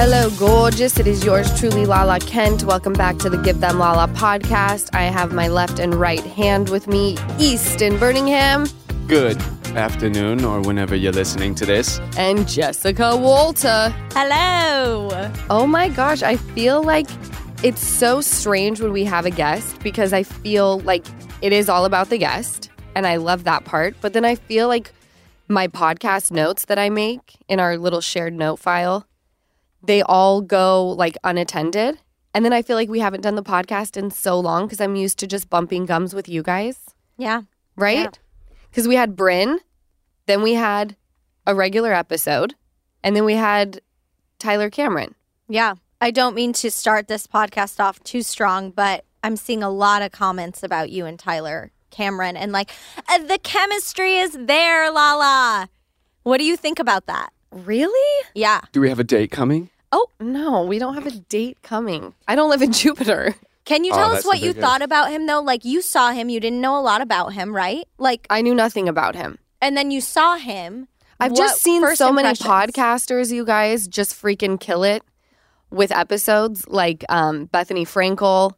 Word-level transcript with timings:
Hello, 0.00 0.30
gorgeous. 0.38 0.98
It 0.98 1.06
is 1.06 1.22
yours 1.22 1.60
truly, 1.60 1.84
Lala 1.84 2.20
Kent. 2.20 2.64
Welcome 2.64 2.94
back 2.94 3.18
to 3.18 3.28
the 3.28 3.36
Give 3.36 3.60
Them 3.60 3.78
Lala 3.78 4.08
podcast. 4.08 4.94
I 4.94 5.02
have 5.02 5.34
my 5.34 5.48
left 5.48 5.78
and 5.78 5.94
right 5.94 6.24
hand 6.24 6.70
with 6.70 6.88
me, 6.88 7.18
Easton 7.38 7.98
Burningham, 7.98 8.72
Good 9.06 9.36
afternoon, 9.76 10.42
or 10.42 10.62
whenever 10.62 10.96
you're 10.96 11.12
listening 11.12 11.54
to 11.56 11.66
this. 11.66 11.98
and 12.16 12.48
Jessica 12.48 13.14
Walter. 13.14 13.94
Hello. 14.12 15.30
Oh 15.50 15.66
my 15.66 15.90
gosh, 15.90 16.22
I 16.22 16.36
feel 16.36 16.82
like 16.82 17.06
it's 17.62 17.82
so 17.86 18.22
strange 18.22 18.80
when 18.80 18.92
we 18.92 19.04
have 19.04 19.26
a 19.26 19.30
guest 19.30 19.80
because 19.82 20.14
I 20.14 20.22
feel 20.22 20.80
like 20.80 21.04
it 21.42 21.52
is 21.52 21.68
all 21.68 21.84
about 21.84 22.08
the 22.08 22.16
guest, 22.16 22.70
and 22.94 23.06
I 23.06 23.16
love 23.16 23.44
that 23.44 23.66
part. 23.66 23.96
But 24.00 24.14
then 24.14 24.24
I 24.24 24.36
feel 24.36 24.66
like 24.66 24.92
my 25.46 25.68
podcast 25.68 26.30
notes 26.30 26.64
that 26.64 26.78
I 26.78 26.88
make 26.88 27.36
in 27.48 27.60
our 27.60 27.76
little 27.76 28.00
shared 28.00 28.32
note 28.32 28.60
file, 28.60 29.06
they 29.82 30.02
all 30.02 30.40
go 30.40 30.88
like 30.88 31.16
unattended. 31.24 31.98
And 32.34 32.44
then 32.44 32.52
I 32.52 32.62
feel 32.62 32.76
like 32.76 32.88
we 32.88 33.00
haven't 33.00 33.22
done 33.22 33.34
the 33.34 33.42
podcast 33.42 33.96
in 33.96 34.10
so 34.10 34.38
long 34.38 34.66
because 34.66 34.80
I'm 34.80 34.94
used 34.96 35.18
to 35.18 35.26
just 35.26 35.50
bumping 35.50 35.84
gums 35.86 36.14
with 36.14 36.28
you 36.28 36.42
guys, 36.42 36.78
Yeah. 37.16 37.42
right? 37.76 38.16
Because 38.70 38.86
we 38.86 38.94
had 38.94 39.16
Bryn, 39.16 39.58
then 40.26 40.42
we 40.42 40.54
had 40.54 40.94
a 41.46 41.54
regular 41.54 41.92
episode, 41.92 42.54
and 43.02 43.16
then 43.16 43.24
we 43.24 43.34
had 43.34 43.80
Tyler 44.38 44.70
Cameron. 44.70 45.16
Yeah. 45.48 45.74
I 46.00 46.12
don't 46.12 46.34
mean 46.36 46.52
to 46.54 46.70
start 46.70 47.08
this 47.08 47.26
podcast 47.26 47.80
off 47.80 48.00
too 48.04 48.22
strong, 48.22 48.70
but 48.70 49.04
I'm 49.24 49.36
seeing 49.36 49.62
a 49.62 49.68
lot 49.70 50.00
of 50.02 50.12
comments 50.12 50.62
about 50.62 50.90
you 50.90 51.04
and 51.06 51.18
Tyler 51.18 51.72
Cameron 51.90 52.36
and 52.36 52.52
like 52.52 52.70
"Uh, 53.08 53.18
the 53.18 53.38
chemistry 53.42 54.16
is 54.18 54.38
there, 54.38 54.90
Lala. 54.92 55.68
What 56.22 56.38
do 56.38 56.44
you 56.44 56.56
think 56.56 56.78
about 56.78 57.06
that? 57.06 57.30
Really? 57.52 58.24
Yeah. 58.34 58.60
Do 58.72 58.80
we 58.80 58.88
have 58.88 58.98
a 59.00 59.04
date 59.04 59.30
coming? 59.30 59.70
Oh, 59.92 60.06
no, 60.20 60.62
we 60.64 60.78
don't 60.78 60.94
have 60.94 61.06
a 61.06 61.10
date 61.10 61.58
coming. 61.62 62.14
I 62.28 62.36
don't 62.36 62.50
live 62.50 62.62
in 62.62 62.72
Jupiter. 62.82 63.34
Can 63.64 63.84
you 63.84 63.92
Oh, 63.92 63.96
tell 63.96 64.06
us 64.06 64.12
that's 64.14 64.26
what 64.26 64.40
the 64.40 64.46
you 64.46 64.54
big 64.54 64.62
thought 64.62 64.82
about 64.82 65.10
him 65.10 65.26
though? 65.26 65.40
Like 65.40 65.64
you 65.64 65.82
saw 65.82 66.12
him, 66.12 66.28
you 66.28 66.40
didn't 66.40 66.60
know 66.60 66.78
a 66.78 66.80
lot 66.82 67.00
about 67.00 67.32
him, 67.34 67.54
right? 67.54 67.84
Like 67.98 68.26
I 68.30 68.40
knew 68.42 68.54
nothing 68.54 68.88
about 68.88 69.14
him. 69.16 69.38
and 69.60 69.76
then 69.76 69.90
you 69.90 70.00
saw 70.00 70.36
him. 70.36 70.88
I've 71.22 71.32
What 71.32 71.38
just 71.38 71.60
seen 71.60 71.82
first 71.82 71.98
so 71.98 72.12
many 72.12 72.28
impressions? 72.30 72.48
podcasters, 72.72 73.30
you 73.32 73.44
guys, 73.44 73.86
just 73.86 74.14
freaking 74.20 74.58
kill 74.58 74.82
it 74.84 75.02
with 75.70 75.92
episodes 75.92 76.66
like 76.68 77.04
um, 77.10 77.46
Bethenny 77.48 77.82
Frankel 77.82 78.54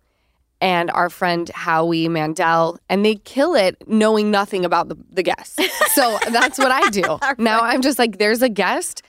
and 0.62 0.92
our 0.92 1.10
friend 1.10 1.50
Howie 1.50 2.08
Mandel, 2.08 2.78
and 2.88 3.04
they 3.04 3.16
kill 3.16 3.54
it 3.54 3.76
knowing 3.88 4.30
nothing 4.30 4.64
about 4.64 4.88
the, 4.88 4.96
the 5.10 5.22
guest. 5.22 5.60
So 5.94 6.18
that's 6.30 6.58
what 6.58 6.70
I 6.70 6.88
do. 6.88 7.18
now 7.38 7.60
I'm 7.60 7.82
just 7.82 7.98
like, 7.98 8.16
there's 8.16 8.40
a 8.40 8.48
guest. 8.48 9.02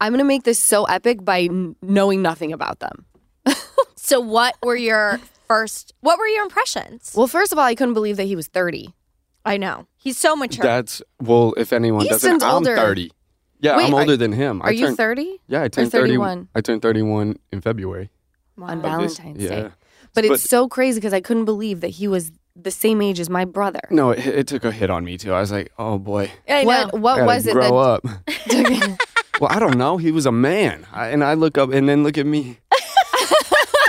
I'm 0.00 0.10
going 0.12 0.20
to 0.20 0.24
make 0.24 0.44
this 0.44 0.58
so 0.58 0.84
epic 0.84 1.22
by 1.22 1.42
n- 1.42 1.76
knowing 1.82 2.22
nothing 2.22 2.54
about 2.54 2.78
them. 2.78 3.04
So 3.96 4.18
what 4.18 4.56
were 4.62 4.76
your 4.76 5.20
first 5.46 5.92
what 6.00 6.18
were 6.18 6.26
your 6.26 6.42
impressions? 6.42 7.12
Well, 7.14 7.26
first 7.28 7.52
of 7.52 7.58
all, 7.58 7.64
I 7.64 7.74
couldn't 7.74 7.94
believe 7.94 8.16
that 8.16 8.24
he 8.24 8.34
was 8.34 8.48
30. 8.48 8.92
I 9.44 9.56
know. 9.58 9.86
He's 9.98 10.16
so 10.18 10.34
mature. 10.34 10.62
That's 10.62 11.02
well. 11.20 11.52
If 11.56 11.72
anyone 11.72 12.06
Easton's 12.06 12.22
doesn't, 12.22 12.42
I'm 12.42 12.54
older. 12.54 12.74
30. 12.76 13.12
Yeah, 13.60 13.76
Wait, 13.76 13.84
I'm 13.86 13.94
are- 13.94 14.00
older 14.00 14.16
than 14.16 14.32
him. 14.32 14.62
Are 14.62 14.72
you 14.72 14.86
turned, 14.86 14.96
30? 14.96 15.40
Yeah, 15.46 15.62
I 15.62 15.68
turned 15.68 15.92
31? 15.92 16.38
30. 16.38 16.48
I 16.54 16.60
turned 16.62 16.82
31 16.82 17.36
in 17.52 17.60
February. 17.60 18.10
On 18.58 18.70
of 18.70 18.82
this- 18.82 19.18
Valentine's 19.18 19.42
yeah. 19.44 19.70
Day. 20.14 20.22
But 20.22 20.24
it's 20.26 20.42
But- 20.44 20.50
so 20.50 20.68
crazy 20.68 20.98
because 21.00 21.12
I 21.12 21.20
couldn't 21.20 21.44
believe 21.44 21.80
that 21.80 21.88
he 21.88 22.08
was 22.08 22.32
the 22.56 22.70
same 22.70 23.00
age 23.00 23.20
as 23.20 23.30
my 23.30 23.44
brother. 23.44 23.80
No, 23.90 24.10
it, 24.10 24.26
it 24.26 24.46
took 24.46 24.64
a 24.64 24.72
hit 24.72 24.90
on 24.90 25.04
me 25.04 25.16
too. 25.16 25.32
I 25.32 25.40
was 25.40 25.52
like, 25.52 25.72
oh 25.78 25.98
boy, 25.98 26.30
I 26.48 26.62
know. 26.64 26.66
What 26.68 26.92
what 27.00 27.14
gotta 27.16 27.26
was 27.26 27.46
it 27.46 27.52
grow 27.52 27.70
that 27.70 27.74
up. 27.74 29.00
well, 29.40 29.50
I 29.50 29.58
don't 29.58 29.78
know. 29.78 29.96
He 29.96 30.10
was 30.10 30.26
a 30.26 30.32
man, 30.32 30.86
I, 30.92 31.08
and 31.08 31.22
I 31.24 31.34
look 31.34 31.56
up, 31.58 31.70
and 31.72 31.88
then 31.88 32.02
look 32.02 32.18
at 32.18 32.26
me. 32.26 32.58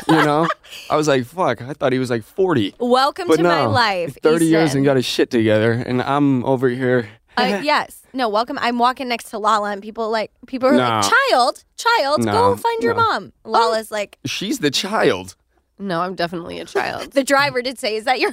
you 0.08 0.14
know, 0.16 0.48
I 0.90 0.96
was 0.96 1.08
like, 1.08 1.26
fuck. 1.26 1.62
I 1.62 1.74
thought 1.74 1.92
he 1.94 2.00
was 2.00 2.10
like 2.10 2.24
40. 2.24 2.76
Welcome 2.80 3.28
But 3.28 3.38
to 3.38 3.44
no, 3.44 3.50
my 3.50 3.66
life. 3.66 4.18
30 4.22 4.46
years 4.46 4.76
and 4.76 4.86
got 4.86 4.96
his 4.96 5.06
shit 5.06 5.30
together, 5.32 5.72
and 5.72 6.02
I'm 6.02 6.44
over 6.46 6.70
here. 6.70 7.10
Uh, 7.38 7.62
yes. 7.64 8.04
No, 8.14 8.28
welcome. 8.28 8.60
I'm 8.62 8.78
walking 8.78 9.08
next 9.08 9.30
to 9.30 9.40
Lala 9.40 9.72
and 9.72 9.82
people 9.82 10.10
like 10.10 10.32
people 10.48 10.68
are 10.68 10.74
like, 10.76 11.10
child, 11.30 11.64
child, 11.78 12.26
No, 12.26 12.32
go 12.32 12.56
find 12.58 12.84
your 12.84 12.94
mom. 12.94 13.32
Lala's 13.46 13.90
like, 13.90 14.18
She's 14.26 14.60
the 14.60 14.70
child. 14.70 15.36
No, 15.82 16.02
I'm 16.02 16.16
definitely 16.16 16.60
a 16.60 16.66
child. 16.66 17.12
the 17.12 17.24
driver 17.24 17.62
did 17.62 17.80
say, 17.80 17.96
Is 17.96 18.06
that 18.06 18.20
your 18.20 18.32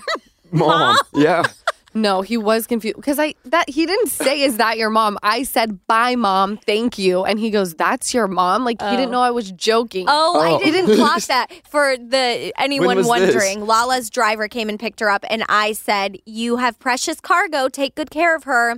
Mom. 0.52 0.96
Yeah. 1.14 1.42
no, 1.94 2.22
he 2.22 2.36
was 2.36 2.66
confused 2.66 2.96
because 2.96 3.18
I 3.18 3.34
that 3.46 3.68
he 3.68 3.84
didn't 3.86 4.08
say 4.08 4.42
is 4.42 4.56
that 4.58 4.78
your 4.78 4.88
mom? 4.90 5.18
I 5.22 5.42
said 5.42 5.86
bye 5.86 6.16
mom, 6.16 6.56
thank 6.58 6.98
you. 6.98 7.24
And 7.24 7.38
he 7.40 7.50
goes, 7.50 7.74
That's 7.74 8.14
your 8.14 8.28
mom? 8.28 8.64
Like 8.64 8.80
he 8.80 8.90
didn't 8.90 9.08
oh. 9.08 9.12
know 9.12 9.20
I 9.22 9.30
was 9.30 9.50
joking. 9.52 10.06
Oh, 10.08 10.38
I 10.40 10.52
Oh. 10.52 10.58
didn't 10.58 10.96
clock 11.00 11.22
that. 11.22 11.50
For 11.68 11.96
the 11.96 12.52
anyone 12.58 12.96
was 12.96 13.06
this? 13.06 13.08
wondering, 13.08 13.66
Lala's 13.66 14.08
driver 14.10 14.48
came 14.48 14.68
and 14.68 14.78
picked 14.78 15.00
her 15.00 15.10
up 15.10 15.24
and 15.28 15.44
I 15.48 15.72
said, 15.72 16.18
You 16.24 16.56
have 16.56 16.78
precious 16.78 17.20
cargo, 17.20 17.68
take 17.68 17.94
good 17.94 18.10
care 18.10 18.34
of 18.36 18.44
her. 18.44 18.76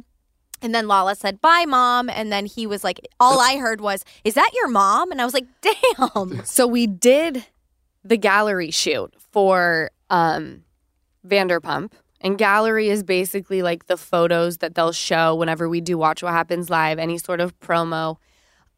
And 0.63 0.75
then 0.75 0.87
Lala 0.89 1.15
said, 1.15 1.41
Bye, 1.41 1.65
mom. 1.67 2.09
And 2.11 2.33
then 2.33 2.47
he 2.47 2.67
was 2.67 2.83
like, 2.85 3.01
All 3.21 3.39
I 3.41 3.59
heard 3.59 3.81
was, 3.81 4.05
Is 4.25 4.35
that 4.35 4.51
your 4.55 4.69
mom? 4.69 5.11
And 5.13 5.21
I 5.21 5.25
was 5.25 5.35
like, 5.35 5.47
Damn. 5.63 6.45
So 6.45 6.67
we 6.67 6.87
did 6.87 7.45
the 8.05 8.17
gallery 8.17 8.71
shoot 8.71 9.15
for 9.33 9.91
um 10.09 10.63
Vanderpump. 11.27 11.93
And 12.23 12.37
gallery 12.37 12.89
is 12.91 13.03
basically 13.03 13.63
like 13.63 13.87
the 13.87 13.97
photos 13.97 14.59
that 14.59 14.75
they'll 14.75 14.93
show 14.93 15.35
whenever 15.35 15.69
we 15.69 15.81
do 15.81 15.97
Watch 15.97 16.23
What 16.23 16.33
Happens 16.33 16.69
Live, 16.69 16.99
any 16.99 17.17
sort 17.17 17.41
of 17.41 17.59
promo. 17.61 18.17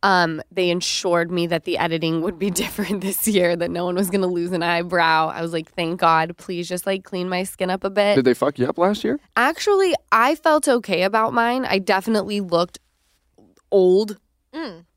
Um, 0.05 0.43
they 0.51 0.71
ensured 0.71 1.31
me 1.31 1.47
that 1.49 1.65
the 1.65 1.79
editing 1.79 2.23
would 2.23 2.39
be 2.39 2.51
different 2.63 3.01
this 3.03 3.27
year, 3.27 3.55
that 3.57 3.71
no 3.71 3.85
one 3.85 3.95
was 3.95 4.11
gonna 4.11 4.27
lose 4.29 4.53
an 4.53 4.63
eyebrow. 4.63 5.29
I 5.29 5.43
was 5.43 5.53
like, 5.53 5.73
thank 5.73 6.01
God, 6.01 6.37
please 6.37 6.69
just 6.69 6.87
like 6.87 7.05
clean 7.05 7.29
my 7.29 7.45
skin 7.45 7.71
up 7.71 7.85
a 7.85 7.91
bit. 7.91 8.17
Did 8.17 8.25
they 8.25 8.35
fuck 8.35 8.59
you 8.59 8.67
up 8.67 8.79
last 8.79 9.03
year? 9.05 9.19
Actually, 9.37 9.95
I 10.11 10.35
felt 10.37 10.69
okay 10.69 11.03
about 11.03 11.33
mine. 11.33 11.65
I 11.65 11.79
definitely 11.79 12.41
looked 12.41 12.79
old. 13.71 14.19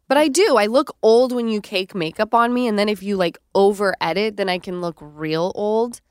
But 0.08 0.18
I 0.18 0.28
do. 0.28 0.58
I 0.58 0.68
look 0.68 0.96
old 1.02 1.32
when 1.32 1.48
you 1.48 1.62
cake 1.62 1.96
makeup 1.96 2.34
on 2.34 2.54
me. 2.54 2.68
And 2.68 2.78
then 2.78 2.90
if 2.90 3.02
you 3.02 3.18
like 3.18 3.38
over 3.56 3.96
edit, 4.00 4.38
then 4.38 4.50
I 4.50 4.60
can 4.60 4.82
look 4.82 4.98
real 5.00 5.52
old. 5.56 6.02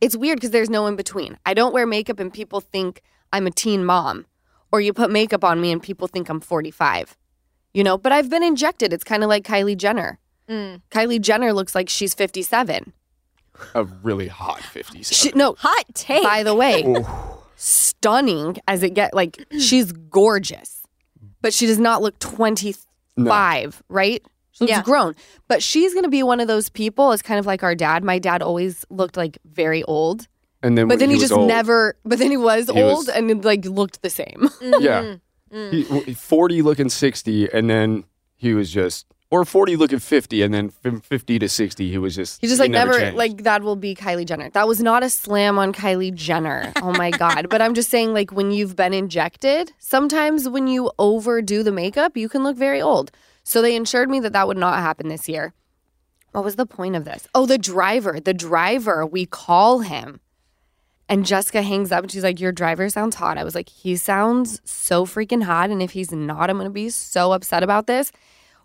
It's 0.00 0.16
weird 0.16 0.36
because 0.36 0.50
there's 0.50 0.70
no 0.70 0.86
in 0.86 0.96
between. 0.96 1.36
I 1.44 1.52
don't 1.54 1.74
wear 1.74 1.86
makeup 1.86 2.20
and 2.20 2.32
people 2.32 2.60
think 2.60 3.02
I'm 3.32 3.46
a 3.46 3.50
teen 3.50 3.84
mom. 3.84 4.26
Or 4.72 4.80
you 4.80 4.92
put 4.92 5.10
makeup 5.10 5.42
on 5.44 5.60
me 5.60 5.72
and 5.72 5.82
people 5.82 6.06
think 6.06 6.28
I'm 6.28 6.40
45. 6.40 7.16
You 7.74 7.84
know, 7.84 7.98
but 7.98 8.12
I've 8.12 8.30
been 8.30 8.42
injected. 8.42 8.92
It's 8.92 9.04
kind 9.04 9.22
of 9.22 9.28
like 9.28 9.44
Kylie 9.44 9.76
Jenner. 9.76 10.18
Mm. 10.48 10.80
Kylie 10.90 11.20
Jenner 11.20 11.52
looks 11.52 11.74
like 11.74 11.88
she's 11.88 12.14
57. 12.14 12.92
A 13.74 13.84
really 13.84 14.28
hot 14.28 14.60
50s. 14.60 15.12
She, 15.12 15.30
no, 15.34 15.54
Hot 15.58 15.84
take. 15.94 16.22
by 16.22 16.42
the 16.42 16.54
way, 16.54 16.94
stunning 17.56 18.56
as 18.66 18.82
it 18.82 18.94
get 18.94 19.12
like 19.12 19.44
she's 19.58 19.92
gorgeous, 19.92 20.79
but 21.42 21.52
she 21.54 21.66
does 21.66 21.78
not 21.78 22.02
look 22.02 22.18
25, 23.16 23.82
right? 23.88 24.22
She 24.52 24.64
looks 24.64 24.70
Yeah. 24.70 24.82
grown. 24.82 25.14
But 25.48 25.62
she's 25.62 25.92
going 25.92 26.04
to 26.04 26.10
be 26.10 26.22
one 26.22 26.40
of 26.40 26.48
those 26.48 26.68
people, 26.68 27.12
it's 27.12 27.22
kind 27.22 27.38
of 27.38 27.46
like 27.46 27.62
our 27.62 27.74
dad. 27.74 28.04
My 28.04 28.18
dad 28.18 28.42
always 28.42 28.84
looked 28.90 29.16
like 29.16 29.38
very 29.44 29.82
old, 29.84 30.26
and 30.62 30.76
then 30.76 30.88
but 30.88 30.98
then 30.98 31.08
he, 31.10 31.14
was 31.14 31.22
just 31.22 31.32
old, 31.32 31.48
never, 31.48 31.96
but 32.04 32.18
then 32.18 32.30
he 32.30 32.36
was 32.36 32.68
He 32.68 32.82
old 32.82 33.06
was- 33.06 33.08
and 33.08 33.30
it, 33.30 33.44
like 33.44 33.64
looked 33.64 34.02
the 34.02 34.10
same. 34.10 34.48
Yeah. 34.60 35.16
Mm-hmm. 35.52 35.56
Mm-hmm. 35.56 35.98
He, 36.04 36.14
40 36.14 36.62
looking 36.62 36.88
60, 36.88 37.52
and 37.52 37.68
then 37.68 38.04
he 38.36 38.54
was 38.54 38.70
just, 38.70 39.06
or 39.30 39.44
40 39.44 39.76
look 39.76 39.92
at 39.92 40.02
50, 40.02 40.42
and 40.42 40.52
then 40.52 40.70
from 40.70 41.00
50 41.00 41.38
to 41.38 41.48
60, 41.48 41.90
he 41.90 41.98
was 41.98 42.16
just, 42.16 42.40
He 42.40 42.48
just 42.48 42.58
like 42.58 42.70
never, 42.70 42.98
changed. 42.98 43.16
like 43.16 43.44
that 43.44 43.62
will 43.62 43.76
be 43.76 43.94
Kylie 43.94 44.26
Jenner. 44.26 44.50
That 44.50 44.66
was 44.66 44.80
not 44.80 45.02
a 45.04 45.10
slam 45.10 45.58
on 45.58 45.72
Kylie 45.72 46.12
Jenner. 46.14 46.72
Oh 46.82 46.92
my 46.92 47.10
God. 47.10 47.48
But 47.48 47.62
I'm 47.62 47.74
just 47.74 47.90
saying, 47.90 48.12
like, 48.12 48.32
when 48.32 48.50
you've 48.50 48.74
been 48.74 48.92
injected, 48.92 49.72
sometimes 49.78 50.48
when 50.48 50.66
you 50.66 50.90
overdo 50.98 51.62
the 51.62 51.70
makeup, 51.72 52.16
you 52.16 52.28
can 52.28 52.42
look 52.42 52.56
very 52.56 52.82
old. 52.82 53.12
So 53.44 53.62
they 53.62 53.76
ensured 53.76 54.10
me 54.10 54.18
that 54.20 54.32
that 54.32 54.48
would 54.48 54.56
not 54.58 54.78
happen 54.80 55.08
this 55.08 55.28
year. 55.28 55.54
What 56.32 56.44
was 56.44 56.56
the 56.56 56.66
point 56.66 56.94
of 56.96 57.04
this? 57.04 57.26
Oh, 57.34 57.46
the 57.46 57.58
driver. 57.58 58.20
The 58.20 58.34
driver, 58.34 59.04
we 59.06 59.26
call 59.26 59.80
him. 59.80 60.20
And 61.08 61.26
Jessica 61.26 61.62
hangs 61.62 61.90
up 61.90 62.04
and 62.04 62.10
she's 62.12 62.22
like, 62.22 62.38
Your 62.38 62.52
driver 62.52 62.88
sounds 62.88 63.16
hot. 63.16 63.36
I 63.36 63.42
was 63.42 63.54
like, 63.56 63.68
He 63.68 63.96
sounds 63.96 64.60
so 64.64 65.04
freaking 65.06 65.42
hot. 65.42 65.70
And 65.70 65.82
if 65.82 65.90
he's 65.90 66.12
not, 66.12 66.50
I'm 66.50 66.56
going 66.56 66.66
to 66.66 66.70
be 66.70 66.88
so 66.90 67.32
upset 67.32 67.62
about 67.64 67.88
this. 67.88 68.12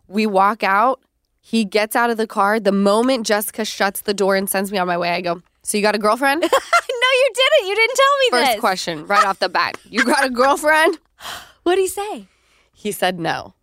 We 0.08 0.26
walk 0.26 0.64
out. 0.64 1.02
He 1.42 1.64
gets 1.66 1.96
out 1.96 2.10
of 2.10 2.18
the 2.18 2.28
car. 2.28 2.60
The 2.60 2.72
moment 2.72 3.26
Jessica 3.26 3.66
shuts 3.66 4.02
the 4.02 4.14
door 4.14 4.36
and 4.36 4.50
sends 4.50 4.72
me 4.72 4.78
on 4.78 4.88
my 4.88 4.98
way, 4.98 5.12
I 5.12 5.22
go, 5.22 5.42
So 5.62 5.78
you 5.78 5.84
got 5.84 5.96
a 5.96 6.00
girlfriend? 6.00 6.42
no, 6.42 6.48
you 6.48 7.30
didn't. 7.34 7.70
You 7.70 7.76
didn't 7.76 7.96
tell 7.96 8.18
me 8.20 8.30
First 8.32 8.52
this. 8.54 8.60
question 8.60 9.06
right 9.08 9.26
off 9.26 9.40
the 9.40 9.50
bat. 9.50 9.78
You 9.90 10.04
got 10.04 10.26
a 10.26 10.30
girlfriend? 10.30 10.98
What 11.64 11.76
did 11.78 11.82
he 11.82 11.88
say? 11.88 12.28
He 12.74 12.92
said 12.92 13.20
no. 13.20 13.56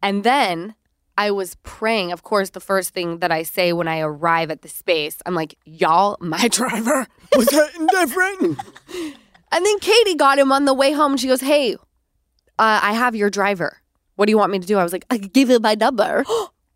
And 0.00 0.22
then 0.22 0.76
I 1.18 1.32
was 1.32 1.56
praying. 1.64 2.12
Of 2.12 2.22
course, 2.22 2.50
the 2.50 2.60
first 2.60 2.94
thing 2.94 3.18
that 3.18 3.32
I 3.32 3.42
say 3.42 3.72
when 3.72 3.88
I 3.88 3.98
arrive 4.00 4.52
at 4.52 4.62
the 4.62 4.68
space, 4.68 5.18
I'm 5.26 5.34
like, 5.34 5.56
y'all, 5.64 6.16
my 6.20 6.46
driver 6.58 7.08
was 7.34 7.50
hitting 7.50 7.86
different. 7.88 8.60
and 9.52 9.66
then 9.66 9.78
Katie 9.80 10.14
got 10.14 10.38
him 10.38 10.52
on 10.52 10.64
the 10.64 10.72
way 10.72 10.92
home. 10.92 11.16
She 11.16 11.26
goes, 11.26 11.40
hey, 11.40 11.74
uh, 11.74 12.80
I 12.82 12.92
have 12.92 13.16
your 13.16 13.30
driver. 13.30 13.78
What 14.20 14.26
do 14.26 14.32
you 14.32 14.36
want 14.36 14.52
me 14.52 14.58
to 14.58 14.66
do? 14.66 14.76
I 14.76 14.82
was 14.82 14.92
like, 14.92 15.06
I 15.08 15.16
could 15.16 15.32
give 15.32 15.48
you 15.48 15.58
my 15.60 15.74
number. 15.74 16.26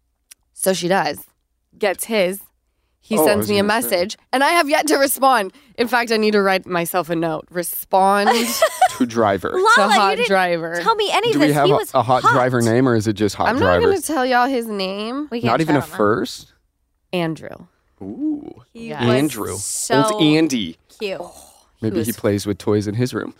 so 0.54 0.72
she 0.72 0.88
does, 0.88 1.22
gets 1.78 2.04
his. 2.04 2.40
He 3.00 3.18
Oh, 3.18 3.26
sends 3.26 3.50
me 3.50 3.58
a 3.58 3.62
gonna 3.62 3.82
say. 3.82 3.90
message, 3.90 4.16
and 4.32 4.42
I 4.42 4.48
have 4.52 4.70
yet 4.70 4.86
to 4.86 4.96
respond. 4.96 5.52
In 5.76 5.86
fact, 5.86 6.10
I 6.10 6.16
need 6.16 6.30
to 6.30 6.40
write 6.40 6.64
myself 6.64 7.10
a 7.10 7.14
note. 7.14 7.46
Respond 7.50 8.30
To 8.96 9.04
driver. 9.04 9.50
to 9.52 9.56
Lala, 9.56 9.92
you 9.94 10.00
hot 10.00 10.16
didn't 10.16 10.28
driver. 10.28 10.80
tell 10.80 10.94
me 10.94 11.10
any 11.12 11.32
Do 11.34 11.40
we 11.40 11.52
have 11.52 11.66
he 11.66 11.72
a, 11.72 11.74
was 11.76 11.92
a 11.92 12.02
hot, 12.02 12.22
driver 12.22 12.62
name 12.62 12.88
or 12.88 12.96
is 12.96 13.06
it 13.06 13.12
just 13.12 13.34
hot 13.36 13.48
I'm 13.48 13.58
driver? 13.58 13.78
not 13.78 13.86
going 13.88 14.00
to 14.00 14.06
tell 14.06 14.24
y'all 14.24 14.48
his 14.48 14.66
name. 14.66 15.28
We 15.30 15.42
can't 15.42 15.50
Not 15.52 15.60
even 15.60 15.76
a 15.76 15.80
him. 15.82 15.86
first? 15.86 16.54
Andrew. 17.12 17.66
Ooh. 18.00 18.62
He 18.72 18.88
Yeah. 18.88 19.02
Andrew. 19.04 19.54
So 19.58 20.02
Old 20.02 20.22
Andy. 20.22 20.78
cute. 20.98 21.18
Oh, 21.20 21.34
Maybe 21.82 21.96
he 22.02 22.06
was- 22.08 22.16
plays 22.16 22.46
with 22.46 22.56
toys 22.56 22.86
in 22.86 22.94
his 22.94 23.12
room. 23.12 23.34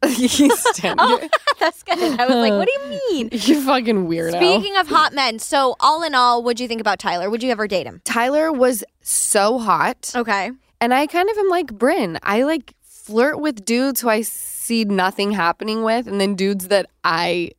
He's 0.06 0.58
standing. 0.76 0.96
Oh, 0.98 1.28
that's 1.60 1.82
good. 1.82 1.98
I 1.98 2.26
was 2.26 2.36
like, 2.36 2.52
what 2.52 2.68
do 2.68 2.72
you 2.72 3.00
mean? 3.12 3.28
You 3.32 3.60
fucking 3.62 4.06
weirdo. 4.08 4.36
Speaking 4.36 4.76
of 4.76 4.86
hot 4.88 5.12
men, 5.12 5.38
so 5.38 5.74
all 5.80 6.02
in 6.04 6.14
all, 6.14 6.42
what'd 6.42 6.60
you 6.60 6.68
think 6.68 6.80
about 6.80 6.98
Tyler? 6.98 7.28
Would 7.30 7.42
you 7.42 7.50
ever 7.50 7.66
date 7.66 7.86
him? 7.86 8.00
Tyler 8.04 8.52
was 8.52 8.84
so 9.00 9.58
hot, 9.58 10.12
Okay. 10.14 10.50
and 10.80 10.94
I 10.94 11.06
kind 11.06 11.28
of 11.28 11.36
am 11.38 11.48
like 11.48 11.72
Bryn. 11.76 12.18
I 12.22 12.42
like 12.44 12.74
flirt 12.82 13.40
with 13.40 13.64
dudes 13.64 14.00
who 14.00 14.08
I 14.08 14.20
see 14.20 14.84
nothing 14.84 15.32
happening 15.32 15.82
with, 15.82 16.06
and 16.06 16.20
then 16.20 16.34
dudes 16.36 16.68
that 16.68 16.86
I 17.02 17.52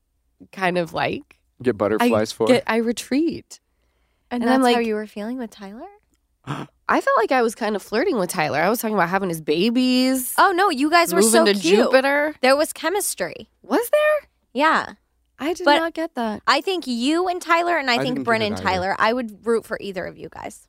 kind 0.51 0.77
of 0.77 0.94
like. 0.94 1.38
Get 1.62 1.77
butterflies 1.77 2.31
I 2.31 2.36
for. 2.36 2.47
get, 2.47 2.63
I 2.68 2.77
retreat. 2.77 3.59
And, 4.31 4.44
And 4.44 4.50
I'm 4.51 4.62
that's 4.62 4.74
how 4.74 4.77
like- 4.80 4.88
you 4.88 4.95
were 4.95 5.07
feeling 5.07 5.38
with 5.38 5.50
Tyler? 5.50 5.88
I 6.89 7.00
felt 7.01 7.18
like 7.18 7.31
I 7.31 7.41
was 7.44 7.53
kind 7.56 7.75
of 7.75 7.81
flirting 7.83 8.18
with 8.18 8.30
Tyler. 8.30 8.59
I 8.59 8.69
was 8.69 8.80
talking 8.80 8.95
about 8.95 9.09
having 9.09 9.30
his 9.30 9.41
babies, 9.41 10.33
Oh 10.38 10.51
no, 10.51 10.69
you 10.69 10.89
guys 10.89 11.13
were 11.13 11.21
moving 11.21 11.31
so 11.31 11.45
to 11.45 11.53
cute. 11.53 11.86
Jupiter. 11.86 12.36
There 12.41 12.56
was 12.56 12.74
chemistry. 12.74 13.50
Was 13.62 13.89
there? 13.91 14.30
Yeah. 14.53 14.94
I 15.38 15.53
did 15.53 15.63
But- 15.65 15.77
not 15.77 15.94
get 15.94 16.15
that. 16.15 16.41
I 16.47 16.62
think 16.62 16.86
you 16.88 17.27
and 17.30 17.41
Tyler, 17.41 17.77
and 17.77 17.89
I, 17.89 17.95
I 17.95 17.97
think 18.00 18.15
didn't 18.15 18.25
Bryn 18.25 18.41
and. 18.41 18.57
Tyler, 18.57 18.95
I 19.00 19.13
would 19.13 19.45
root 19.45 19.65
for 19.65 19.77
either 19.80 20.06
of 20.06 20.18
you 20.18 20.27
guys. 20.30 20.68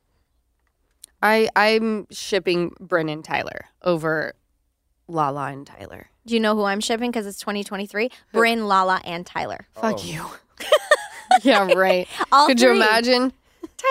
I 1.23 1.49
I'm 1.57 2.07
shipping 2.11 2.73
Bryn 2.81 3.09
and 3.09 3.25
Tyler 3.25 3.67
over 3.83 4.35
Lala 5.09 5.47
and 5.51 5.67
Tyler. 5.67 6.07
Do 6.27 6.35
you 6.35 6.41
know 6.41 6.55
who 6.55 6.65
I'm 6.65 6.81
shipping? 6.81 7.11
Because 7.11 7.27
it's 7.27 7.41
2023. 7.41 8.11
Bryn, 8.33 8.67
Lala, 8.69 9.01
and 9.05 9.27
Tyler. 9.27 9.67
Oh. 9.77 9.81
Fuck 9.81 9.99
Oh. 10.01 10.05
you. 10.05 10.27
yeah, 11.43 11.73
right. 11.73 12.07
All 12.33 12.47
Could 12.47 12.61
you 12.61 12.71
imagine? 12.73 13.33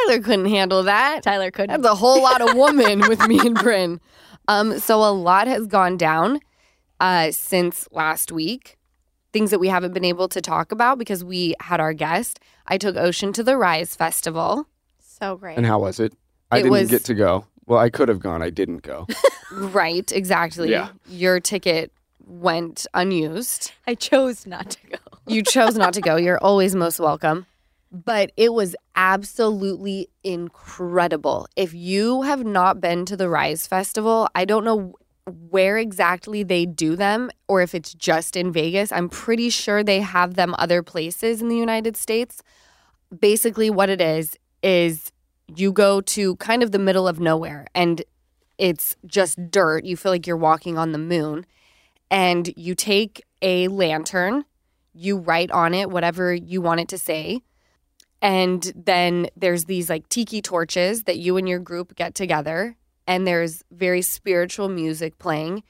Tyler 0.08 0.22
couldn't 0.22 0.46
handle 0.48 0.84
that. 0.84 1.24
Tyler 1.24 1.52
couldn't. 1.52 1.82
That's 1.82 1.92
a 1.94 1.96
whole 1.96 2.22
lot 2.22 2.42
of 2.42 2.56
woman 2.56 3.00
with 3.08 3.28
me 3.28 3.40
and 3.40 3.56
Bryn. 3.56 4.00
Um, 4.48 4.80
so 4.80 4.98
a 5.04 5.12
lot 5.12 5.48
has 5.48 5.68
gone 5.68 5.98
down 5.98 6.40
uh, 7.00 7.32
since 7.32 7.88
last 7.92 8.32
week. 8.32 8.78
Things 9.32 9.52
that 9.52 9.60
we 9.60 9.68
haven't 9.68 9.94
been 9.94 10.06
able 10.06 10.28
to 10.30 10.42
talk 10.42 10.72
about 10.72 10.98
because 10.98 11.24
we 11.24 11.56
had 11.60 11.80
our 11.80 11.94
guest. 11.94 12.40
I 12.68 12.78
took 12.78 12.96
Ocean 12.96 13.32
to 13.34 13.44
the 13.44 13.58
Rise 13.58 13.96
Festival. 13.96 14.68
So 15.00 15.36
great. 15.38 15.58
and 15.58 15.66
how 15.66 15.80
was 15.80 16.00
it? 16.00 16.14
I 16.52 16.58
It 16.58 16.64
didn't 16.64 16.72
was- 16.72 16.90
get 16.90 17.04
to 17.06 17.14
go. 17.14 17.46
Well, 17.68 17.78
I 17.78 17.90
could 17.92 18.10
have 18.10 18.20
gone. 18.20 18.42
I 18.42 18.50
didn't 18.50 18.82
go. 18.84 19.08
Right, 19.52 20.12
exactly. 20.12 20.70
Yeah. 20.70 20.90
Your 21.08 21.40
ticket 21.40 21.92
went 22.28 22.86
unused. 22.94 23.72
I 23.88 23.96
chose 23.96 24.46
not 24.46 24.70
to 24.70 24.78
go. 24.92 24.98
You 25.26 25.42
chose 25.42 25.76
not 25.76 25.94
to 25.96 26.02
go. 26.02 26.18
You're 26.18 26.38
always 26.38 26.76
most 26.76 27.00
welcome. 27.00 27.48
But 27.92 28.32
it 28.38 28.54
was 28.54 28.76
absolutely 28.96 30.10
incredible. 30.24 31.48
If 31.56 31.74
you 31.74 32.22
have 32.22 32.46
not 32.46 32.80
been 32.80 33.06
to 33.06 33.18
the 33.18 33.30
Rise 33.30 33.66
Festival, 33.66 34.30
I 34.36 34.46
don't 34.46 34.64
know 34.64 34.94
where 35.50 35.78
exactly 35.78 36.44
they 36.44 36.66
do 36.66 36.96
them 36.96 37.30
or 37.48 37.62
if 37.62 37.74
it's 37.74 37.94
just 37.94 38.36
in 38.36 38.52
Vegas. 38.52 38.92
I'm 38.92 39.10
pretty 39.10 39.50
sure 39.50 39.84
they 39.84 40.02
have 40.02 40.36
them 40.36 40.56
other 40.58 40.84
places 40.84 41.42
in 41.42 41.50
the 41.50 41.58
United 41.58 41.98
States. 41.98 42.44
Basically, 43.18 43.70
what 43.70 43.90
it 43.90 44.02
is, 44.02 44.38
is 44.62 45.12
you 45.56 45.72
go 45.72 46.02
to 46.02 46.36
kind 46.36 46.62
of 46.62 46.72
the 46.72 46.80
middle 46.80 47.08
of 47.08 47.20
nowhere 47.20 47.66
and 47.74 48.04
it's 48.60 48.96
just 49.06 49.50
dirt. 49.50 49.86
You 49.86 49.98
feel 49.98 50.12
like 50.12 50.28
you're 50.28 50.38
walking 50.38 50.78
on 50.78 50.92
the 50.92 50.98
moon. 50.98 51.46
And 52.12 52.52
you 52.58 52.74
take 52.74 53.24
a 53.42 53.68
lantern, 53.68 54.46
you 54.94 55.18
write 55.18 55.52
on 55.52 55.76
it 55.76 55.92
whatever 55.92 56.34
you 56.34 56.60
want 56.60 56.80
it 56.80 56.88
to 56.90 56.98
say. 56.98 57.42
And 58.22 58.72
then 58.76 59.28
there's 59.36 59.66
these 59.66 59.90
like 59.90 60.08
tiki 60.10 60.42
torches 60.42 61.04
that 61.04 61.18
you 61.18 61.38
and 61.38 61.48
your 61.48 61.60
group 61.60 61.96
get 61.96 62.16
together, 62.16 62.76
and 63.08 63.26
there's 63.26 63.64
very 63.72 64.02
spiritual 64.02 64.68
music 64.70 65.18
playing. 65.20 65.64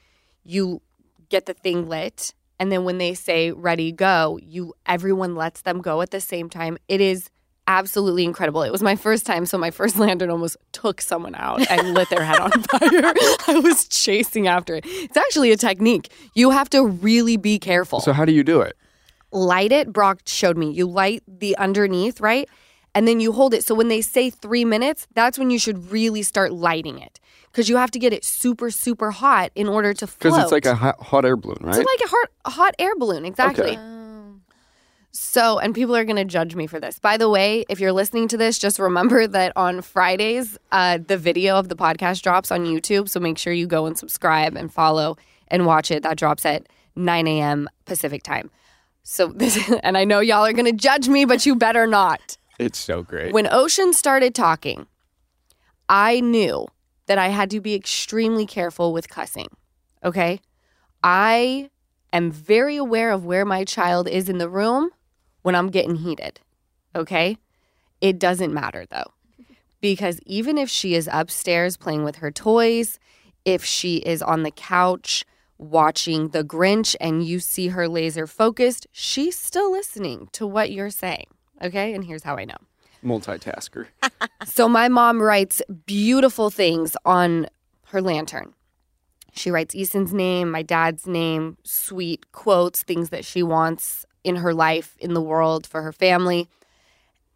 You 0.44 0.82
get 1.30 1.46
the 1.46 1.54
thing 1.54 1.88
lit, 1.88 2.34
and 2.60 2.72
then 2.72 2.84
when 2.86 2.98
they 2.98 3.14
say 3.14 3.52
ready 3.52 3.92
go, 3.92 4.40
you 4.42 4.74
everyone 4.86 5.36
lets 5.36 5.62
them 5.62 5.82
go 5.82 6.02
at 6.02 6.10
the 6.12 6.22
same 6.22 6.50
time. 6.50 6.78
It 6.88 7.02
is 7.02 7.30
absolutely 7.68 8.26
incredible. 8.26 8.64
It 8.64 8.72
was 8.72 8.82
my 8.82 8.96
first 8.96 9.26
time, 9.26 9.46
so 9.46 9.58
my 9.58 9.72
first 9.72 9.98
lantern 10.00 10.32
almost 10.32 10.58
took 10.74 11.00
someone 11.00 11.36
out 11.36 11.70
and 11.70 11.94
lit 11.94 12.10
their 12.10 12.24
head 12.24 12.40
on 12.40 12.52
fire. 12.64 13.14
I 13.48 13.62
was 13.64 13.88
chasing 13.88 14.48
after 14.48 14.76
it. 14.76 14.86
It's 14.88 15.16
actually 15.16 15.52
a 15.52 15.58
technique. 15.58 16.12
You 16.34 16.50
have 16.50 16.70
to 16.72 16.84
really 16.84 17.38
be 17.38 17.60
careful 17.60 18.02
So 18.02 18.12
how 18.12 18.26
do 18.26 18.34
you 18.34 18.44
do 18.44 18.60
it? 18.62 18.76
Light 19.32 19.72
it. 19.72 19.92
Brock 19.92 20.22
showed 20.26 20.58
me. 20.58 20.72
You 20.72 20.88
light 20.88 21.24
the 21.28 21.58
underneath, 21.58 22.20
right? 22.20 22.48
And 22.96 23.08
then 23.08 23.20
you 23.20 23.32
hold 23.32 23.54
it. 23.54 23.64
So 23.64 23.76
when 23.76 23.88
they 23.88 24.02
say 24.02 24.30
three 24.30 24.66
minutes, 24.66 25.08
that's 25.14 25.38
when 25.38 25.50
you 25.50 25.60
should 25.60 25.92
really 25.92 26.24
start 26.24 26.52
lighting 26.52 27.00
it 27.00 27.20
because 27.52 27.70
you 27.70 27.78
have 27.78 27.92
to 27.92 28.00
get 28.00 28.14
it 28.14 28.26
super, 28.26 28.72
super 28.72 29.12
hot 29.12 29.52
in 29.56 29.68
order 29.68 29.94
to 29.94 30.08
float. 30.08 30.34
Because 30.34 30.44
it's 30.44 30.52
like 30.52 30.66
a 30.66 30.76
hot, 30.76 31.02
hot 31.02 31.26
air 31.26 31.36
balloon, 31.36 31.58
right? 31.62 31.76
It's 31.76 31.78
like 31.78 32.08
a 32.08 32.10
hot, 32.10 32.30
hot 32.54 32.76
air 32.80 32.96
balloon, 32.96 33.26
exactly. 33.26 33.78
Okay. 33.78 34.00
So, 35.12 35.58
and 35.58 35.74
people 35.74 35.96
are 35.96 36.06
going 36.06 36.18
to 36.18 36.26
judge 36.26 36.56
me 36.56 36.68
for 36.68 36.80
this. 36.80 37.00
By 37.00 37.18
the 37.18 37.30
way, 37.30 37.66
if 37.68 37.80
you're 37.80 37.92
listening 37.92 38.28
to 38.30 38.38
this, 38.38 38.60
just 38.60 38.80
remember 38.80 39.28
that 39.28 39.54
on 39.56 39.82
Fridays, 39.82 40.58
uh, 40.72 41.00
the 41.06 41.18
video 41.18 41.58
of 41.58 41.70
the 41.70 41.76
podcast 41.76 42.22
drops 42.22 42.52
on 42.52 42.66
YouTube. 42.66 43.10
So 43.10 43.20
make 43.20 43.38
sure 43.38 43.52
you 43.52 43.68
go 43.68 43.86
and 43.86 43.98
subscribe 43.98 44.56
and 44.56 44.72
follow 44.72 45.18
and 45.48 45.66
watch 45.66 45.90
it. 45.92 46.04
That 46.04 46.18
drops 46.18 46.46
at 46.46 46.68
9 46.96 47.28
a.m. 47.28 47.68
Pacific 47.86 48.24
time. 48.24 48.52
So 49.12 49.26
this, 49.26 49.58
and 49.84 49.98
I 49.98 50.04
know 50.04 50.20
y'all 50.20 50.46
are 50.46 50.54
going 50.54 50.66
to 50.66 50.72
judge 50.72 51.10
me, 51.10 51.26
but 51.26 51.44
you 51.44 51.56
better 51.56 51.88
not. 51.88 52.38
It's 52.60 52.78
so 52.78 53.02
great. 53.02 53.34
When 53.34 53.52
Ocean 53.52 53.92
started 53.92 54.36
talking, 54.36 54.86
I 55.90 56.20
knew 56.20 56.68
that 57.08 57.18
I 57.18 57.30
had 57.30 57.50
to 57.50 57.60
be 57.60 57.74
extremely 57.74 58.46
careful 58.46 58.94
with 58.94 59.10
cussing. 59.10 59.48
Okay. 60.06 60.42
I 61.04 61.72
am 62.14 62.30
very 62.30 62.76
aware 62.76 63.10
of 63.10 63.26
where 63.26 63.46
my 63.46 63.64
child 63.66 64.08
is 64.08 64.30
in 64.30 64.38
the 64.38 64.48
room 64.48 64.92
when 65.42 65.56
I'm 65.56 65.72
getting 65.72 65.96
heated. 65.96 66.40
Okay. 66.96 67.38
It 68.02 68.20
doesn't 68.20 68.54
matter 68.54 68.86
though, 68.92 69.12
because 69.82 70.20
even 70.28 70.60
if 70.60 70.70
she 70.70 70.94
is 70.94 71.10
upstairs 71.12 71.78
playing 71.78 72.04
with 72.04 72.18
her 72.18 72.30
toys, 72.30 73.00
if 73.44 73.66
she 73.66 73.98
is 73.98 74.22
on 74.22 74.44
the 74.44 74.52
couch 74.52 75.26
watching 75.60 76.30
The 76.30 76.44
Grinch 76.44 76.96
and 77.00 77.24
you 77.24 77.40
see 77.40 77.68
her 77.68 77.88
laser 77.88 78.26
focused, 78.26 78.88
she's 78.92 79.38
still 79.38 79.72
listening 79.72 80.30
to 80.32 80.48
what 80.48 80.72
you're 80.72 80.90
saying. 80.90 81.28
Okay. 81.62 81.94
And 81.94 82.06
here's 82.06 82.24
how 82.24 82.38
I 82.38 82.46
know. 82.46 82.58
Multitasker. 83.04 83.88
So 84.46 84.70
my 84.70 84.88
mom 84.88 85.22
writes 85.22 85.62
beautiful 85.86 86.50
things 86.50 86.96
on 87.06 87.48
her 87.88 88.02
lantern. 88.02 88.54
She 89.34 89.52
writes 89.52 89.76
Easton's 89.76 90.14
name, 90.14 90.50
my 90.50 90.62
dad's 90.62 91.06
name, 91.06 91.58
sweet 91.64 92.32
quotes, 92.32 92.84
things 92.84 93.10
that 93.10 93.26
she 93.26 93.44
wants 93.44 94.06
in 94.24 94.38
her 94.38 94.54
life, 94.54 94.96
in 95.00 95.14
the 95.14 95.22
world, 95.22 95.68
for 95.68 95.82
her 95.82 95.92
family. 95.92 96.50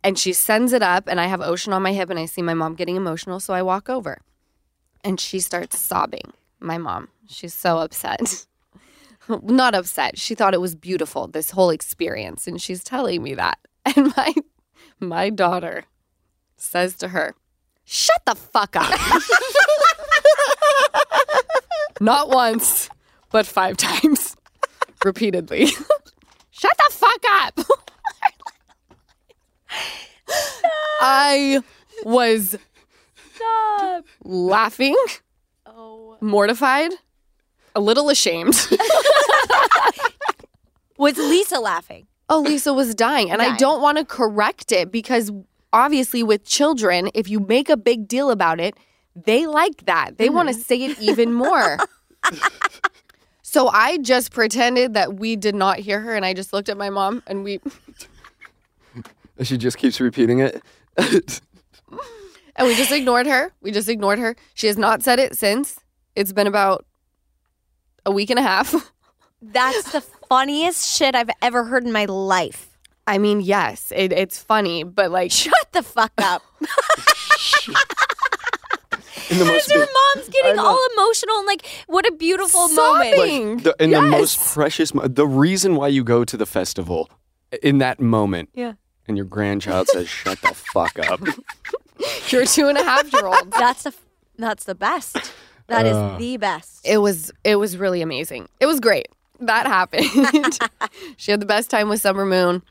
And 0.03 0.17
she 0.17 0.33
sends 0.33 0.73
it 0.73 0.81
up, 0.81 1.07
and 1.07 1.19
I 1.19 1.27
have 1.27 1.41
Ocean 1.41 1.71
on 1.71 1.81
my 1.81 1.93
hip, 1.93 2.09
and 2.09 2.19
I 2.19 2.25
see 2.25 2.41
my 2.41 2.53
mom 2.53 2.75
getting 2.75 2.95
emotional. 2.95 3.39
So 3.39 3.53
I 3.53 3.61
walk 3.61 3.89
over, 3.89 4.19
and 5.03 5.19
she 5.19 5.39
starts 5.39 5.77
sobbing. 5.79 6.33
My 6.59 6.77
mom, 6.77 7.09
she's 7.27 7.53
so 7.53 7.79
upset. 7.79 8.45
Not 9.41 9.75
upset. 9.75 10.17
She 10.17 10.35
thought 10.35 10.53
it 10.53 10.61
was 10.61 10.75
beautiful, 10.75 11.27
this 11.27 11.51
whole 11.51 11.69
experience. 11.69 12.47
And 12.47 12.61
she's 12.61 12.83
telling 12.83 13.23
me 13.23 13.33
that. 13.35 13.57
And 13.95 14.13
my 14.15 14.33
my 14.99 15.29
daughter 15.29 15.83
says 16.55 16.95
to 16.95 17.09
her, 17.09 17.35
Shut 17.85 18.21
the 18.25 18.33
fuck 18.35 18.75
up. 18.77 18.89
Not 21.99 22.29
once, 22.29 22.89
but 23.29 23.45
five 23.45 23.75
times. 23.77 24.35
Repeatedly. 25.03 25.65
Shut 26.51 26.71
the 26.77 26.91
fuck 26.91 27.23
up. 27.41 27.59
I 31.01 31.61
was 32.05 32.55
laughing, 34.23 34.95
Oh. 35.65 36.17
mortified, 36.21 36.91
a 37.75 37.79
little 37.79 38.09
ashamed. 38.09 38.53
Was 40.97 41.17
Lisa 41.17 41.59
laughing? 41.59 42.07
oh, 42.29 42.41
Lisa 42.41 42.73
was 42.73 42.95
dying. 42.95 43.31
And 43.31 43.41
I 43.41 43.55
don't 43.57 43.81
want 43.81 43.97
to 43.97 44.05
correct 44.05 44.71
it 44.71 44.91
because 44.91 45.31
obviously, 45.71 46.23
with 46.23 46.45
children, 46.45 47.09
if 47.13 47.29
you 47.29 47.39
make 47.39 47.69
a 47.69 47.77
big 47.77 48.07
deal 48.07 48.31
about 48.31 48.59
it, 48.59 48.75
they 49.15 49.45
like 49.45 49.85
that. 49.85 50.17
They 50.17 50.29
want 50.29 50.49
to 50.49 50.55
mm-hmm. 50.55 50.61
say 50.61 50.83
it 50.83 50.99
even 50.99 51.33
more. 51.33 51.77
so 53.43 53.67
I 53.67 53.97
just 53.99 54.31
pretended 54.31 54.93
that 54.95 55.15
we 55.15 55.35
did 55.35 55.55
not 55.55 55.79
hear 55.79 55.99
her. 55.99 56.15
And 56.15 56.25
I 56.25 56.33
just 56.33 56.53
looked 56.53 56.69
at 56.69 56.77
my 56.77 56.89
mom 56.89 57.21
and 57.27 57.43
we, 57.43 57.59
She 59.43 59.57
just 59.57 59.77
keeps 59.77 59.99
repeating 59.99 60.39
it. 60.39 60.61
and 60.97 62.67
we 62.67 62.75
just 62.75 62.91
ignored 62.91 63.27
her. 63.27 63.51
We 63.61 63.71
just 63.71 63.89
ignored 63.89 64.19
her. 64.19 64.35
She 64.53 64.67
has 64.67 64.77
not 64.77 65.03
said 65.03 65.19
it 65.19 65.37
since. 65.37 65.79
It's 66.15 66.31
been 66.31 66.47
about 66.47 66.85
a 68.05 68.11
week 68.11 68.29
and 68.29 68.39
a 68.39 68.43
half. 68.43 68.73
That's 69.41 69.91
the 69.91 70.01
funniest 70.29 70.95
shit 70.97 71.15
I've 71.15 71.29
ever 71.41 71.63
heard 71.65 71.83
in 71.85 71.91
my 71.91 72.05
life. 72.05 72.69
I 73.05 73.17
mean, 73.17 73.41
yes, 73.41 73.91
it, 73.95 74.13
it's 74.13 74.37
funny, 74.41 74.83
but 74.83 75.11
like, 75.11 75.31
Shut 75.43 75.53
the 75.73 75.83
fuck 75.83 76.13
up. 76.19 76.41
In 79.29 79.39
the 79.39 79.45
most, 79.45 79.71
Her 79.71 79.79
mom's 80.15 80.29
getting 80.29 80.59
all 80.59 80.79
emotional 80.95 81.37
and 81.39 81.47
like, 81.47 81.65
what 81.87 82.05
a 82.05 82.11
beautiful 82.11 82.67
moment. 82.69 83.15
sobbing. 83.15 83.57
the, 83.57 83.75
in 83.79 83.91
the 83.91 84.01
most 84.01 84.37
Yes. 84.37 84.53
precious, 84.53 84.93
mo- 84.93 85.07
the 85.07 85.25
reason 85.25 85.75
why 85.75 85.87
you 85.87 86.03
go 86.03 86.23
to 86.25 86.37
the 86.37 86.45
festival 86.45 87.09
in 87.63 87.77
that 87.79 87.99
moment, 87.99 88.49
Yeah. 88.53 88.73
and 89.07 89.15
your 89.17 89.25
grandchild 89.25 89.87
says, 89.87 90.07
"Shut 90.09 90.39
the 90.41 90.53
fuck 90.53 90.99
up." 91.09 91.21
You're 92.29 92.45
two 92.45 92.67
and 92.67 92.77
a 92.77 92.83
half 92.83 93.11
year 93.13 93.25
old. 93.25 93.51
That's 93.51 93.83
the 93.83 93.93
that's 94.37 94.65
the 94.65 94.75
best. 94.75 95.31
That 95.73 95.85
is 95.85 95.95
Uh. 95.97 96.15
the 96.17 96.37
best. 96.37 96.81
It 96.85 96.97
was 96.99 97.31
it 97.43 97.55
was 97.57 97.77
really 97.77 98.01
amazing. 98.01 98.47
It 98.59 98.65
was 98.65 98.79
great. 98.79 99.07
That 99.39 99.65
happened. 99.67 100.05
she 101.17 101.31
had 101.31 101.39
the 101.41 101.45
best 101.45 101.69
time 101.69 101.89
with 101.89 102.01
Summer 102.01 102.25
Moon. 102.25 102.61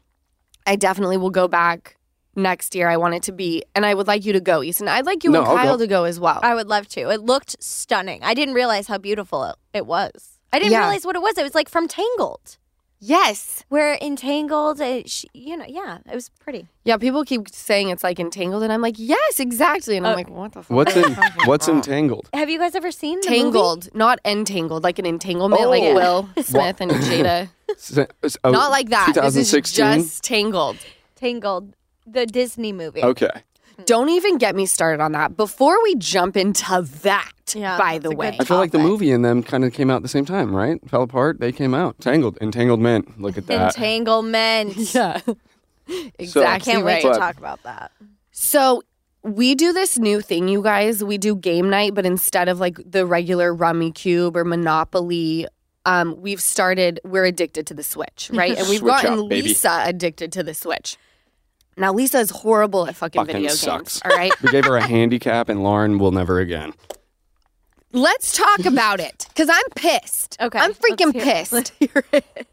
I 0.67 0.77
definitely 0.77 1.17
will 1.17 1.31
go 1.31 1.49
back 1.49 1.97
next 2.37 2.75
year. 2.75 2.89
I 2.89 2.97
want 2.97 3.15
it 3.15 3.23
to 3.25 3.33
be, 3.33 3.63
and 3.75 3.85
I 3.85 3.93
would 3.95 4.07
like 4.07 4.25
you 4.25 4.33
to 4.33 4.41
go, 4.41 4.63
Easton. 4.63 4.89
I'd 4.89 5.05
like 5.05 5.25
you 5.25 5.31
No, 5.31 5.41
and 5.41 5.49
I'll 5.49 5.57
Kyle 5.57 5.77
go. 5.77 5.85
to 5.85 5.87
go 5.89 6.05
as 6.05 6.19
well. 6.21 6.41
I 6.43 6.55
would 6.55 6.69
love 6.69 6.87
to. 6.91 7.11
It 7.11 7.21
looked 7.21 7.63
stunning. 7.63 8.23
I 8.23 8.33
didn't 8.35 8.55
realize 8.55 8.87
how 8.87 8.97
beautiful 8.99 9.45
it, 9.45 9.57
it 9.75 9.87
was. 9.87 10.39
I 10.53 10.59
didn't 10.59 10.73
Yeah. 10.73 10.79
realize 10.81 11.05
what 11.05 11.17
it 11.17 11.23
was. 11.23 11.37
It 11.37 11.43
was 11.43 11.55
like 11.55 11.69
from 11.69 11.89
Tangled. 11.89 12.57
Yes. 13.03 13.65
Where 13.69 13.95
in 13.95 14.15
Tangled, 14.17 14.81
it, 14.81 15.11
sh 15.11 15.25
you 15.35 15.57
know, 15.57 15.67
yeah, 15.69 15.99
it 16.11 16.15
was 16.15 16.31
pretty. 16.41 16.69
Yeah. 16.85 16.97
People 16.97 17.25
keep 17.25 17.49
saying 17.51 17.91
it's 17.91 18.03
like 18.05 18.19
entangled, 18.21 18.63
and 18.63 18.73
I'm 18.73 18.81
like, 18.81 18.95
yes, 18.99 19.41
exactly. 19.41 19.97
And 19.97 20.07
I'm 20.07 20.13
Uh, 20.13 20.17
like, 20.17 20.31
what 20.31 20.53
the 20.53 20.63
fuck? 20.63 20.71
What's 20.71 20.97
in 20.97 21.15
What's 21.45 21.69
entangled? 21.69 22.29
Have 22.33 22.49
you 22.49 22.59
guys 22.59 22.75
ever 22.75 22.91
seen 22.93 23.21
the 23.21 23.29
movie? 23.29 23.43
Tangled, 23.43 23.95
not 23.95 24.19
entangled, 24.25 24.83
like 24.85 24.99
an 24.99 25.07
entanglement, 25.07 25.61
Oh. 25.63 25.69
like 25.71 25.83
Yeah. 25.83 25.95
Will 25.95 26.29
Smith 26.43 26.81
and 26.81 26.91
Jada. 26.93 27.49
S- 28.23 28.37
oh, 28.45 28.51
not 28.51 28.71
like 28.71 28.89
that. 28.91 29.09
This 29.15 29.37
is 29.37 29.51
2016. 29.51 29.85
just 30.03 30.23
Tangled. 30.25 30.77
Tangled, 31.17 31.75
the 32.07 32.27
Disney 32.27 32.73
movie. 32.73 33.03
Okay. 33.03 33.31
Don't 33.87 34.09
even 34.09 34.39
get 34.39 34.55
me 34.55 34.67
started 34.67 35.03
on 35.03 35.13
that. 35.13 35.37
Before 35.37 35.83
we 35.83 35.95
jump 35.97 36.37
into 36.37 36.83
that, 37.03 37.33
Yeah, 37.55 37.79
by 37.79 37.99
the 37.99 38.15
way, 38.15 38.37
I 38.39 38.45
feel 38.45 38.57
like 38.57 38.73
the 38.73 38.79
movie 38.79 39.13
and 39.13 39.25
them 39.25 39.43
kind 39.43 39.65
of 39.65 39.73
came 39.73 39.91
out 39.91 39.97
at 39.97 40.03
the 40.03 40.09
same 40.09 40.25
time, 40.25 40.55
right? 40.55 40.79
Fell 40.89 41.03
apart. 41.03 41.41
They 41.41 41.53
came 41.53 41.75
out. 41.75 41.99
Tangled. 42.01 42.39
Entanglement. 42.41 43.21
Look 43.21 43.39
at 43.39 43.47
that. 43.47 43.77
Entanglement. 43.77 44.77
yeah, 44.95 45.21
I 45.89 46.13
exactly 46.19 46.73
can't 46.73 46.85
wait 46.85 47.05
right. 47.05 47.13
to 47.13 47.19
talk 47.19 47.37
about 47.39 47.63
that. 47.65 47.93
So 48.31 48.83
we 49.23 49.55
do 49.55 49.73
this 49.73 49.99
new 49.99 50.21
thing, 50.21 50.49
you 50.49 50.63
guys. 50.63 51.05
We 51.05 51.19
do 51.19 51.37
game 51.37 51.71
night, 51.71 51.95
but 51.95 52.05
instead 52.05 52.49
of 52.49 52.59
like 52.59 52.79
the 52.85 53.07
regular 53.07 53.55
Rummikub 53.55 54.35
or 54.37 54.45
Monopoly, 54.45 55.47
um, 55.85 56.21
we've 56.21 56.41
started. 56.41 57.01
We're 57.05 57.25
addicted 57.25 57.67
to 57.69 57.75
the 57.75 57.83
Switch, 57.83 58.31
right? 58.33 58.57
And 58.59 58.69
we've 58.69 58.81
Switch 58.81 59.03
gotten 59.03 59.19
up. 59.21 59.31
Lisa 59.31 59.83
addicted 59.87 60.33
to 60.33 60.43
the 60.43 60.55
Switch. 60.55 60.97
Now 61.77 61.93
Lisa 61.93 62.19
is 62.19 62.31
horrible 62.31 62.87
at 62.87 62.97
fucking, 62.97 63.21
Fucking 63.21 63.35
video 63.35 63.51
sucks. 63.51 64.01
games. 64.01 64.03
All 64.13 64.17
right, 64.19 64.33
we 64.43 64.51
gave 64.51 64.65
her 64.67 64.77
a 64.77 64.87
handicap, 64.87 65.49
and 65.49 65.63
Lauren 65.63 65.99
will 65.99 66.13
never 66.13 66.39
again. 66.41 66.73
let's 67.93 68.37
talk 68.37 68.65
about 68.65 69.01
it 69.01 69.27
because 69.29 69.49
I'm 69.51 69.63
pissed. 69.75 70.37
Okay, 70.41 70.59
I'm 70.59 70.75
freaking 70.75 71.15
let's 71.51 71.71
hear- 71.79 72.03
pissed. 72.03 72.47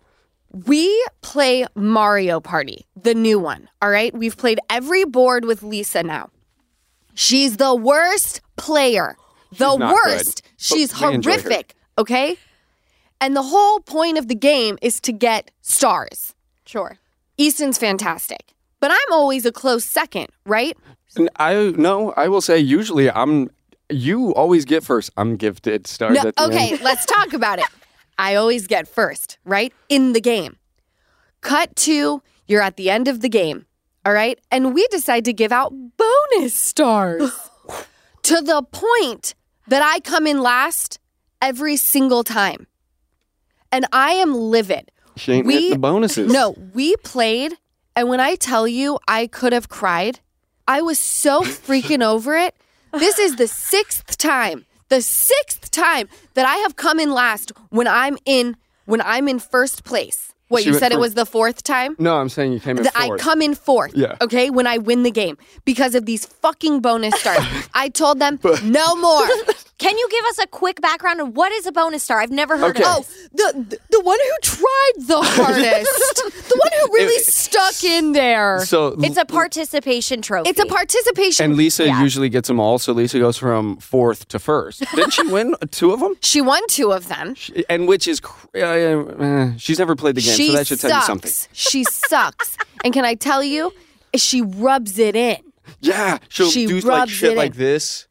We 0.51 1.05
play 1.21 1.65
Mario 1.75 2.39
Party, 2.39 2.85
the 2.99 3.13
new 3.13 3.37
one. 3.39 3.69
All 3.83 3.89
right. 3.91 4.11
We've 4.15 4.35
played 4.35 4.59
every 4.67 5.05
board 5.05 5.45
with 5.45 5.61
Lisa 5.61 6.01
now. 6.01 6.31
She's 7.13 7.57
the 7.57 7.75
worst 7.75 8.41
player. 8.57 9.15
The 9.51 9.69
She's 9.69 9.77
not 9.79 9.93
worst. 9.93 10.25
good, 10.25 10.41
but 10.43 10.51
She's 10.57 10.99
we 11.01 11.13
enjoy 11.13 11.31
her. 11.33 11.39
horrific. 11.41 11.75
Okay. 11.99 12.37
And 13.21 13.35
the 13.35 13.43
whole 13.43 13.79
point 13.81 14.17
of 14.17 14.27
the 14.27 14.33
game 14.33 14.79
is 14.81 14.99
to 15.01 15.11
get 15.11 15.51
stars. 15.61 16.33
Sure. 16.65 16.97
Easton's 17.37 17.77
fantastic, 17.77 18.55
but 18.79 18.91
I'm 18.91 19.11
always 19.11 19.45
a 19.45 19.51
close 19.51 19.83
second, 19.85 20.27
right? 20.45 20.77
And 21.15 21.29
I 21.37 21.73
no, 21.77 22.11
I 22.15 22.27
will 22.27 22.41
say 22.41 22.59
usually 22.59 23.09
I'm. 23.11 23.49
You 23.91 24.33
always 24.35 24.65
get 24.65 24.83
first. 24.83 25.09
I'm 25.17 25.35
gifted 25.35 25.87
stars 25.87 26.13
No, 26.21 26.27
at 26.29 26.35
the 26.35 26.45
okay, 26.45 26.77
let's 26.77 27.05
talk 27.05 27.33
about 27.33 27.57
it. 27.59 27.65
I 28.19 28.35
always 28.35 28.67
get 28.67 28.87
first, 28.87 29.37
right? 29.45 29.73
In 29.89 30.13
the 30.13 30.21
game. 30.21 30.57
Cut 31.41 31.75
to, 31.77 32.21
you're 32.47 32.61
at 32.61 32.75
the 32.75 32.89
end 32.89 33.07
of 33.07 33.21
the 33.21 33.29
game, 33.29 33.65
all 34.05 34.13
right? 34.13 34.37
And 34.51 34.73
we 34.75 34.85
decide 34.87 35.23
to 35.25 35.33
give 35.33 35.51
out 35.51 35.73
bonus 35.97 36.53
stars 36.53 37.31
to 38.23 38.41
the 38.41 38.61
point 38.71 39.33
that 39.67 39.81
I 39.81 40.01
come 40.01 40.27
in 40.27 40.41
last 40.41 40.99
every 41.41 41.77
single 41.77 42.23
time. 42.25 42.67
And 43.71 43.85
I 43.93 44.11
am 44.13 44.35
livid. 44.35 44.91
She 45.15 45.31
ain't 45.31 45.47
We- 45.47 45.69
hit 45.69 45.73
the 45.73 45.79
bonuses. 45.79 46.31
No, 46.31 46.55
we 46.73 46.95
played, 46.97 47.53
and 47.95 48.09
when 48.09 48.19
I 48.19 48.35
tell 48.35 48.67
you 48.67 48.99
I 49.07 49.27
could 49.27 49.53
have 49.53 49.69
cried, 49.69 50.19
I 50.67 50.81
was 50.81 50.99
so 50.99 51.41
freaking 51.41 52.03
over 52.03 52.35
it. 52.37 52.55
This 52.93 53.19
is 53.19 53.35
the 53.35 53.47
sixth 53.47 54.17
time, 54.17 54.65
the 54.89 55.01
sixth 55.01 55.71
time 55.71 56.07
that 56.33 56.45
I 56.45 56.55
have 56.57 56.75
come 56.75 56.99
in 56.99 57.11
last 57.11 57.51
when 57.69 57.87
I'm 57.87 58.17
in 58.25 58.55
when 58.85 59.01
I'm 59.01 59.27
in 59.27 59.39
first 59.39 59.83
place. 59.83 60.33
What 60.47 60.63
She 60.63 60.69
you 60.69 60.75
said 60.75 60.91
it 60.91 60.99
was 60.99 61.13
the 61.13 61.27
fourth 61.27 61.61
time? 61.61 61.95
No, 61.99 62.17
I'm 62.17 62.27
saying 62.27 62.53
you 62.53 62.59
came 62.59 62.77
in 62.77 62.83
That 62.83 62.93
I 62.95 63.15
come 63.17 63.39
in 63.43 63.53
fourth. 63.53 63.93
Yeah. 63.95 64.15
Okay, 64.19 64.49
when 64.49 64.65
I 64.65 64.79
win 64.79 65.03
the 65.03 65.11
game 65.11 65.37
because 65.63 65.93
of 65.93 66.07
these 66.07 66.25
fucking 66.25 66.79
bonus 66.81 67.13
stars. 67.21 67.45
I 67.75 67.89
told 67.89 68.17
them 68.17 68.39
no 68.63 68.95
more. 68.95 69.27
Can 69.79 69.97
you 69.97 70.07
give 70.11 70.25
us 70.25 70.37
a 70.39 70.47
quick 70.47 70.81
background 70.81 71.21
on 71.21 71.33
what 71.33 71.51
is 71.53 71.65
a 71.65 71.71
bonus 71.71 72.03
star? 72.03 72.19
I've 72.19 72.31
never 72.31 72.57
heard 72.57 72.75
Okay. 72.75 72.83
of 72.83 72.97
Oh, 72.99 73.05
the 73.33 73.79
the 73.89 74.01
one 74.01 74.19
who 74.19 74.37
tried 74.41 74.91
the 75.07 75.21
hardest, 75.23 76.15
the 76.49 76.55
one 76.57 76.69
who 76.81 76.93
really 76.93 77.13
It- 77.15 77.25
stuck 77.25 77.81
in 77.83 78.11
there. 78.11 78.65
so 78.65 78.95
It's 78.99 79.15
a 79.17 79.23
participation 79.25 80.21
trophy. 80.21 80.49
It's 80.49 80.59
a 80.59 80.65
participation. 80.65 81.45
and 81.45 81.55
Lisa 81.55 81.85
Yeah. 81.85 82.01
usually 82.03 82.27
gets 82.29 82.49
them 82.49 82.59
all, 82.59 82.77
so 82.77 82.91
Lisa 82.93 83.19
goes 83.19 83.37
from 83.37 83.77
fourth 83.77 84.27
to 84.27 84.37
first. 84.39 84.83
Didn't 84.95 85.13
she 85.13 85.23
win 85.27 85.55
two 85.71 85.91
of 85.93 86.01
them? 86.01 86.15
she 86.21 86.41
won 86.41 86.61
two 86.67 86.91
of 86.91 87.07
them. 87.07 87.35
She- 87.35 87.63
And 87.69 87.87
which 87.87 88.05
is, 88.07 88.19
cr- 88.19 88.47
uh, 88.55 88.59
uh, 88.59 89.51
she's 89.57 89.79
never 89.79 89.95
played 89.95 90.15
the 90.15 90.21
game, 90.21 90.35
she 90.35 90.47
so 90.47 90.53
that 90.57 90.67
should 90.67 90.79
sucks. 90.79 90.91
tell 90.91 90.99
you 90.99 91.05
something. 91.05 91.31
She 91.53 91.83
sucks. 91.85 92.57
and 92.83 92.93
can 92.93 93.05
I 93.05 93.15
tell 93.15 93.41
you, 93.43 93.71
she 94.15 94.41
rubs 94.41 94.99
it 94.99 95.15
in. 95.15 95.37
Yeah, 95.79 96.17
she'll 96.27 96.49
She 96.49 96.65
do 96.65 96.75
like 96.81 96.85
rubs 96.85 97.11
shit 97.13 97.31
it 97.33 97.37
like 97.37 97.55
this. 97.55 98.07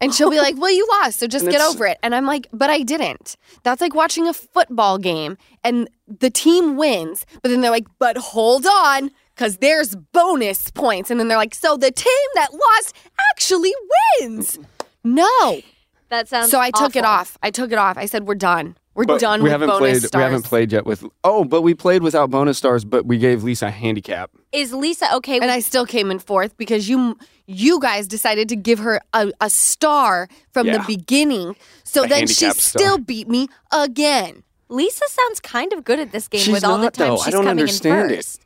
And 0.00 0.14
she'll 0.14 0.30
be 0.30 0.38
like, 0.38 0.56
Well, 0.58 0.70
you 0.70 0.86
lost, 0.88 1.18
so 1.18 1.26
just 1.26 1.44
And 1.44 1.52
get 1.52 1.60
over 1.60 1.86
it. 1.86 1.98
And 2.02 2.14
I'm 2.14 2.26
like, 2.26 2.48
But 2.52 2.70
I 2.70 2.82
didn't. 2.82 3.36
That's 3.62 3.80
like 3.80 3.94
watching 3.94 4.26
a 4.26 4.32
football 4.32 4.98
game 4.98 5.36
and 5.62 5.88
the 6.06 6.30
team 6.30 6.76
wins, 6.76 7.26
but 7.42 7.50
then 7.50 7.60
they're 7.60 7.70
like, 7.70 7.86
But 7.98 8.16
hold 8.16 8.66
on, 8.66 9.10
because 9.34 9.58
there's 9.58 9.94
bonus 9.94 10.70
points. 10.70 11.10
And 11.10 11.20
then 11.20 11.28
they're 11.28 11.38
like, 11.38 11.54
So 11.54 11.76
the 11.76 11.90
team 11.90 12.28
that 12.34 12.52
lost 12.52 12.96
actually 13.32 13.72
wins. 14.20 14.58
No. 15.04 15.60
that 16.08 16.28
sounds 16.28 16.50
So 16.50 16.60
I 16.60 16.70
took 16.70 16.96
it 16.96 17.04
off. 17.04 17.38
I 17.42 17.50
took 17.50 17.72
it 17.72 17.78
off. 17.78 17.96
I 17.98 18.06
said, 18.06 18.26
We're 18.26 18.34
done. 18.34 18.76
We're 19.00 19.06
But 19.06 19.20
done 19.20 19.40
we 19.40 19.44
with 19.44 19.52
haven't 19.52 19.68
bonus 19.68 19.80
played. 19.80 20.02
stars. 20.02 20.20
We 20.20 20.22
haven't 20.24 20.42
played 20.44 20.72
yet 20.72 20.84
with. 20.84 21.04
Oh, 21.24 21.42
but 21.44 21.62
we 21.62 21.72
played 21.72 22.02
without 22.02 22.28
bonus 22.30 22.58
stars. 22.58 22.84
But 22.84 23.06
we 23.06 23.16
gave 23.16 23.42
Lisa 23.42 23.68
a 23.68 23.70
handicap. 23.70 24.30
Is 24.52 24.74
Lisa 24.74 25.06
okay 25.16 25.34
with 25.36 25.44
and 25.44 25.50
I 25.50 25.60
still 25.60 25.86
came 25.86 26.10
in 26.10 26.18
fourth 26.18 26.54
because 26.58 26.86
you 26.86 27.16
you 27.46 27.80
guys 27.80 28.06
decided 28.06 28.48
to 28.50 28.56
give 28.56 28.78
her 28.78 29.00
a, 29.14 29.32
a 29.40 29.48
star 29.48 30.28
from 30.52 30.66
the 30.66 30.84
beginning. 30.86 31.56
So 31.84 32.04
A 32.04 32.08
then 32.08 32.26
she 32.26 32.34
star. 32.50 32.52
still 32.54 32.98
beat 32.98 33.26
me 33.26 33.48
again. 33.72 34.42
Lisa 34.68 35.04
sounds 35.08 35.40
kind 35.40 35.72
of 35.72 35.82
good 35.82 35.98
at 35.98 36.12
this 36.12 36.28
game 36.28 36.42
She's 36.42 36.52
with 36.52 36.64
all 36.64 36.76
the 36.76 36.84
not, 36.84 36.94
time 36.94 37.08
though. 37.08 37.16
she's 37.16 37.28
I 37.28 37.30
don't 37.30 37.44
coming 37.44 37.62
understand 37.62 38.10
in 38.10 38.10
it. 38.12 38.16
first. 38.16 38.44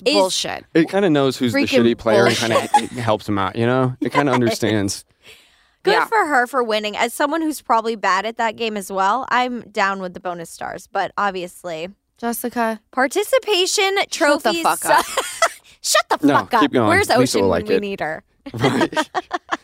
It's 0.00 0.12
bullshit. 0.12 0.64
It 0.74 0.88
kind 0.88 1.04
of 1.04 1.10
knows 1.10 1.36
who's 1.36 1.52
the 1.52 1.58
shitty 1.66 1.98
player 1.98 2.24
and 2.26 2.36
kind 2.36 2.52
of 2.52 2.70
helps 2.92 3.28
him 3.28 3.36
out. 3.36 3.56
You 3.56 3.66
know, 3.66 3.96
it 4.00 4.12
kind 4.12 4.28
of 4.28 4.34
understands. 4.40 5.04
Good 5.88 5.94
Yeah. 5.94 6.04
for 6.06 6.26
her 6.26 6.46
for 6.46 6.62
winning. 6.62 6.96
As 6.96 7.12
someone 7.14 7.40
who's 7.42 7.60
probably 7.60 7.96
bad 7.96 8.26
at 8.26 8.36
that 8.36 8.56
game 8.56 8.76
as 8.76 8.90
well, 8.92 9.26
I'm 9.30 9.62
down 9.70 10.00
with 10.00 10.14
the 10.14 10.20
bonus 10.20 10.50
stars. 10.50 10.86
But 10.90 11.12
obviously, 11.18 11.88
Jessica, 12.18 12.80
participation 12.90 13.96
trophies. 14.10 14.62
Shut 14.62 14.80
the 14.80 14.88
fuck 14.88 14.98
up. 14.98 15.06
Shut 15.80 16.20
the 16.20 16.26
No, 16.26 16.34
fuck 16.38 16.54
up. 16.54 16.60
keep 16.62 16.72
going. 16.72 16.88
Where's 16.88 17.10
Ocean 17.10 17.42
will 17.42 17.50
when 17.50 17.60
like 17.62 17.68
we 17.68 17.78
need 17.78 18.00
her? 18.00 18.22
Right. 18.54 18.92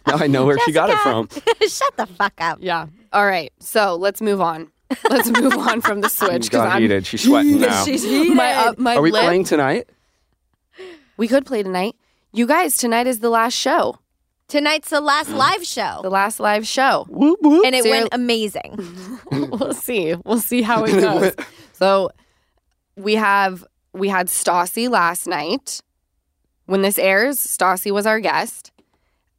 now 0.06 0.16
I 0.16 0.26
know 0.26 0.44
where 0.44 0.58
she 0.60 0.72
got 0.72 0.90
it 0.90 0.98
from. 0.98 1.28
Shut 1.68 1.96
the 1.96 2.06
fuck 2.06 2.34
up. 2.38 2.58
yeah. 2.60 2.86
All 3.12 3.26
right, 3.26 3.52
so 3.60 3.96
let's 3.96 4.20
move 4.20 4.40
on. 4.40 4.70
Let's 5.10 5.30
move 5.30 5.54
on 5.54 5.80
from 5.80 6.00
the 6.02 6.08
switch 6.10 6.44
She's 6.50 6.54
I'm 6.54 6.82
heated. 6.82 7.06
She's 7.06 7.24
sweating 7.24 7.60
now. 7.60 7.84
She's 7.84 8.02
heated. 8.04 8.36
My, 8.36 8.52
uh, 8.54 8.74
my 8.76 8.96
Are 8.96 9.02
we 9.02 9.10
lip- 9.10 9.22
playing 9.24 9.44
tonight? 9.44 9.88
We 11.16 11.28
could 11.28 11.46
play 11.46 11.62
tonight. 11.62 11.96
You 12.32 12.46
guys, 12.46 12.76
tonight 12.76 13.06
is 13.06 13.20
the 13.20 13.30
last 13.30 13.54
show, 13.54 13.96
Tonight's 14.48 14.90
the 14.90 15.00
last 15.00 15.30
live 15.30 15.64
show. 15.64 16.00
the 16.02 16.10
last 16.10 16.38
live 16.38 16.66
show. 16.66 17.06
Whoop, 17.08 17.38
whoop. 17.42 17.64
and 17.64 17.74
it 17.74 17.84
So 17.84 17.90
went 17.90 18.08
amazing. 18.12 18.76
we'll 19.30 19.72
see. 19.74 20.14
We'll 20.24 20.38
see 20.40 20.62
how 20.62 20.84
it 20.84 20.92
goes. 21.00 21.34
so 21.72 22.10
we 22.96 23.14
have 23.14 23.64
we 23.92 24.08
had 24.08 24.26
Stassi 24.28 24.88
last 24.88 25.26
night. 25.26 25.80
When 26.66 26.82
this 26.82 26.98
airs, 26.98 27.38
Stassi 27.38 27.90
was 27.92 28.06
our 28.06 28.20
guest. 28.20 28.70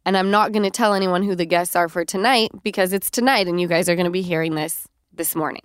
And 0.06 0.16
I'm 0.16 0.30
not 0.30 0.52
going 0.52 0.64
to 0.64 0.70
tell 0.70 0.94
anyone 0.94 1.24
who 1.24 1.34
the 1.34 1.46
guests 1.48 1.76
are 1.76 1.90
for 1.90 2.06
tonight 2.06 2.52
because 2.64 2.94
it's 2.94 3.10
tonight 3.10 3.48
and 3.48 3.60
you 3.60 3.68
guys 3.68 3.90
are 3.90 3.96
going 3.96 4.06
to 4.06 4.12
be 4.12 4.22
hearing 4.22 4.54
this 4.54 4.88
this 5.12 5.36
morning. 5.36 5.64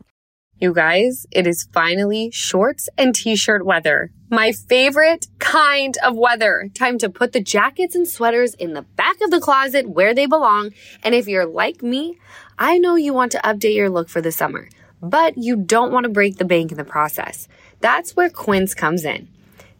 You 0.58 0.72
guys, 0.72 1.26
it 1.30 1.46
is 1.46 1.68
finally 1.72 2.30
shorts 2.32 2.88
and 2.96 3.14
t-shirt 3.14 3.64
weather. 3.66 4.10
My 4.32 4.52
favorite 4.52 5.26
kind 5.40 5.96
of 6.04 6.16
weather. 6.16 6.70
Time 6.72 6.98
to 6.98 7.10
put 7.10 7.32
the 7.32 7.40
jackets 7.40 7.96
and 7.96 8.06
sweaters 8.06 8.54
in 8.54 8.74
the 8.74 8.82
back 8.82 9.20
of 9.22 9.32
the 9.32 9.40
closet 9.40 9.90
where 9.90 10.14
they 10.14 10.26
belong. 10.26 10.70
And 11.02 11.16
if 11.16 11.26
you're 11.26 11.46
like 11.46 11.82
me, 11.82 12.16
I 12.56 12.78
know 12.78 12.94
you 12.94 13.12
want 13.12 13.32
to 13.32 13.38
update 13.38 13.74
your 13.74 13.90
look 13.90 14.08
for 14.08 14.20
the 14.20 14.30
summer, 14.30 14.68
but 15.02 15.36
you 15.36 15.56
don't 15.56 15.90
want 15.90 16.04
to 16.04 16.10
break 16.10 16.36
the 16.36 16.44
bank 16.44 16.70
in 16.70 16.78
the 16.78 16.84
process. 16.84 17.48
That's 17.80 18.14
where 18.14 18.30
Quince 18.30 18.72
comes 18.72 19.04
in. 19.04 19.26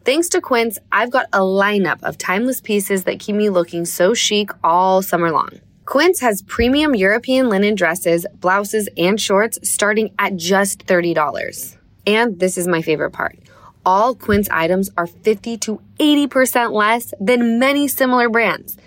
Thanks 0.03 0.27
to 0.29 0.41
Quince, 0.41 0.77
I've 0.91 1.11
got 1.11 1.27
a 1.31 1.39
lineup 1.39 2.03
of 2.03 2.17
timeless 2.17 2.59
pieces 2.59 3.05
that 3.05 3.21
keep 3.21 3.37
me 3.37 3.49
looking 3.49 3.85
so 3.85 4.13
chic 4.13 4.49
all 4.65 5.01
summer 5.01 5.31
long. 5.31 5.61
Quince 5.85 6.19
has 6.19 6.41
premium 6.41 6.93
European 6.93 7.47
linen 7.47 7.75
dresses, 7.75 8.25
blouses, 8.33 8.89
and 8.97 9.21
shorts 9.21 9.59
starting 9.63 10.13
at 10.19 10.35
just 10.35 10.85
$30. 10.87 11.77
And 12.05 12.37
this 12.37 12.57
is 12.57 12.67
my 12.67 12.81
favorite 12.81 13.11
part. 13.11 13.39
All 13.85 14.13
Quince 14.13 14.47
items 14.51 14.91
are 14.95 15.07
50 15.07 15.57
to 15.57 15.81
80% 15.99 16.71
less 16.71 17.13
than 17.19 17.57
many 17.57 17.87
similar 17.87 18.29
brands. 18.29 18.77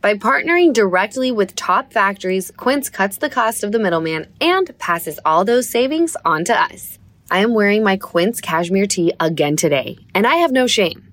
By 0.00 0.14
partnering 0.14 0.72
directly 0.72 1.32
with 1.32 1.56
top 1.56 1.92
factories, 1.92 2.52
Quince 2.56 2.88
cuts 2.88 3.16
the 3.16 3.28
cost 3.28 3.64
of 3.64 3.72
the 3.72 3.80
middleman 3.80 4.28
and 4.40 4.78
passes 4.78 5.18
all 5.24 5.44
those 5.44 5.68
savings 5.68 6.16
on 6.24 6.44
to 6.44 6.54
us. 6.54 7.00
I 7.28 7.40
am 7.40 7.54
wearing 7.54 7.82
my 7.82 7.96
Quince 7.96 8.40
cashmere 8.40 8.86
tee 8.86 9.12
again 9.18 9.56
today, 9.56 9.98
and 10.14 10.28
I 10.28 10.36
have 10.36 10.52
no 10.52 10.68
shame. 10.68 11.12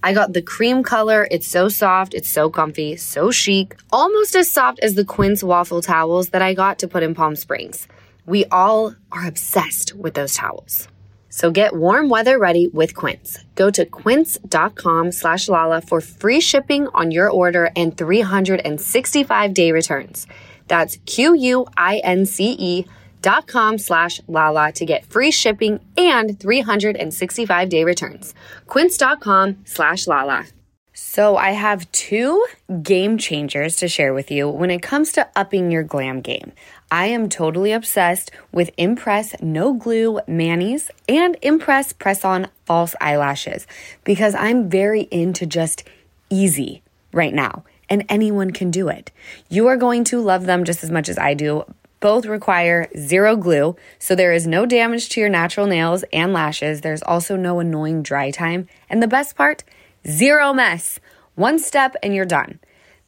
I 0.00 0.14
got 0.14 0.32
the 0.32 0.40
cream 0.40 0.84
color. 0.84 1.26
It's 1.28 1.48
so 1.48 1.68
soft, 1.68 2.14
it's 2.14 2.30
so 2.30 2.50
comfy, 2.50 2.96
so 2.96 3.32
chic, 3.32 3.76
almost 3.90 4.36
as 4.36 4.50
soft 4.50 4.78
as 4.78 4.94
the 4.94 5.04
Quince 5.04 5.42
waffle 5.42 5.82
towels 5.82 6.28
that 6.28 6.40
I 6.40 6.54
got 6.54 6.78
to 6.78 6.88
put 6.88 7.02
in 7.02 7.16
Palm 7.16 7.34
Springs. 7.34 7.88
We 8.26 8.44
all 8.44 8.94
are 9.10 9.26
obsessed 9.26 9.94
with 9.94 10.14
those 10.14 10.34
towels. 10.34 10.86
So 11.30 11.50
get 11.50 11.74
warm 11.74 12.10
weather 12.10 12.38
ready 12.38 12.68
with 12.68 12.94
Quince. 12.94 13.38
Go 13.54 13.70
to 13.70 13.86
quince.com 13.86 15.12
slash 15.12 15.48
Lala 15.48 15.80
for 15.80 16.02
free 16.02 16.40
shipping 16.40 16.88
on 16.88 17.12
your 17.12 17.30
order 17.30 17.70
and 17.74 17.96
365 17.96 19.54
day 19.54 19.72
returns. 19.72 20.26
That's 20.68 20.98
Q-U-I-N-C-E 21.06 22.84
dot 23.22 23.46
com 23.46 23.78
slash 23.78 24.20
Lala 24.26 24.72
to 24.72 24.84
get 24.84 25.06
free 25.06 25.30
shipping 25.30 25.80
and 25.96 26.38
365 26.38 27.68
day 27.68 27.84
returns. 27.84 28.34
Quince.com 28.66 29.58
slash 29.64 30.06
Lala. 30.06 30.46
So 30.92 31.36
I 31.36 31.52
have 31.52 31.90
two 31.92 32.46
game 32.82 33.16
changers 33.16 33.76
to 33.76 33.88
share 33.88 34.12
with 34.12 34.30
you 34.30 34.48
when 34.48 34.70
it 34.70 34.82
comes 34.82 35.12
to 35.12 35.28
upping 35.34 35.70
your 35.70 35.82
glam 35.82 36.20
game. 36.20 36.52
I 36.90 37.06
am 37.06 37.28
totally 37.28 37.70
obsessed 37.70 38.32
with 38.50 38.70
Impress 38.76 39.40
No 39.40 39.72
Glue 39.74 40.20
Manis 40.26 40.90
and 41.08 41.36
Impress 41.40 41.92
Press 41.92 42.24
On 42.24 42.48
False 42.64 42.96
Eyelashes 43.00 43.68
because 44.02 44.34
I'm 44.34 44.68
very 44.68 45.02
into 45.12 45.46
just 45.46 45.84
easy 46.30 46.82
right 47.12 47.32
now 47.32 47.64
and 47.88 48.04
anyone 48.08 48.50
can 48.50 48.72
do 48.72 48.88
it. 48.88 49.12
You 49.48 49.68
are 49.68 49.76
going 49.76 50.02
to 50.04 50.20
love 50.20 50.46
them 50.46 50.64
just 50.64 50.82
as 50.82 50.90
much 50.90 51.08
as 51.08 51.16
I 51.16 51.34
do. 51.34 51.64
Both 52.00 52.24
require 52.24 52.88
zero 52.96 53.36
glue, 53.36 53.76
so 53.98 54.14
there 54.14 54.32
is 54.32 54.46
no 54.46 54.64
damage 54.66 55.10
to 55.10 55.20
your 55.20 55.28
natural 55.28 55.66
nails 55.66 56.02
and 56.12 56.32
lashes. 56.32 56.80
There's 56.80 57.02
also 57.02 57.36
no 57.36 57.60
annoying 57.60 58.02
dry 58.02 58.30
time. 58.30 58.68
And 58.88 59.02
the 59.02 59.08
best 59.08 59.36
part, 59.36 59.64
zero 60.08 60.52
mess. 60.52 60.98
One 61.34 61.58
step 61.58 61.94
and 62.02 62.14
you're 62.14 62.24
done. 62.24 62.58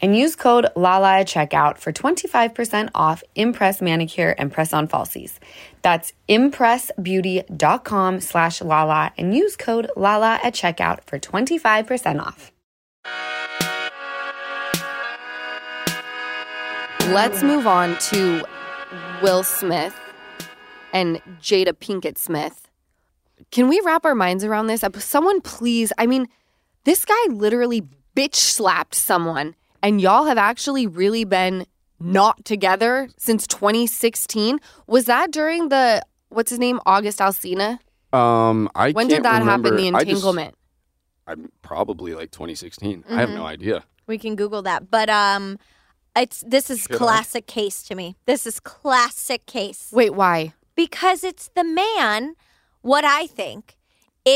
and 0.00 0.16
use 0.16 0.36
code 0.36 0.66
LALA 0.76 1.20
at 1.20 1.26
checkout 1.28 1.78
for 1.78 1.92
25% 1.92 2.90
off 2.94 3.22
Impress 3.34 3.80
Manicure 3.80 4.34
and 4.38 4.52
Press-On 4.52 4.88
Falsies. 4.88 5.38
That's 5.82 6.12
impressbeauty.com 6.28 8.20
slash 8.20 8.60
LALA 8.60 9.12
and 9.18 9.34
use 9.34 9.56
code 9.56 9.90
LALA 9.96 10.40
at 10.42 10.54
checkout 10.54 11.04
for 11.04 11.18
25% 11.18 12.20
off. 12.20 12.52
Let's 17.12 17.42
move 17.42 17.66
on 17.66 17.98
to 18.10 18.44
Will 19.20 19.42
Smith 19.42 19.98
and 20.92 21.20
Jada 21.40 21.72
Pinkett 21.72 22.18
Smith. 22.18 22.68
Can 23.50 23.68
we 23.68 23.80
wrap 23.84 24.04
our 24.04 24.14
minds 24.14 24.44
around 24.44 24.68
this? 24.68 24.84
Someone 24.98 25.40
please, 25.40 25.92
I 25.98 26.06
mean, 26.06 26.28
this 26.84 27.04
guy 27.04 27.26
literally 27.30 27.82
bitch 28.14 28.36
slapped 28.36 28.94
someone, 28.94 29.56
and 29.82 30.00
y'all 30.00 30.24
have 30.24 30.38
actually 30.38 30.86
really 30.86 31.24
been 31.24 31.66
not 31.98 32.44
together 32.44 33.08
since 33.18 33.46
2016. 33.46 34.58
Was 34.86 35.04
that 35.06 35.30
during 35.30 35.68
the, 35.68 36.02
what's 36.30 36.50
his 36.50 36.58
name, 36.58 36.80
August 36.86 37.18
Alsina? 37.18 37.78
Um, 38.12 38.68
I 38.74 38.92
When 38.92 39.08
can't 39.08 39.22
did 39.22 39.24
that 39.24 39.42
happen, 39.42 39.76
the 39.76 39.88
I 39.88 40.04
just- 40.04 40.08
entanglement? 40.08 40.54
I'm 41.26 41.52
probably 41.62 42.14
like 42.14 42.30
2016. 42.32 43.04
I 43.08 43.14
have 43.20 43.30
no 43.30 43.44
idea. 43.46 43.84
We 44.08 44.18
can 44.18 44.34
Google 44.34 44.62
that. 44.62 44.90
But 44.90 45.08
um 45.08 45.58
it's 46.16 46.42
this 46.44 46.70
is 46.70 46.80
Should 46.82 46.94
I? 46.94 46.96
classic 46.98 47.46
case 47.46 47.84
to 47.84 47.94
me. 47.94 48.16
This 48.26 48.46
is 48.48 48.58
classic 48.58 49.46
case. 49.46 49.90
Wait, 49.92 50.14
why? 50.14 50.54
because 50.76 51.22
it's 51.24 51.50
the 51.54 51.64
man 51.64 52.34
what 52.80 53.04
i 53.04 53.26
think 53.26 53.76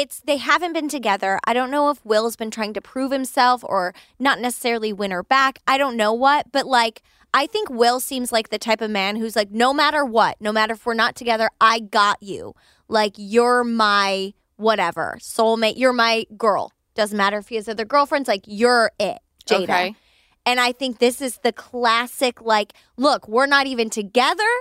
it's 0.01 0.21
they 0.21 0.39
haven't 0.39 0.73
been 0.73 0.89
together. 0.89 1.39
I 1.47 1.55
don't 1.55 1.71
know 1.71 1.91
if 1.91 2.05
will's 2.05 2.37
been 2.37 2.51
trying 2.51 2.75
to 2.75 2.81
prove 2.81 3.13
himself 3.13 3.63
or 3.65 3.95
not 4.19 4.41
necessarily 4.41 4.93
win 4.93 5.11
her 5.13 5.23
back. 5.23 5.61
I 5.67 5.79
don't 5.79 5.97
know 5.97 6.13
what 6.13 6.51
but 6.53 6.67
like 6.67 7.03
i 7.33 7.47
think 7.47 7.69
will 7.69 8.01
seems 8.01 8.31
like 8.31 8.49
the 8.51 8.59
type 8.59 8.81
of 8.81 8.91
man 8.91 9.17
who's 9.17 9.35
like 9.35 9.51
no 9.51 9.75
matter 9.75 10.05
what 10.05 10.41
no 10.41 10.53
matter 10.53 10.75
if 10.75 10.87
we're 10.87 10.95
not 10.95 11.15
together 11.17 11.49
i 11.61 11.79
got 11.79 12.23
you. 12.23 12.55
Like 12.89 13.15
you're 13.17 13.65
my 13.65 14.35
whatever 14.57 15.17
soulmate 15.21 15.75
you're 15.77 15.93
my 15.93 16.27
girl. 16.37 16.73
Doesn't 16.95 17.17
matter 17.17 17.39
if 17.39 17.49
he 17.49 17.57
has 17.57 17.69
other 17.69 17.85
girlfriends 17.85 18.29
like 18.29 18.45
you're 18.47 18.93
it 18.99 19.19
jada. 19.47 19.63
Okay. 19.63 19.97
and 20.47 20.61
I 20.61 20.73
think 20.73 20.99
this 20.99 21.21
is 21.21 21.39
the 21.39 21.53
classic, 21.53 22.41
like, 22.43 22.73
look, 22.97 23.29
we're 23.29 23.47
not 23.47 23.67
even 23.67 23.91
together, 23.91 24.53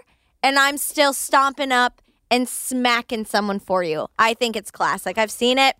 and 0.42 0.58
I'm 0.58 0.78
still 0.78 1.14
stomping 1.14 1.72
up 1.72 2.02
and 2.34 2.50
smacking 2.50 3.26
someone 3.26 3.60
for 3.60 3.84
you. 3.84 4.08
I 4.18 4.34
think 4.34 4.56
it's 4.56 4.72
classic. 4.72 5.18
I've 5.18 5.32
seen 5.32 5.58
it. 5.60 5.76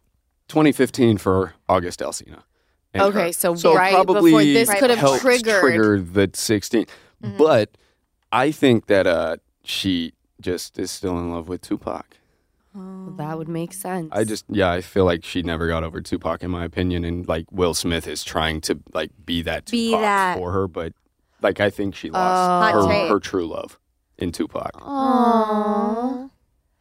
2015 0.50 1.18
for 1.18 1.54
August 1.68 2.00
Alsina. 2.00 2.44
Okay, 2.96 3.28
her. 3.28 3.34
so 3.34 3.56
so 3.56 3.74
right 3.76 3.94
probably 3.94 4.32
before 4.32 4.44
this 4.44 4.72
could 4.80 4.90
have 4.92 5.00
helped 5.00 5.22
triggered- 5.22 5.62
trigger 5.62 6.00
the 6.00 6.30
16. 6.34 6.86
Mm-hmm. 7.24 7.38
But 7.38 7.72
I 8.32 8.52
think 8.52 8.86
that 8.88 9.08
uh, 9.08 9.38
she 9.64 10.14
just 10.40 10.78
is 10.78 10.92
still 10.92 11.18
in 11.18 11.32
love 11.32 11.48
with 11.48 11.62
Tupac. 11.62 12.18
Well, 12.76 13.14
that 13.18 13.38
would 13.38 13.48
make 13.48 13.72
sense. 13.74 14.10
I 14.12 14.24
just 14.24 14.46
yeah, 14.50 14.72
I 14.72 14.82
feel 14.82 15.06
like 15.06 15.24
she 15.24 15.42
never 15.44 15.68
got 15.68 15.84
over 15.84 16.02
Tupac 16.02 16.44
in 16.44 16.52
my 16.52 16.66
opinion, 16.66 17.04
and 17.06 17.28
like 17.28 17.46
Will 17.52 17.74
Smith 17.74 18.08
is 18.08 18.24
trying 18.24 18.62
to 18.62 18.80
like 18.94 19.12
be 19.26 19.42
that 19.44 19.70
Be 19.72 19.92
that. 19.92 20.38
for 20.38 20.52
her, 20.52 20.68
but 20.68 20.94
like 21.42 21.60
I 21.60 21.70
think 21.70 21.96
she 21.96 22.10
Oh. 22.10 22.14
lost 22.14 22.74
Hot 22.76 22.92
her, 22.92 23.08
her 23.10 23.20
true 23.20 23.46
love 23.48 23.80
in 24.18 24.32
Tupac. 24.32 24.72
Aww. 24.74 26.30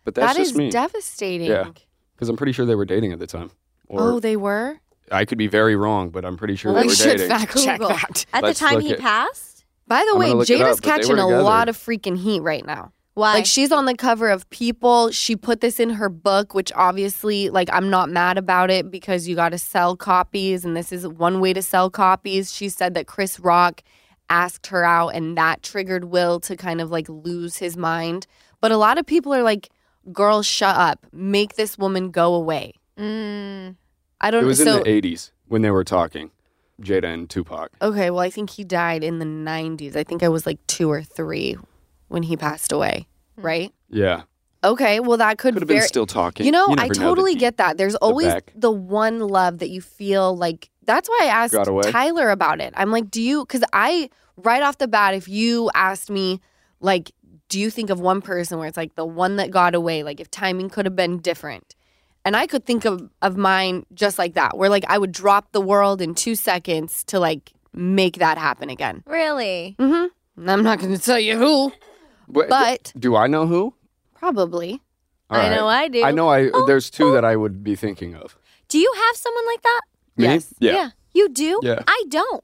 But 0.05 0.15
that's 0.15 0.33
That 0.35 0.39
just 0.39 0.53
is 0.53 0.59
me 0.59 0.71
devastating. 0.71 1.49
Yeah. 1.49 1.69
because 2.15 2.29
I'm 2.29 2.37
pretty 2.37 2.53
sure 2.53 2.67
they 2.67 2.75
were 2.75 2.85
dating 2.85 3.13
at 3.13 3.19
the 3.19 3.27
time. 3.27 3.51
Or 3.89 4.01
Oh, 4.01 4.21
they 4.21 4.37
were? 4.37 4.79
I 5.11 5.25
could 5.25 5.39
be 5.39 5.47
very 5.49 5.77
wrong, 5.77 6.11
but 6.11 6.25
I'm 6.25 6.37
pretty 6.37 6.57
sure 6.57 6.73
we 6.73 6.81
they 6.83 6.87
were 6.87 6.95
should 6.95 7.17
dating. 7.19 7.29
fact 7.29 7.57
check 7.59 7.79
Google. 7.81 7.97
that. 7.97 8.25
At 8.33 8.43
Let's 8.43 8.59
the 8.59 8.67
time 8.67 8.81
he 8.81 8.93
at- 8.93 8.99
passed? 9.01 9.65
By 9.87 10.05
the 10.07 10.13
I'm 10.15 10.19
way, 10.19 10.27
gonna 10.29 10.39
look 10.39 10.49
it 10.51 10.55
Jada's 10.59 10.79
up, 10.79 10.83
but 10.83 10.83
they 10.85 10.91
were 10.91 10.97
catching 10.99 11.19
a 11.19 11.27
lot 11.43 11.69
of 11.69 11.77
freaking 11.77 12.17
heat 12.17 12.41
right 12.41 12.65
now. 12.65 12.93
Why? 13.15 13.35
Like 13.35 13.47
she's 13.47 13.71
on 13.73 13.85
the 13.85 13.95
cover 13.95 14.31
of 14.31 14.49
People. 14.49 15.11
She 15.11 15.37
put 15.37 15.61
this 15.61 15.79
in 15.79 15.91
her 15.91 16.09
book, 16.09 16.55
which 16.55 16.73
obviously, 16.75 17.51
like, 17.51 17.69
I'm 17.71 17.91
not 17.91 18.09
mad 18.09 18.39
about 18.39 18.71
it 18.71 18.91
because 18.91 19.29
you 19.29 19.37
got 19.37 19.51
to 19.51 19.59
sell 19.59 19.97
copies, 19.97 20.65
and 20.65 20.75
this 20.75 20.93
is 20.93 21.07
one 21.07 21.41
way 21.41 21.53
to 21.53 21.61
sell 21.61 21.91
copies. 21.91 22.55
She 22.55 22.71
said 22.71 22.95
that 22.95 23.07
Chris 23.07 23.39
Rock 23.39 23.83
asked 24.31 24.69
her 24.69 24.83
out, 24.83 25.09
and 25.09 25.37
that 25.37 25.63
triggered 25.63 26.05
Will 26.07 26.41
to 26.41 26.57
kind 26.57 26.81
of 26.81 26.91
like 26.91 27.07
lose 27.11 27.57
his 27.59 27.77
mind. 27.77 28.27
But 28.63 28.73
a 28.73 28.79
lot 28.79 28.97
of 28.97 29.05
people 29.05 29.35
are 29.35 29.43
like, 29.43 29.69
"Girl, 30.13 30.43
shut 30.43 30.75
up! 30.77 31.07
Make 31.13 31.57
this 31.57 31.77
woman 31.79 32.11
go 32.11 32.35
away." 32.35 32.75
Mm. 32.99 33.77
I 34.21 34.31
don't. 34.31 34.43
Know. 34.43 34.47
It 34.47 34.49
was 34.49 34.63
so 34.63 34.79
in 34.79 34.83
the 34.85 34.89
80s 35.17 35.31
when 35.49 35.63
they 35.63 35.71
were 35.71 35.85
talking, 35.85 36.31
Jada 36.81 37.13
and 37.13 37.29
Tupac. 37.29 37.71
okay, 37.83 38.11
well, 38.11 38.21
I 38.21 38.31
think 38.31 38.51
he 38.51 38.65
died 38.65 39.05
in 39.05 39.19
the 39.19 39.25
90s. 39.25 39.97
I 39.97 40.05
think 40.05 40.23
I 40.23 40.29
was 40.29 40.47
like 40.47 40.65
two 40.67 40.91
or 40.91 41.03
three 41.03 41.57
when 42.09 42.23
he 42.23 42.37
passed 42.37 42.73
away. 42.73 43.07
Right. 43.37 43.73
Yeah, 43.89 44.23
Okay, 44.65 45.01
well 45.01 45.17
that 45.17 45.39
could, 45.39 45.55
could 45.55 45.63
have 45.63 45.69
very 45.69 45.81
been 45.81 45.89
still 45.89 46.07
talking. 46.07 46.47
You 46.47 46.53
know, 46.53 46.67
never 46.69 46.83
I 46.83 46.89
the 46.89 46.95
totally 46.95 47.33
deep- 47.33 47.41
get 47.41 47.57
that. 47.57 47.79
There's 47.79 47.97
always 47.97 48.29
back. 48.29 48.53
the 48.55 48.71
one 48.71 49.19
love 49.21 49.59
that 49.59 49.71
you 49.71 49.81
feel 49.81 50.37
like. 50.37 50.71
That's 50.85 51.09
why 51.09 51.21
I 51.23 51.27
asked 51.27 51.55
Tyler 51.91 52.31
about 52.31 52.61
it. 52.61 52.73
I'm 52.77 52.91
like, 52.91 53.11
do 53.11 53.21
you? 53.21 53.45
Because 53.45 53.65
I, 53.73 54.09
right 54.37 54.63
off 54.63 54.79
the 54.79 54.89
bat, 54.89 55.15
if 55.15 55.29
you 55.29 55.71
asked 55.75 56.11
me, 56.11 56.41
like, 56.81 57.13
do 57.53 57.61
you 57.61 57.69
think 57.69 57.91
of 57.91 58.01
one 58.01 58.23
person 58.23 58.59
where 58.59 58.67
it's 58.67 58.79
like 58.79 58.95
the 58.95 59.05
one 59.05 59.37
that 59.37 59.51
got 59.51 59.75
away? 59.75 60.03
Like, 60.03 60.21
if 60.21 60.31
timing 60.31 60.71
could 60.71 60.87
have 60.87 60.97
been 60.97 61.19
different. 61.19 61.75
And 62.25 62.35
I 62.35 62.47
could 62.47 62.65
think 62.65 62.87
of, 62.87 63.11
of 63.21 63.37
mine 63.37 63.85
just 63.93 64.19
like 64.19 64.33
that, 64.35 64.57
where 64.57 64.71
like 64.71 64.87
I 64.89 64.97
would 64.97 65.13
drop 65.13 65.53
the 65.53 65.61
world 65.61 66.01
in 66.01 66.15
two 66.15 66.35
seconds 66.35 67.05
to 67.09 67.21
like 67.21 67.53
make 67.75 68.17
that 68.21 68.39
happen 68.39 68.71
again. 68.71 69.03
Really? 69.07 69.77
Mm-hmm. 69.79 70.49
I'm 70.49 70.63
not 70.63 70.79
going 70.79 70.97
to 70.97 71.03
tell 71.03 71.19
you 71.19 71.37
who, 71.37 71.73
But, 72.27 72.49
but 72.49 72.93
do 72.99 73.17
I 73.17 73.27
know 73.27 73.47
who? 73.47 73.75
probably. 74.15 74.81
All 75.29 75.39
I 75.39 75.55
know 75.55 75.67
I 75.67 75.89
do. 75.89 76.03
I 76.03 76.11
know. 76.11 76.29
I 76.29 76.49
Oh, 76.55 76.65
there's 76.67 76.89
two 76.89 77.13
that 77.13 77.25
I 77.25 77.37
would 77.37 77.63
be 77.63 77.77
thinking 77.77 78.15
of. 78.15 78.39
Do 78.69 78.79
you 78.79 78.91
have 78.97 79.17
someone 79.17 79.47
like 79.47 79.63
that? 79.63 79.81
Me? 80.17 80.25
Yes. 80.25 80.55
Yeah. 80.59 80.91
You 81.13 81.29
do? 81.29 81.61
Yeah. 81.63 81.83
I 81.87 82.05
don't. 82.09 82.43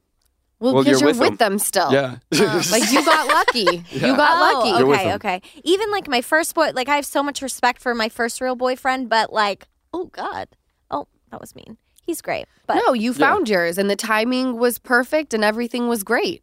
Well, 0.61 0.75
Well, 0.75 0.83
because 0.83 1.01
you're 1.01 1.11
you're, 1.11 1.21
with 1.21 1.31
with 1.31 1.38
them, 1.38 1.59
still. 1.59 1.92
Yeah. 1.92 2.16
Like 2.71 2.90
you 2.92 3.05
got 3.05 3.29
lucky. 3.38 3.85
You 3.90 4.16
got 4.16 4.38
oh, 4.38 4.59
lucky. 4.59 4.68
You're 4.85 4.94
okay, 4.94 5.14
okay. 5.14 5.42
Even 5.64 5.90
like 5.90 6.09
my 6.09 6.21
first 6.21 6.55
boy, 6.55 6.71
like 6.75 6.88
I 6.88 6.97
have 6.97 7.07
so 7.07 7.23
much 7.23 7.42
respect 7.42 7.81
for 7.81 7.94
my 7.94 8.09
first 8.09 8.40
real 8.40 8.57
boyfriend, 8.57 9.09
but 9.09 9.33
like, 9.33 9.66
oh 9.92 10.07
God. 10.07 10.49
Oh, 10.90 11.07
that 11.31 11.40
was 11.40 11.55
mean. 11.55 11.77
He's 12.05 12.21
great. 12.21 12.47
But 12.66 12.81
no, 12.87 12.92
you 12.92 13.12
Yeah. 13.12 13.18
found 13.18 13.49
yours 13.49 13.79
and 13.79 13.88
the 13.90 13.97
timing 13.97 14.59
was 14.59 14.79
perfect 14.79 15.33
and 15.35 15.44
everything 15.44 15.88
was 15.88 16.03
great. 16.03 16.42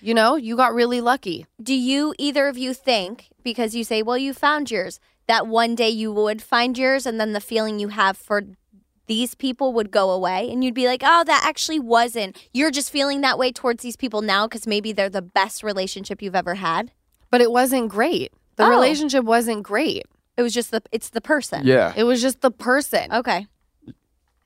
You 0.00 0.12
know, 0.14 0.36
you 0.36 0.56
got 0.56 0.74
really 0.74 1.00
lucky. 1.00 1.46
do 1.62 1.74
you 1.74 2.14
either 2.18 2.48
of 2.48 2.58
you 2.58 2.74
think, 2.74 3.28
because 3.42 3.74
you 3.74 3.82
say, 3.84 4.02
well, 4.02 4.18
you 4.18 4.34
found 4.34 4.70
yours, 4.70 5.00
that 5.26 5.46
one 5.46 5.74
day 5.74 5.88
you 5.88 6.12
would 6.12 6.42
find 6.42 6.76
yours 6.76 7.06
and 7.06 7.18
then 7.18 7.32
the 7.32 7.40
feeling 7.40 7.78
you 7.80 7.88
have 7.88 8.16
for 8.16 8.42
these 9.06 9.34
people 9.34 9.72
would 9.72 9.90
go 9.90 10.10
away 10.10 10.50
and 10.50 10.64
you'd 10.64 10.74
be 10.74 10.86
like, 10.86 11.02
oh, 11.04 11.24
that 11.24 11.42
actually 11.44 11.78
wasn't. 11.78 12.36
You're 12.52 12.70
just 12.70 12.90
feeling 12.90 13.20
that 13.20 13.38
way 13.38 13.52
towards 13.52 13.82
these 13.82 13.96
people 13.96 14.20
now 14.22 14.46
because 14.46 14.66
maybe 14.66 14.92
they're 14.92 15.08
the 15.08 15.22
best 15.22 15.62
relationship 15.62 16.20
you've 16.22 16.34
ever 16.34 16.54
had. 16.56 16.90
But 17.30 17.40
it 17.40 17.50
wasn't 17.52 17.88
great. 17.88 18.32
The 18.56 18.64
Oh. 18.64 18.70
relationship 18.70 19.24
wasn't 19.24 19.62
great. 19.62 20.04
It 20.36 20.42
was 20.42 20.52
just 20.52 20.70
the, 20.70 20.82
it's 20.92 21.10
the 21.10 21.20
person. 21.20 21.66
yeah. 21.66 21.92
It 21.96 22.04
was 22.04 22.20
just 22.20 22.40
the 22.40 22.50
person. 22.50 23.12
Okay. 23.12 23.46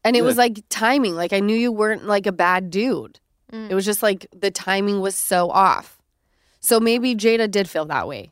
And 0.04 0.16
it 0.16 0.22
was 0.22 0.36
like 0.38 0.60
timing. 0.70 1.14
Like 1.14 1.32
I 1.32 1.40
knew 1.40 1.56
you 1.56 1.72
weren't 1.72 2.06
like 2.06 2.26
a 2.26 2.32
bad 2.32 2.70
dude. 2.70 3.20
Mm. 3.52 3.70
It 3.70 3.74
was 3.74 3.84
just 3.84 4.02
like 4.02 4.26
the 4.34 4.50
timing 4.50 5.00
was 5.00 5.14
so 5.16 5.50
off. 5.50 6.00
So 6.60 6.80
maybe 6.80 7.14
Jada 7.14 7.50
did 7.50 7.68
feel 7.68 7.84
that 7.86 8.08
way. 8.08 8.30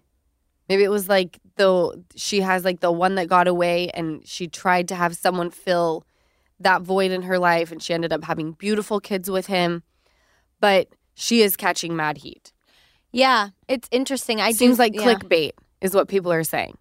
Maybe 0.69 0.83
it 0.85 0.91
was 0.91 1.09
like 1.09 1.39
the 1.57 2.03
she 2.15 2.41
has 2.41 2.65
like 2.65 2.81
the 2.81 2.93
one 2.93 3.17
that 3.17 3.29
got 3.29 3.49
away 3.49 3.89
and 3.91 4.27
she 4.27 4.47
tried 4.49 4.89
to 4.89 4.95
have 4.95 5.17
someone 5.17 5.51
fill 5.51 6.05
that 6.61 6.83
void 6.83 7.11
in 7.11 7.23
her 7.23 7.39
life 7.39 7.71
and 7.73 7.83
she 7.83 7.95
ended 7.95 8.13
up 8.13 8.25
having 8.25 8.53
beautiful 8.53 9.01
kids 9.01 9.31
with 9.31 9.47
him. 9.47 9.83
But 10.61 10.89
she 11.15 11.43
is 11.43 11.57
catching 11.57 11.95
mad 11.95 12.19
heat. 12.19 12.53
Yeah. 13.13 13.51
It's 13.69 13.89
interesting. 13.91 14.41
I 14.41 14.53
seems 14.53 14.77
do, 14.77 14.83
like 14.83 14.95
yeah. 14.95 15.03
clickbait 15.03 15.53
is 15.81 15.95
what 15.95 16.09
people 16.09 16.33
are 16.33 16.45
saying. 16.45 16.77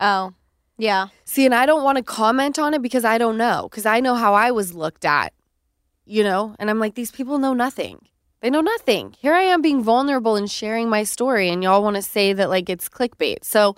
Oh, 0.00 0.32
yeah. 0.78 1.08
See, 1.24 1.44
and 1.44 1.54
I 1.54 1.66
don't 1.66 1.82
want 1.82 1.96
to 1.98 2.04
comment 2.04 2.58
on 2.58 2.74
it 2.74 2.82
because 2.82 3.04
I 3.04 3.18
don't 3.18 3.36
know, 3.36 3.68
because 3.70 3.86
I 3.86 4.00
know 4.00 4.14
how 4.14 4.34
I 4.34 4.50
was 4.50 4.74
looked 4.74 5.04
at, 5.04 5.32
you 6.04 6.22
know? 6.22 6.54
And 6.58 6.68
I'm 6.68 6.78
like, 6.78 6.94
these 6.94 7.10
people 7.10 7.38
know 7.38 7.54
nothing. 7.54 8.06
They 8.40 8.50
know 8.50 8.60
nothing. 8.60 9.14
Here 9.18 9.32
I 9.32 9.42
am 9.42 9.62
being 9.62 9.82
vulnerable 9.82 10.36
and 10.36 10.50
sharing 10.50 10.90
my 10.90 11.02
story, 11.04 11.48
and 11.48 11.62
y'all 11.62 11.82
want 11.82 11.96
to 11.96 12.02
say 12.02 12.34
that 12.34 12.50
like 12.50 12.68
it's 12.68 12.88
clickbait. 12.88 13.42
So 13.42 13.76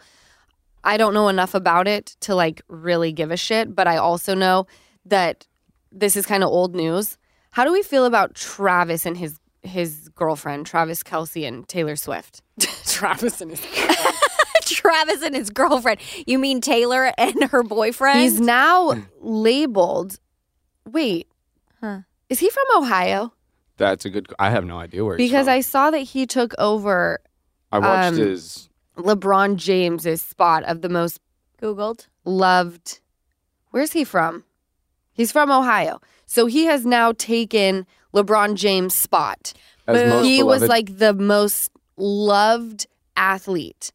I 0.82 0.96
don't 0.96 1.14
know 1.14 1.28
enough 1.28 1.54
about 1.54 1.87
it 1.87 2.16
to 2.20 2.34
like 2.34 2.62
really 2.68 3.12
give 3.12 3.30
a 3.30 3.37
shit, 3.37 3.74
but 3.74 3.87
I 3.87 3.96
also 3.96 4.34
know 4.34 4.66
that 5.06 5.46
this 5.92 6.16
is 6.16 6.26
kind 6.26 6.42
of 6.42 6.50
old 6.50 6.74
news. 6.74 7.16
How 7.50 7.64
do 7.64 7.72
we 7.72 7.82
feel 7.82 8.04
about 8.04 8.34
Travis 8.34 9.06
and 9.06 9.16
his 9.16 9.38
his 9.62 10.08
girlfriend, 10.14 10.66
Travis 10.66 11.02
Kelce 11.02 11.46
and 11.46 11.66
Taylor 11.68 11.96
Swift? 11.96 12.42
Travis 12.87 13.40
and 13.40 13.50
his 13.50 13.61
Travis 14.64 15.22
and 15.22 15.34
his 15.34 15.50
girlfriend. 15.50 16.00
You 16.26 16.38
mean 16.38 16.61
Taylor 16.61 17.12
and 17.18 17.44
her 17.50 17.62
boyfriend? 17.62 18.20
He's 18.20 18.40
now 18.40 18.94
labeled. 19.20 20.18
Wait, 20.87 21.28
Huh. 21.80 22.00
is 22.28 22.38
he 22.38 22.48
from 22.50 22.64
Ohio? 22.82 23.32
That's 23.76 24.04
a 24.04 24.11
good. 24.11 24.32
I 24.38 24.50
have 24.50 24.64
no 24.64 24.78
idea 24.78 25.04
where. 25.04 25.16
he's 25.16 25.28
Because 25.30 25.46
from. 25.46 25.54
I 25.54 25.61
saw 25.61 25.90
that 25.90 25.98
he 26.00 26.26
took 26.26 26.54
over 26.58 27.20
I 27.72 27.78
watched 27.78 28.14
um, 28.14 28.16
his. 28.16 28.68
LeBron 28.96 29.56
James's 29.56 30.20
spot 30.22 30.64
of 30.64 30.82
the 30.82 30.88
most 30.88 31.20
Googled. 31.62 32.06
loved. 32.24 33.00
Where's 33.70 33.92
he 33.92 34.02
from? 34.04 34.44
He's 35.18 35.33
from 35.33 35.50
Ohio. 35.50 36.00
So 36.24 36.46
he 36.46 36.64
has 36.64 36.87
now 36.87 37.12
taken 37.12 37.87
LeBron 38.14 38.54
James' 38.54 38.94
spot. 38.94 39.52
He 40.22 40.42
was 40.42 40.66
like 40.66 40.98
the 40.98 41.12
most 41.12 41.72
loved 41.96 42.87
athlete 43.16 43.90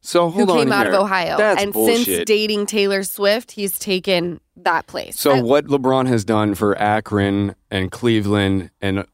So 0.00 0.30
who 0.30 0.46
hold 0.46 0.50
on 0.50 0.56
came 0.56 0.72
out 0.72 0.86
of. 0.86 0.94
Ohio. 0.94 1.36
That's 1.36 1.62
and 1.62 1.72
bullshit. 1.74 2.06
since 2.06 2.24
dating 2.24 2.66
Taylor 2.66 3.02
Swift, 3.02 3.52
he's 3.52 3.78
taken 3.78 4.40
that 4.56 4.86
place. 4.86 5.20
So 5.20 5.42
what 5.44 5.66
LeBron 5.66 6.06
has 6.08 6.24
done 6.24 6.54
for 6.54 6.76
Akron 6.78 7.54
and 7.70 7.92
Cleveland 7.92 8.70
and 8.80 9.04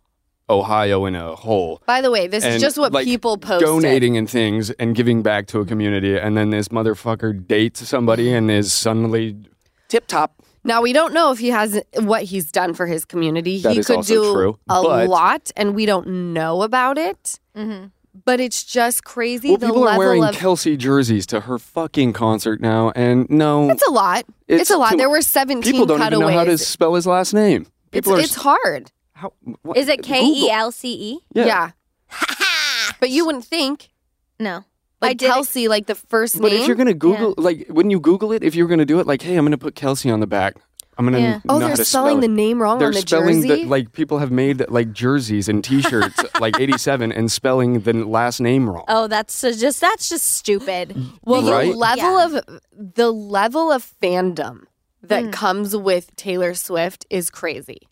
Ohio 0.48 1.04
in 1.06 1.14
a 1.14 1.34
whole, 1.34 1.82
By 1.86 2.00
the 2.00 2.10
way, 2.10 2.26
this 2.26 2.44
is 2.44 2.62
just 2.62 2.78
what 2.78 2.92
like, 2.92 3.04
people 3.04 3.36
post 3.36 3.64
donating 3.64 4.16
and 4.16 4.30
things 4.30 4.70
and 4.70 4.94
giving 4.94 5.22
back 5.22 5.46
to 5.48 5.60
a 5.60 5.66
community, 5.66 6.16
and 6.16 6.36
then 6.36 6.50
this 6.50 6.68
motherfucker 6.68 7.46
dates 7.46 7.86
somebody 7.86 8.32
and 8.32 8.50
is 8.50 8.72
suddenly 8.72 9.36
tip 9.88 10.06
top. 10.06 10.37
Now 10.64 10.82
we 10.82 10.92
don't 10.92 11.12
know 11.14 11.30
if 11.32 11.38
he 11.38 11.48
has 11.48 11.80
what 12.00 12.24
he's 12.24 12.50
done 12.52 12.74
for 12.74 12.86
his 12.86 13.04
community. 13.04 13.60
That 13.60 13.72
he 13.72 13.78
is 13.78 13.86
could 13.86 13.96
also 13.96 14.14
do 14.14 14.32
true, 14.32 14.58
a 14.68 14.82
but- 14.82 15.08
lot, 15.08 15.50
and 15.56 15.74
we 15.74 15.86
don't 15.86 16.32
know 16.34 16.62
about 16.62 16.98
it. 16.98 17.38
Mm-hmm. 17.56 17.86
But 18.24 18.40
it's 18.40 18.64
just 18.64 19.04
crazy 19.04 19.50
Well, 19.50 19.58
the 19.58 19.66
people 19.66 19.86
are 19.88 19.96
wearing 19.96 20.24
of. 20.24 20.34
Kelce 20.34 20.76
jerseys 20.76 21.24
to 21.26 21.40
her 21.40 21.58
fucking 21.58 22.12
concert 22.14 22.60
now, 22.60 22.90
and 22.96 23.28
no, 23.30 23.70
it's 23.70 23.86
a 23.86 23.90
lot. 23.92 24.24
It's, 24.48 24.70
a 24.70 24.76
lot. 24.76 24.90
too- 24.90 24.96
there 24.96 25.08
were 25.08 25.22
seventeen 25.22 25.72
people 25.72 25.86
don't 25.86 25.98
cutaways. 26.00 26.22
even 26.24 26.32
know 26.34 26.38
how 26.38 26.44
to 26.44 26.58
spell 26.58 26.94
his 26.94 27.06
last 27.06 27.32
name. 27.32 27.66
it's, 27.92 28.08
are 28.08 28.18
it's 28.18 28.34
hard. 28.34 28.90
how, 29.12 29.32
what- 29.62 29.76
Is 29.76 29.88
it 29.88 30.02
K 30.02 30.20
E 30.24 30.50
L 30.50 30.72
C 30.72 30.92
E? 30.92 31.18
Google. 31.34 31.50
L 31.50 31.70
C 31.70 31.70
E? 31.70 31.70
Yeah. 31.70 31.70
but 33.00 33.10
you 33.10 33.24
wouldn't 33.24 33.44
think 33.44 33.88
No. 34.40 34.64
I 35.00 35.08
like 35.08 35.18
did. 35.18 35.26
Kelsey, 35.30 35.68
like 35.68 35.86
the 35.86 35.94
first 35.94 36.40
But 36.40 36.50
name. 36.52 36.60
if 36.62 36.66
you're 36.66 36.76
gonna 36.76 36.94
Google, 36.94 37.34
like 37.38 37.66
when 37.68 37.90
you 37.90 38.00
Google 38.00 38.32
it, 38.32 38.42
if 38.42 38.54
you're 38.54 38.66
gonna 38.68 38.84
do 38.84 38.98
it, 39.00 39.06
like, 39.06 39.22
hey, 39.22 39.36
I'm 39.36 39.44
gonna 39.44 39.56
put 39.58 39.74
Kelsey 39.74 40.10
on 40.10 40.20
the 40.20 40.26
back. 40.26 40.56
I'm 40.96 41.04
gonna 41.04 41.20
Yeah. 41.20 41.40
oh, 41.48 41.54
know 41.54 41.58
they're 41.60 41.68
how 41.68 41.74
to 41.76 41.84
spelling 41.84 42.14
spell 42.14 42.20
the 42.22 42.26
name 42.28 42.60
wrong 42.60 42.78
They're 42.80 42.88
on 42.88 42.94
the 42.94 43.00
spelling 43.02 43.42
jersey. 43.42 43.62
the 43.62 43.68
like 43.68 43.92
people 43.92 44.18
have 44.18 44.32
made 44.32 44.68
like 44.68 44.90
jerseys 44.92 45.48
and 45.48 45.62
T-shirts 45.62 46.16
like 46.40 46.58
87 46.58 47.12
and 47.12 47.30
spelling 47.30 47.78
the 47.82 47.92
last 48.04 48.40
name 48.40 48.68
wrong. 48.68 48.84
Oh, 48.88 49.06
that's 49.06 49.32
so 49.32 49.52
just 49.52 49.80
that's 49.80 50.08
just 50.08 50.26
stupid. 50.26 50.96
Well, 51.24 51.42
the 51.42 51.52
Right? 51.52 51.72
level 51.76 52.18
Yeah. 52.18 52.24
of 52.38 52.60
the 52.72 53.12
level 53.12 53.70
of 53.70 53.88
fandom 54.02 54.62
that 55.00 55.26
Mm. 55.26 55.32
comes 55.32 55.76
with 55.76 56.16
Taylor 56.16 56.54
Swift 56.54 57.06
is 57.08 57.30
crazy. 57.30 57.82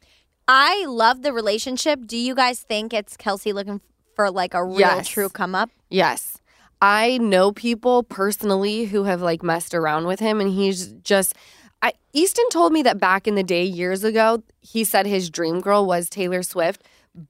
I 0.49 0.85
love 0.87 1.23
the 1.23 1.33
relationship. 1.33 2.01
Do 2.07 2.17
you 2.17 2.35
guys 2.35 2.61
think 2.69 2.93
it's 2.93 3.17
Kelce 3.17 3.55
looking 3.55 3.81
for 4.17 4.33
like 4.33 4.55
a 4.55 4.65
real 4.65 4.81
Yes. 4.81 5.07
true 5.09 5.29
come 5.29 5.55
up? 5.55 5.71
Yes. 5.91 6.36
I 6.83 7.19
know 7.19 7.53
people 7.53 8.03
personally 8.03 8.85
who 8.85 9.05
have 9.05 9.23
like 9.23 9.43
messed 9.43 9.75
around 9.75 10.07
with 10.07 10.21
him 10.21 10.41
and 10.41 10.51
he's 10.51 10.89
just 11.03 11.35
I 11.83 11.93
Easton 12.13 12.49
told 12.51 12.73
me 12.73 12.83
that 12.83 12.99
back 12.99 13.27
in 13.27 13.35
the 13.35 13.43
day 13.43 13.65
years 13.65 14.05
ago, 14.05 14.43
he 14.61 14.85
said 14.85 15.07
his 15.07 15.31
dream 15.31 15.61
girl 15.61 15.87
was 15.87 16.09
Taylor 16.09 16.43
Swift, 16.43 16.83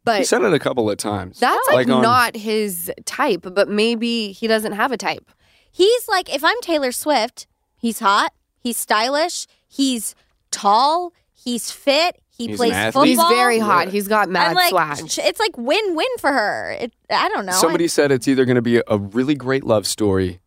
but 0.04 0.18
He 0.18 0.24
said 0.24 0.42
it 0.42 0.52
a 0.52 0.58
couple 0.58 0.88
of 0.90 0.96
times. 0.98 1.38
that's 1.40 1.68
like, 1.68 1.88
on- 1.88 2.02
not 2.02 2.36
his 2.36 2.92
type, 3.04 3.46
but 3.52 3.68
maybe 3.68 4.32
he 4.32 4.46
doesn't 4.46 4.72
have 4.72 4.92
a 4.92 4.96
type. 4.96 5.30
He's 5.70 6.08
like, 6.08 6.32
if 6.34 6.42
I'm 6.42 6.60
Taylor 6.62 6.92
Swift, 6.92 7.46
he's 7.76 7.98
hot, 7.98 8.32
he's 8.58 8.76
stylish, 8.76 9.46
he's 9.68 10.14
tall, 10.50 11.12
he's 11.34 11.70
fit, 11.70 12.20
he 12.36 12.46
He's 12.48 12.52
an 12.52 12.56
plays 12.58 12.72
athlete. 12.72 13.16
football. 13.16 13.28
He's 13.30 13.36
very 13.38 13.58
hot. 13.58 13.88
He's 13.88 14.08
got 14.08 14.28
mad 14.28 14.48
I'm 14.48 14.54
like, 14.54 14.70
swag. 14.70 15.10
sh- 15.10 15.18
it's 15.22 15.40
like 15.40 15.56
win-win 15.56 16.06
for 16.18 16.30
her. 16.32 16.76
It, 16.80 16.92
I 17.10 17.28
don't 17.30 17.46
know. 17.46 17.52
Somebody 17.52 17.88
said 17.88 18.10
it's 18.12 18.28
either 18.28 18.44
going 18.44 18.56
to 18.56 18.62
be 18.62 18.82
a 18.86 18.98
really 18.98 19.34
great 19.34 19.64
love 19.64 19.86
story 19.86 20.40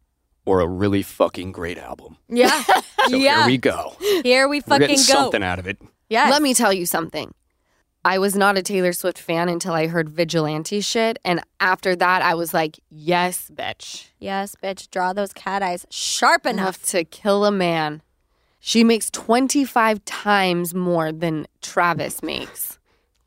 or 0.45 0.61
a 0.61 0.67
really 0.67 1.01
fucking 1.03 1.51
great 1.51 1.77
album. 1.77 2.17
yeah, 2.27 2.63
So 3.07 3.15
yeah. 3.15 3.39
here 3.39 3.47
we 3.47 3.57
go. 3.57 3.95
Here 4.23 4.47
we 4.47 4.57
We're 4.57 4.61
fucking 4.61 4.79
getting 4.81 4.95
go. 4.97 5.01
something 5.01 5.43
out 5.43 5.59
of 5.59 5.67
it. 5.67 5.77
Yeah. 6.09 6.29
Let 6.29 6.41
me 6.41 6.53
tell 6.53 6.71
you 6.73 6.85
something. 6.85 7.33
I 8.05 8.17
was 8.17 8.33
not 8.35 8.57
a 8.57 8.61
Taylor 8.63 8.93
Swift 8.93 9.19
fan 9.19 9.49
until 9.49 9.73
I 9.73 9.87
heard 9.87 10.09
vigilante 10.09 10.79
shit. 10.79 11.19
And 11.25 11.41
after 11.59 11.95
that, 11.97 12.21
I 12.21 12.33
was 12.33 12.53
like, 12.53 12.79
yes, 12.89 13.51
bitch. 13.53 14.07
Yes, 14.19 14.55
bitch. 14.63 14.89
Draw 14.89 15.13
those 15.13 15.33
cat 15.33 15.61
eyes 15.61 15.85
sharp 15.89 16.45
enough. 16.45 16.59
Enough 16.77 16.85
to 16.91 17.03
kill 17.03 17.45
a 17.45 17.51
man. 17.51 18.01
She 18.59 18.83
makes 18.83 19.09
25 19.11 20.03
times 20.05 20.73
more 20.73 21.11
than 21.11 21.47
Travis 21.61 22.21
makes. 22.21 22.77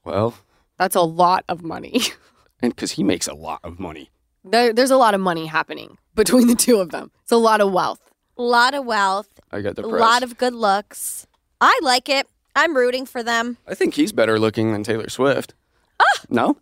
Well, 0.05 0.35
That's 0.79 0.97
a 0.97 1.01
lot 1.03 1.45
of 1.49 1.63
money. 1.63 2.03
and 2.63 2.75
because 2.75 2.93
he 2.93 3.03
makes 3.03 3.27
a 3.27 3.35
lot 3.35 3.61
of 3.65 3.79
money. 3.81 4.11
there, 4.45 4.73
there's 4.73 4.91
a 4.91 4.97
lot 4.97 5.15
of 5.15 5.21
money 5.21 5.47
happening 5.47 5.97
between 6.15 6.49
the 6.49 6.55
two 6.55 6.81
of 6.81 6.91
them. 6.91 7.11
It's 7.23 7.33
a 7.33 7.37
lot 7.37 7.61
of 7.61 7.73
wealth. 7.73 8.01
A 8.37 8.43
lot 8.43 8.75
of 8.75 8.85
wealth, 8.87 9.29
I 9.51 9.61
got 9.61 9.77
the 9.77 9.85
a 9.85 9.87
lot 9.87 10.23
of 10.23 10.39
good 10.39 10.55
looks. 10.55 11.27
I 11.61 11.79
like 11.83 12.09
it. 12.09 12.27
I'm 12.57 12.77
rooting 12.77 13.07
for 13.07 13.23
them. 13.23 13.59
I 13.69 13.75
think 13.75 13.95
he's 13.95 14.13
better 14.13 14.39
looking 14.39 14.73
than 14.73 14.83
Taylor 14.83 15.09
Swift. 15.09 15.55
Ah! 16.01 16.21
No? 16.29 16.57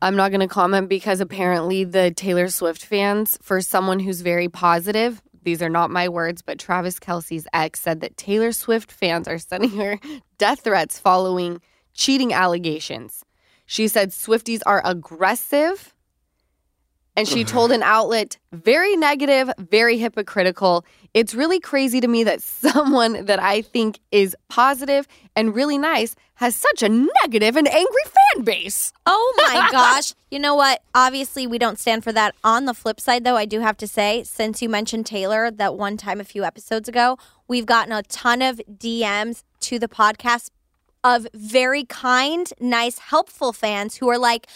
I'm 0.00 0.16
not 0.16 0.30
going 0.30 0.40
to 0.40 0.48
comment 0.48 0.88
because 0.88 1.20
apparently 1.20 1.84
the 1.84 2.10
Taylor 2.10 2.48
Swift 2.48 2.84
fans, 2.84 3.38
for 3.42 3.60
someone 3.60 4.00
who's 4.00 4.20
very 4.22 4.48
positive, 4.48 5.22
these 5.44 5.62
are 5.62 5.68
not 5.68 5.90
my 5.90 6.08
words, 6.08 6.42
but 6.42 6.58
Travis 6.58 6.98
Kelce's 6.98 7.46
ex 7.52 7.80
said 7.80 8.00
that 8.00 8.16
Taylor 8.16 8.52
Swift 8.52 8.92
fans 8.92 9.26
are 9.28 9.38
sending 9.38 9.70
her 9.70 9.98
death 10.38 10.60
threats 10.60 10.98
following 10.98 11.60
cheating 11.94 12.32
allegations. 12.32 13.24
She 13.66 13.88
said 13.88 14.10
Swifties 14.10 14.60
are 14.66 14.82
aggressive. 14.84 15.94
And 17.16 17.28
she 17.28 17.42
uh-huh. 17.42 17.52
told 17.52 17.72
an 17.72 17.82
outlet, 17.82 18.38
very 18.52 18.96
negative, 18.96 19.52
very 19.58 19.98
hypocritical. 19.98 20.84
It's 21.12 21.34
really 21.34 21.60
crazy 21.60 22.00
to 22.00 22.08
me 22.08 22.24
that 22.24 22.40
someone 22.42 23.26
that 23.26 23.40
I 23.40 23.62
think 23.62 23.98
is 24.10 24.36
positive 24.48 25.06
and 25.36 25.54
really 25.54 25.78
nice 25.78 26.14
has 26.34 26.56
such 26.56 26.82
a 26.82 26.88
negative 26.88 27.56
and 27.56 27.68
angry 27.68 28.02
fan 28.04 28.44
base. 28.44 28.92
Oh 29.04 29.34
my 29.36 29.68
gosh. 29.70 30.14
You 30.30 30.38
know 30.38 30.54
what? 30.54 30.80
Obviously, 30.94 31.46
we 31.46 31.58
don't 31.58 31.78
stand 31.78 32.04
for 32.04 32.12
that. 32.12 32.34
On 32.44 32.64
the 32.64 32.74
flip 32.74 33.00
side, 33.00 33.24
though, 33.24 33.36
I 33.36 33.44
do 33.44 33.60
have 33.60 33.76
to 33.78 33.86
say, 33.86 34.22
since 34.22 34.62
you 34.62 34.68
mentioned 34.68 35.06
Taylor 35.06 35.50
that 35.50 35.76
one 35.76 35.96
time 35.96 36.20
a 36.20 36.24
few 36.24 36.44
episodes 36.44 36.88
ago, 36.88 37.18
we've 37.48 37.66
gotten 37.66 37.92
a 37.92 38.02
ton 38.04 38.40
of 38.40 38.60
DMs 38.70 39.42
to 39.60 39.78
the 39.78 39.88
podcast 39.88 40.50
of 41.04 41.26
very 41.34 41.84
kind, 41.84 42.52
nice, 42.60 42.98
helpful 42.98 43.52
fans 43.52 43.96
who 43.96 44.08
are 44.08 44.18
like, 44.18 44.46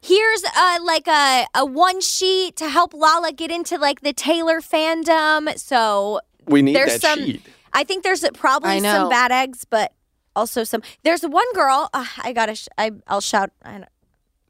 Here's 0.00 0.44
uh, 0.44 0.78
like 0.82 1.06
a, 1.08 1.46
a 1.54 1.64
one 1.66 2.00
sheet 2.00 2.56
to 2.56 2.68
help 2.68 2.94
Lala 2.94 3.32
get 3.32 3.50
into 3.50 3.76
like 3.78 4.00
the 4.00 4.12
Taylor 4.12 4.60
fandom. 4.60 5.58
So 5.58 6.20
We 6.46 6.62
need 6.62 6.76
There's 6.76 7.00
that 7.00 7.00
some- 7.00 7.24
sheet. 7.24 7.42
I 7.72 7.84
think 7.84 8.02
there's 8.02 8.24
probably 8.32 8.80
some 8.80 9.10
bad 9.10 9.30
eggs, 9.30 9.64
but 9.68 9.92
also 10.34 10.64
some. 10.64 10.82
There's 11.02 11.22
one 11.22 11.44
girl. 11.52 11.90
Uh, 11.92 12.06
I 12.18 12.32
gotta. 12.32 12.54
Sh- 12.54 12.68
I, 12.78 12.92
I'll 13.06 13.20
shout. 13.20 13.50
I 13.62 13.72
don't, 13.72 13.84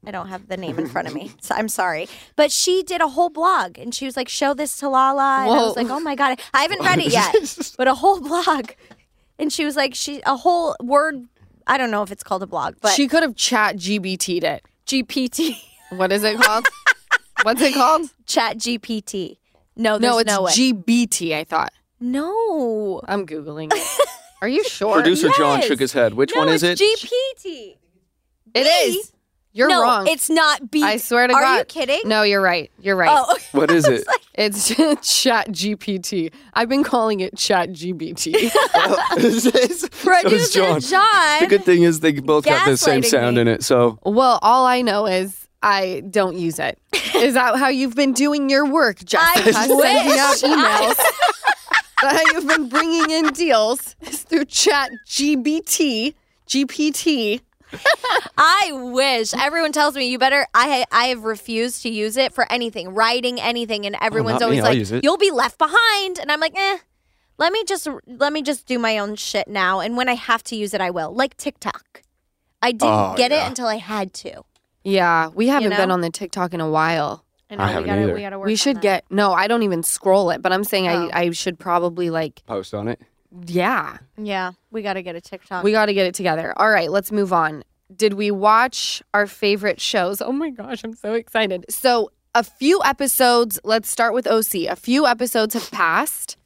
I 0.05 0.11
don't 0.11 0.29
have 0.29 0.47
the 0.47 0.55
name 0.55 0.79
in 0.79 0.87
front 0.87 1.07
of 1.09 1.13
me. 1.13 1.31
So 1.41 1.53
I'm 1.53 1.67
sorry, 1.67 2.07
but 2.37 2.49
she 2.49 2.81
did 2.81 3.01
a 3.01 3.09
whole 3.09 3.29
blog 3.29 3.77
and 3.77 3.93
she 3.93 4.05
was 4.05 4.15
like, 4.15 4.29
"Show 4.29 4.53
this 4.53 4.77
to 4.77 4.87
Lala," 4.89 5.41
and 5.41 5.51
I 5.51 5.63
was 5.65 5.75
like, 5.75 5.89
"Oh 5.89 5.99
my 5.99 6.15
god!" 6.15 6.39
I 6.53 6.61
haven't 6.61 6.81
read 6.81 6.99
it 6.99 7.11
yet, 7.11 7.73
but 7.77 7.89
a 7.89 7.95
whole 7.95 8.21
blog, 8.21 8.71
and 9.37 9.51
she 9.51 9.65
was 9.65 9.75
like, 9.75 9.93
"She 9.95 10.21
a 10.25 10.37
whole 10.37 10.75
word." 10.81 11.25
I 11.67 11.77
don't 11.77 11.91
know 11.91 12.03
if 12.03 12.11
it's 12.11 12.23
called 12.23 12.41
a 12.41 12.47
blog, 12.47 12.75
but 12.81 12.93
she 12.93 13.07
could 13.09 13.21
have 13.21 13.35
chat 13.35 13.75
GBT'd 13.75 14.45
it. 14.45 14.63
GPT, 14.89 15.55
What 15.91 16.11
is 16.11 16.23
it 16.23 16.37
called? 16.39 16.65
What's 17.43 17.61
it 17.61 17.73
called? 17.75 18.09
Chat 18.25 18.57
GPT. 18.57 19.37
No, 19.75 19.97
there's 19.99 20.01
No, 20.11 20.17
it's 20.19 20.27
no 20.27 20.41
way. 20.43 20.51
GBT, 20.51 21.33
I 21.35 21.43
thought. 21.43 21.71
no, 21.99 22.99
I'm 23.07 23.25
Googling 23.27 23.71
it. 23.73 24.07
Are 24.41 24.47
you 24.47 24.63
sure? 24.63 24.93
Producer 24.95 25.29
John 25.37 25.59
Yes. 25.59 25.67
shook 25.67 25.79
his 25.79 25.93
head. 25.93 26.13
Which 26.15 26.31
no, 26.33 26.39
one 26.41 26.49
is 26.49 26.63
it's 26.63 26.81
it? 26.81 26.99
GPT. 26.99 27.75
It 28.55 28.65
is. 28.65 29.11
You're 29.51 29.67
no, 29.67 29.81
wrong. 29.81 30.07
it's 30.07 30.29
not 30.29 30.69
B. 30.69 30.83
I 30.83 30.97
swear 30.97 31.27
to 31.27 31.33
Are 31.33 31.41
God. 31.41 31.47
Are 31.55 31.57
you 31.59 31.65
kidding? 31.65 32.01
No, 32.05 32.21
you're 32.23 32.41
right. 32.41 32.71
You're 32.79 32.95
right. 32.95 33.09
Oh, 33.11 33.35
What 33.51 33.71
is 33.71 33.85
it? 33.87 34.05
It's 34.35 34.67
Chat 35.23 35.49
GPT. 35.49 36.31
I've 36.53 36.69
been 36.69 36.83
calling 36.83 37.19
it 37.21 37.35
Chat 37.35 37.69
GBT. 37.69 38.51
Producer 40.03 40.59
John. 40.59 40.79
John. 40.81 41.39
The 41.41 41.47
good 41.49 41.63
thing 41.65 41.83
is 41.83 41.99
they 41.99 42.11
both 42.13 42.45
have 42.45 42.69
the 42.69 42.77
same 42.77 43.03
sound 43.03 43.35
me. 43.35 43.41
in 43.41 43.47
it. 43.47 43.63
So 43.63 43.99
well, 44.03 44.39
all 44.41 44.65
I 44.65 44.81
know 44.81 45.05
is 45.07 45.47
I 45.61 46.03
don't 46.09 46.37
use 46.37 46.59
it. 46.59 46.79
Is 47.15 47.33
that 47.33 47.57
how 47.57 47.69
you've 47.69 47.95
been 47.95 48.13
doing 48.13 48.49
your 48.49 48.65
work, 48.65 48.99
Jessica? 49.03 49.49
I 49.57 49.67
Sending 49.67 50.19
out 50.19 50.35
emails. 50.37 50.95
that 52.01 52.15
how 52.15 52.33
you've 52.33 52.47
been 52.47 52.69
bringing 52.69 53.09
in 53.09 53.29
deals 53.33 53.95
is 54.01 54.21
through 54.23 54.45
Chat 54.45 54.89
GBT, 55.07 56.13
GPT. 56.47 57.41
I 58.37 58.71
wish 58.73 59.33
everyone 59.33 59.71
tells 59.71 59.95
me 59.95 60.07
you 60.09 60.17
better. 60.17 60.47
I 60.53 60.85
I 60.91 61.05
have 61.07 61.23
refused 61.23 61.83
to 61.83 61.89
use 61.89 62.17
it 62.17 62.33
for 62.33 62.49
anything, 62.51 62.89
writing 62.93 63.39
anything, 63.39 63.85
and 63.85 63.95
everyone's 64.01 64.39
not 64.39 64.43
always 64.43 64.63
I'll 64.63 64.95
like, 64.97 65.03
"You'll 65.03 65.17
be 65.17 65.31
left 65.31 65.57
behind," 65.57 66.19
and 66.19 66.31
I'm 66.31 66.39
like, 66.39 66.57
"Eh." 66.57 66.77
Let 67.37 67.53
me 67.53 67.63
just 67.63 67.87
let 68.05 68.33
me 68.33 68.41
just 68.41 68.65
do 68.65 68.77
my 68.79 68.97
own 68.97 69.15
shit 69.15 69.47
now, 69.47 69.79
and 69.79 69.95
when 69.95 70.09
I 70.09 70.15
have 70.15 70.43
to 70.43 70.55
use 70.55 70.73
it, 70.73 70.81
I 70.81 70.89
will. 70.89 71.13
Like 71.13 71.37
TikTok, 71.37 72.03
I 72.61 72.71
didn't 72.73 72.93
Oh, 72.93 73.13
get 73.15 73.31
it 73.31 73.41
until 73.47 73.67
I 73.67 73.77
had 73.77 74.13
to. 74.15 74.43
Yeah, 74.83 75.29
we 75.29 75.47
haven't 75.47 75.69
know? 75.69 75.77
been 75.77 75.91
on 75.91 76.01
the 76.01 76.09
TikTok 76.09 76.53
in 76.53 76.59
a 76.61 76.69
while. 76.69 77.23
I 77.49 77.55
I 77.55 77.67
haven't 77.71 77.87
gotta, 77.87 78.01
either. 78.03 78.13
We, 78.13 78.21
gotta 78.21 78.37
work 78.37 78.45
We 78.45 78.53
on 78.53 78.57
should 78.57 78.75
that. 78.77 78.81
get 78.81 79.05
no, 79.09 79.31
I 79.33 79.47
don't 79.47 79.63
even 79.63 79.83
scroll 79.83 80.31
it, 80.31 80.41
but 80.41 80.51
I'm 80.51 80.63
saying 80.65 80.87
Oh. 80.89 81.09
I, 81.13 81.19
I 81.21 81.29
should 81.31 81.57
probably 81.57 82.09
like 82.09 82.43
post 82.45 82.73
on 82.73 82.87
it. 82.89 83.01
Yeah. 83.45 83.97
Yeah, 84.17 84.53
we 84.71 84.81
got 84.81 84.93
to 84.93 85.01
get 85.01 85.15
a 85.15 85.21
TikTok. 85.21 85.63
We 85.63 85.71
got 85.71 85.87
to 85.87 85.93
get 85.93 86.05
it 86.05 86.15
together. 86.15 86.53
All 86.57 86.69
right, 86.69 86.91
let's 86.91 87.11
move 87.11 87.33
on. 87.33 87.63
Did 87.95 88.13
we 88.13 88.31
watch 88.31 89.01
our 89.13 89.27
favorite 89.27 89.81
shows? 89.81 90.21
Oh 90.21 90.31
my 90.31 90.49
gosh, 90.49 90.83
I'm 90.83 90.95
so 90.95 91.13
excited. 91.13 91.65
So, 91.69 92.11
a 92.35 92.43
few 92.43 92.81
episodes, 92.85 93.59
let's 93.63 93.89
start 93.89 94.13
with 94.13 94.27
OC. 94.27 94.67
A 94.69 94.75
few 94.75 95.07
episodes 95.07 95.55
have 95.55 95.71
passed 95.71 96.37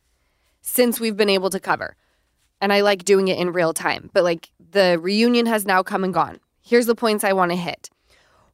since 0.61 0.99
we've 0.99 1.17
been 1.17 1.29
able 1.29 1.49
to 1.49 1.59
cover. 1.59 1.97
And 2.61 2.71
I 2.71 2.81
like 2.81 3.03
doing 3.03 3.27
it 3.27 3.37
in 3.37 3.51
real 3.51 3.73
time. 3.73 4.09
But 4.13 4.23
like 4.23 4.49
the 4.71 4.97
reunion 5.01 5.45
has 5.47 5.65
now 5.65 5.83
come 5.83 6.05
and 6.05 6.13
gone. 6.13 6.39
Here's 6.61 6.85
the 6.85 6.95
points 6.95 7.25
I 7.25 7.33
want 7.33 7.51
to 7.51 7.57
hit. 7.57 7.89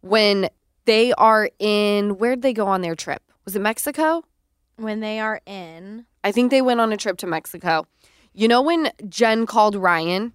When 0.02 0.50
they 0.86 1.14
are 1.14 1.52
in 1.60 2.18
where'd 2.18 2.42
they 2.42 2.54
go 2.54 2.66
on 2.66 2.82
their 2.82 2.96
trip? 2.96 3.22
Was 3.46 3.56
it 3.56 3.62
Mexico? 3.62 4.24
when 4.80 5.00
they 5.00 5.20
are 5.20 5.42
in. 5.46 6.06
I 6.24 6.32
think 6.32 6.52
they 6.52 6.62
went 6.62 6.80
on 6.80 6.92
a 6.92 6.98
trip 6.98 7.18
to 7.18 7.28
Mexico. 7.28 7.86
You 8.34 8.48
know 8.48 8.62
when 8.62 8.92
Jen 9.10 9.46
called 9.46 9.76
Ryan 9.76 10.34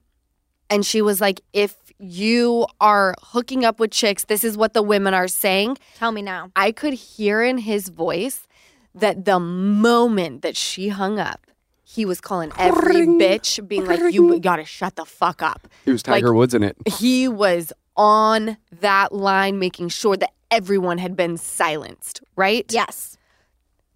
and 0.70 0.84
she 0.84 1.00
was 1.02 1.20
like, 1.20 1.40
if 1.52 1.76
you 1.98 2.66
are 2.80 3.14
hooking 3.22 3.64
up 3.64 3.78
with 3.78 3.90
chicks, 3.92 4.24
this 4.24 4.44
is 4.44 4.56
what 4.56 4.74
the 4.74 4.82
women 4.82 5.14
are 5.14 5.28
saying. 5.28 5.78
Tell 5.96 6.12
me 6.12 6.20
now. 6.22 6.50
I 6.56 6.72
could 6.72 6.94
hear 6.94 7.42
in 7.42 7.58
his 7.58 7.88
voice 7.88 8.46
that 8.94 9.24
the 9.24 9.38
moment 9.40 10.42
that 10.42 10.56
she 10.56 10.88
hung 10.88 11.18
up, 11.18 11.46
he 11.82 12.04
was 12.04 12.20
calling 12.20 12.52
every 12.58 13.06
bitch, 13.06 13.66
being 13.68 13.86
like, 13.86 14.12
you 14.12 14.40
gotta 14.40 14.64
shut 14.64 14.96
the 14.96 15.04
fuck 15.04 15.42
up. 15.42 15.68
He 15.84 15.92
was 15.92 16.02
Tiger 16.02 16.34
Woods 16.34 16.54
in 16.54 16.62
it. 16.62 16.76
He 16.98 17.28
was 17.28 17.72
on 17.96 18.56
that 18.80 19.12
line, 19.12 19.58
making 19.60 19.88
sure 19.90 20.16
that 20.16 20.32
everyone 20.50 20.98
had 20.98 21.14
been 21.16 21.36
silenced, 21.36 22.20
right? 22.36 22.66
Yes. 22.70 23.16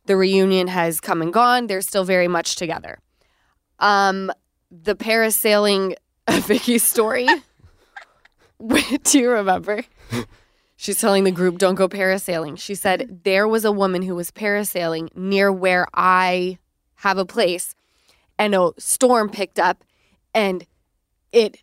the 0.06 0.16
reunion 0.16 0.68
has 0.68 1.00
come 1.00 1.20
and 1.20 1.32
gone. 1.32 1.66
They're 1.66 1.82
still 1.82 2.04
very 2.04 2.28
much 2.28 2.56
together. 2.56 2.98
Um, 3.78 4.32
the 4.70 4.94
parasailing 4.94 5.94
Vicki 6.30 6.78
story. 6.78 7.26
Do 9.04 9.18
you 9.18 9.30
remember? 9.30 9.82
She's 10.76 11.00
telling 11.00 11.24
the 11.24 11.30
group, 11.30 11.58
"Don't 11.58 11.74
go 11.74 11.88
parasailing." 11.88 12.58
She 12.58 12.74
said 12.74 13.20
there 13.24 13.46
was 13.48 13.64
a 13.64 13.72
woman 13.72 14.02
who 14.02 14.14
was 14.14 14.30
parasailing 14.30 15.14
near 15.16 15.52
where 15.52 15.86
I 15.94 16.58
have 16.96 17.18
a 17.18 17.24
place, 17.24 17.74
and 18.38 18.54
a 18.54 18.72
storm 18.78 19.28
picked 19.30 19.58
up, 19.58 19.84
and 20.34 20.64
it 21.32 21.62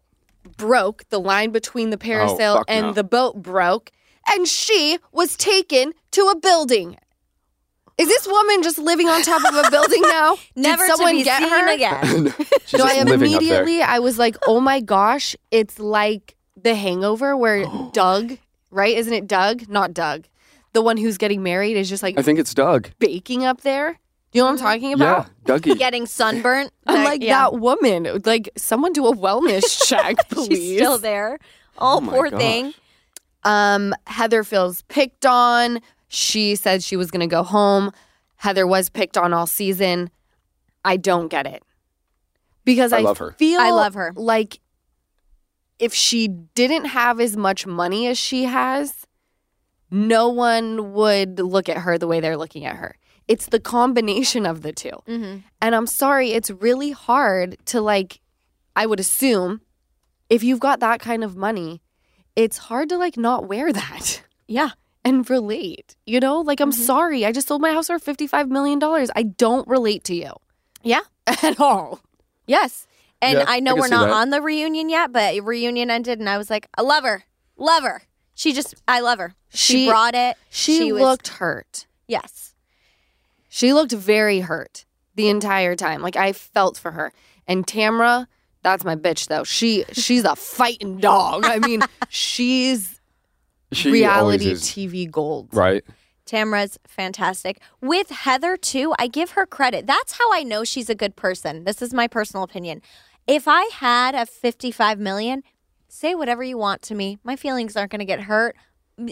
broke. 0.58 1.08
The 1.10 1.20
line 1.20 1.52
between 1.52 1.90
the 1.90 1.98
parasail 1.98 2.60
Oh, 2.60 2.64
and 2.68 2.88
no. 2.88 2.94
the 2.94 3.04
boat 3.04 3.42
broke, 3.42 3.92
and 4.34 4.48
she 4.48 5.00
was 5.12 5.36
taken 5.38 5.94
to 6.12 6.22
a 6.28 6.38
building. 6.40 6.98
Is 7.98 8.08
this 8.10 8.28
woman 8.28 8.62
just 8.62 8.78
living 8.78 9.08
on 9.08 9.22
top 9.22 9.44
of 9.46 9.56
a 9.66 9.72
building 9.72 10.02
now? 10.06 10.36
Never 10.56 10.86
Did 10.86 10.96
someone 10.98 11.14
to 11.14 11.18
be 11.20 11.24
get 11.24 11.40
seen 11.42 11.50
her? 11.50 11.74
again. 11.74 12.34
No, 12.78 12.84
I 12.84 13.04
living 13.04 13.36
up 13.36 13.40
there. 13.42 13.62
immediately 13.64 13.82
I 13.82 14.00
was 14.00 14.18
like, 14.20 14.36
oh 14.48 14.60
my 14.60 14.82
gosh, 14.82 15.36
it's 15.52 15.80
like 15.80 16.36
the 16.62 16.76
hangover 16.76 17.38
where 17.38 17.66
Doug, 17.94 18.38
right? 18.72 18.98
Isn't 18.98 19.14
it 19.14 19.28
Doug? 19.28 19.70
Not 19.70 19.94
Doug. 19.94 20.26
The 20.74 20.82
one 20.82 20.98
who's 20.98 21.18
getting 21.18 21.42
married 21.42 21.78
is 21.78 21.88
just 21.88 22.04
like 22.04 22.18
I 22.20 22.22
think 22.22 22.38
it's 22.40 22.54
Doug. 22.54 22.90
baking 23.00 23.46
up 23.46 23.62
there. 23.62 23.98
You 24.34 24.42
know 24.42 24.46
what 24.48 24.52
I'm 24.54 24.58
talking 24.58 24.92
about? 24.92 25.30
Yeah, 25.48 25.56
Dougie. 25.58 25.78
Getting 25.80 26.06
sunburnt. 26.06 26.72
I'm 26.86 27.06
like 27.06 27.22
yeah. 27.24 27.50
that 27.50 27.54
woman. 27.60 28.22
Like 28.26 28.50
someone 28.58 28.92
do 28.92 29.08
a 29.08 29.16
wellness 29.16 29.88
check, 29.88 30.18
please. 30.30 30.48
She's 30.50 30.78
still 30.78 30.98
there. 30.98 31.40
Oh, 31.78 31.98
Oh 32.00 32.02
my 32.02 32.12
poor 32.12 32.30
gosh. 32.30 32.40
thing. 32.42 32.74
Um, 33.46 33.94
Heather 34.08 34.44
feels 34.44 34.82
picked 34.90 35.26
on. 35.26 35.80
She 36.08 36.56
said 36.56 36.84
she 36.84 36.96
was 36.96 37.12
going 37.12 37.28
to 37.28 37.34
go 37.34 37.44
home. 37.44 37.92
Heather 38.38 38.68
was 38.68 38.90
picked 38.90 39.18
on 39.18 39.34
all 39.34 39.48
season. 39.48 40.10
I 40.84 40.98
don't 40.98 41.30
get 41.30 41.48
it 41.48 41.64
because 42.64 42.94
I 42.94 43.00
I, 43.00 43.02
love 43.02 43.18
her. 43.18 43.32
feel 43.34 43.60
I 43.60 43.72
love 43.72 43.96
her. 43.96 44.14
Like 44.16 44.60
if 45.80 45.94
she 45.94 46.28
didn't 46.28 46.86
have 46.86 47.20
as 47.20 47.36
much 47.36 47.66
money 47.66 48.08
as 48.08 48.18
she 48.18 48.44
has, 48.46 49.06
no 49.92 50.30
one 50.30 50.94
would 50.94 51.40
look 51.40 51.70
at 51.70 51.78
her 51.78 51.98
the 51.98 52.08
way 52.08 52.20
they're 52.20 52.38
looking 52.38 52.66
at 52.66 52.76
her. 52.76 52.96
It's 53.28 53.48
the 53.48 53.60
combination 53.60 54.46
of 54.46 54.62
the 54.62 54.72
2 54.72 54.90
Mm-hmm. 55.08 55.38
And 55.62 55.76
I'm 55.76 55.88
sorry, 55.88 56.32
it's 56.32 56.52
really 56.52 56.92
hard 56.92 57.58
to 57.66 57.82
like, 57.82 58.22
I 58.76 58.86
would 58.86 59.00
assume 59.00 59.62
if 60.30 60.44
you've 60.44 60.60
got 60.60 60.80
that 60.82 61.00
kind 61.00 61.24
of 61.24 61.36
money, 61.36 61.82
it's 62.36 62.58
hard 62.58 62.90
to 62.90 62.98
like 62.98 63.18
not 63.18 63.48
wear 63.48 63.74
that 63.74 64.22
Yeah. 64.48 64.72
And 65.06 65.30
relate. 65.30 65.96
You 66.06 66.20
know, 66.20 66.42
like, 66.42 66.60
I'm 66.60 66.72
Mhm. 66.72 66.86
sorry, 66.86 67.26
I 67.26 67.32
just 67.32 67.48
sold 67.48 67.62
my 67.62 67.72
house 67.72 67.88
for 67.88 68.00
$55 68.00 68.50
million. 68.50 68.80
I 69.16 69.24
don't 69.24 69.66
relate 69.68 70.04
to 70.06 70.16
you 70.16 70.34
Yeah. 70.84 71.02
at 71.28 71.60
all. 71.60 72.02
Yes. 72.48 72.88
And 73.22 73.40
Yeah, 73.40 73.46
I 73.48 73.60
know 73.62 73.76
I 73.78 73.80
we're 73.80 73.88
not 73.88 74.08
that. 74.08 74.14
on 74.14 74.30
the 74.32 74.42
reunion 74.42 74.90
yet, 74.90 75.12
but 75.14 75.42
reunion 75.44 75.90
ended 75.90 76.20
and 76.20 76.28
I 76.30 76.38
was 76.38 76.50
like, 76.50 76.68
I 76.78 76.82
love 76.82 77.04
her. 77.06 77.24
Love 77.56 77.84
her. 77.84 78.02
She 78.34 78.52
just, 78.52 78.76
I 78.88 79.00
love 79.00 79.20
her. 79.20 79.36
She, 79.50 79.86
She- 79.86 79.88
brought 79.88 80.16
it. 80.16 80.36
She, 80.50 80.78
She 80.80 80.92
was- 80.92 81.02
looked 81.02 81.28
hurt. 81.30 81.86
Yes. 82.08 82.54
She 83.48 83.72
looked 83.74 83.94
very 83.94 84.42
hurt 84.42 84.86
the 85.16 85.30
entire 85.30 85.76
time. 85.76 86.02
Like, 86.02 86.18
I 86.18 86.34
felt 86.34 86.78
for 86.78 86.92
her. 86.92 87.14
And 87.48 87.66
Tamra, 87.66 88.28
that's 88.64 88.84
my 88.84 88.96
bitch, 88.98 89.28
though. 89.28 89.44
She 89.46 89.86
She's 89.94 90.26
a 90.26 90.36
fighting 90.36 90.98
dog. 90.98 91.46
I 91.46 91.60
mean, 91.60 91.82
she's 92.10 92.95
She 93.72 93.92
reality 93.92 94.52
is, 94.52 94.64
TV 94.64 95.10
gold. 95.10 95.50
right? 95.52 95.84
Tamra's 96.26 96.80
fantastic. 96.88 97.60
With 97.82 98.10
Heather, 98.10 98.58
too, 98.58 98.94
I 98.98 99.08
give 99.08 99.32
her 99.32 99.46
credit. 99.46 99.86
That's 99.86 100.14
how 100.14 100.34
I 100.34 100.44
know 100.44 100.64
she's 100.64 100.90
a 100.90 100.96
good 100.96 101.16
person. 101.16 101.64
This 101.66 101.82
is 101.82 101.94
my 101.94 102.08
personal 102.08 102.44
opinion. 102.44 102.82
If 103.28 103.48
I 103.48 103.70
had 103.74 104.16
a 104.16 104.26
55 104.26 105.00
million, 105.00 105.44
say 105.88 106.16
whatever 106.16 106.44
you 106.44 106.58
want 106.58 106.82
to 106.84 106.96
me. 106.96 107.18
My 107.24 107.36
feelings 107.36 107.76
aren't 107.76 107.92
going 107.92 108.00
to 108.00 108.06
get 108.06 108.22
hurt. 108.22 108.56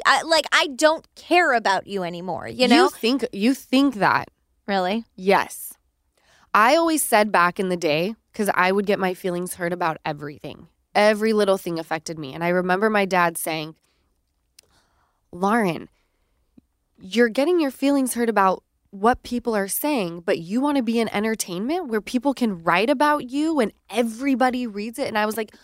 I, 0.06 0.22
like, 0.24 0.46
I 0.52 0.68
don't 0.68 1.06
care 1.16 1.54
about 1.54 1.88
you 1.88 2.04
anymore, 2.04 2.48
you 2.48 2.68
know? 2.68 2.90
think 2.90 3.26
you 3.32 3.54
think 3.54 3.96
that. 3.96 4.30
really? 4.68 5.04
Yes. 5.16 5.74
I 6.54 6.76
always 6.76 7.04
said 7.04 7.32
back 7.32 7.60
in 7.60 7.70
the 7.70 7.78
day, 7.78 8.16
because 8.32 8.50
I 8.54 8.72
would 8.72 8.86
get 8.86 9.00
my 9.00 9.14
feelings 9.14 9.56
hurt 9.56 9.74
about 9.74 9.98
everything. 10.06 10.68
Every 10.96 11.34
little 11.34 11.58
thing 11.58 11.80
affected 11.80 12.20
me. 12.20 12.34
And 12.34 12.44
I 12.44 12.50
remember 12.50 12.90
my 12.90 13.06
dad 13.06 13.38
saying, 13.38 13.76
Lauren, 15.34 15.90
you're 17.00 17.30
getting 17.30 17.60
your 17.60 17.72
feelings 17.72 18.14
hurt 18.14 18.30
about 18.30 18.64
what 18.92 19.24
people 19.24 19.56
are 19.56 19.68
saying, 19.68 20.22
but 20.22 20.38
you 20.38 20.62
want 20.62 20.78
to 20.78 20.84
be 20.84 21.00
in 21.00 21.10
entertainment 21.10 21.88
where 21.88 22.02
people 22.02 22.34
can 22.34 22.64
write 22.64 22.90
about 22.90 23.30
you 23.32 23.60
and 23.60 23.74
everybody 23.90 24.68
reads 24.68 25.00
it. 25.00 25.08
And 25.08 25.18
I 25.18 25.26
was 25.26 25.36
like, 25.36 25.56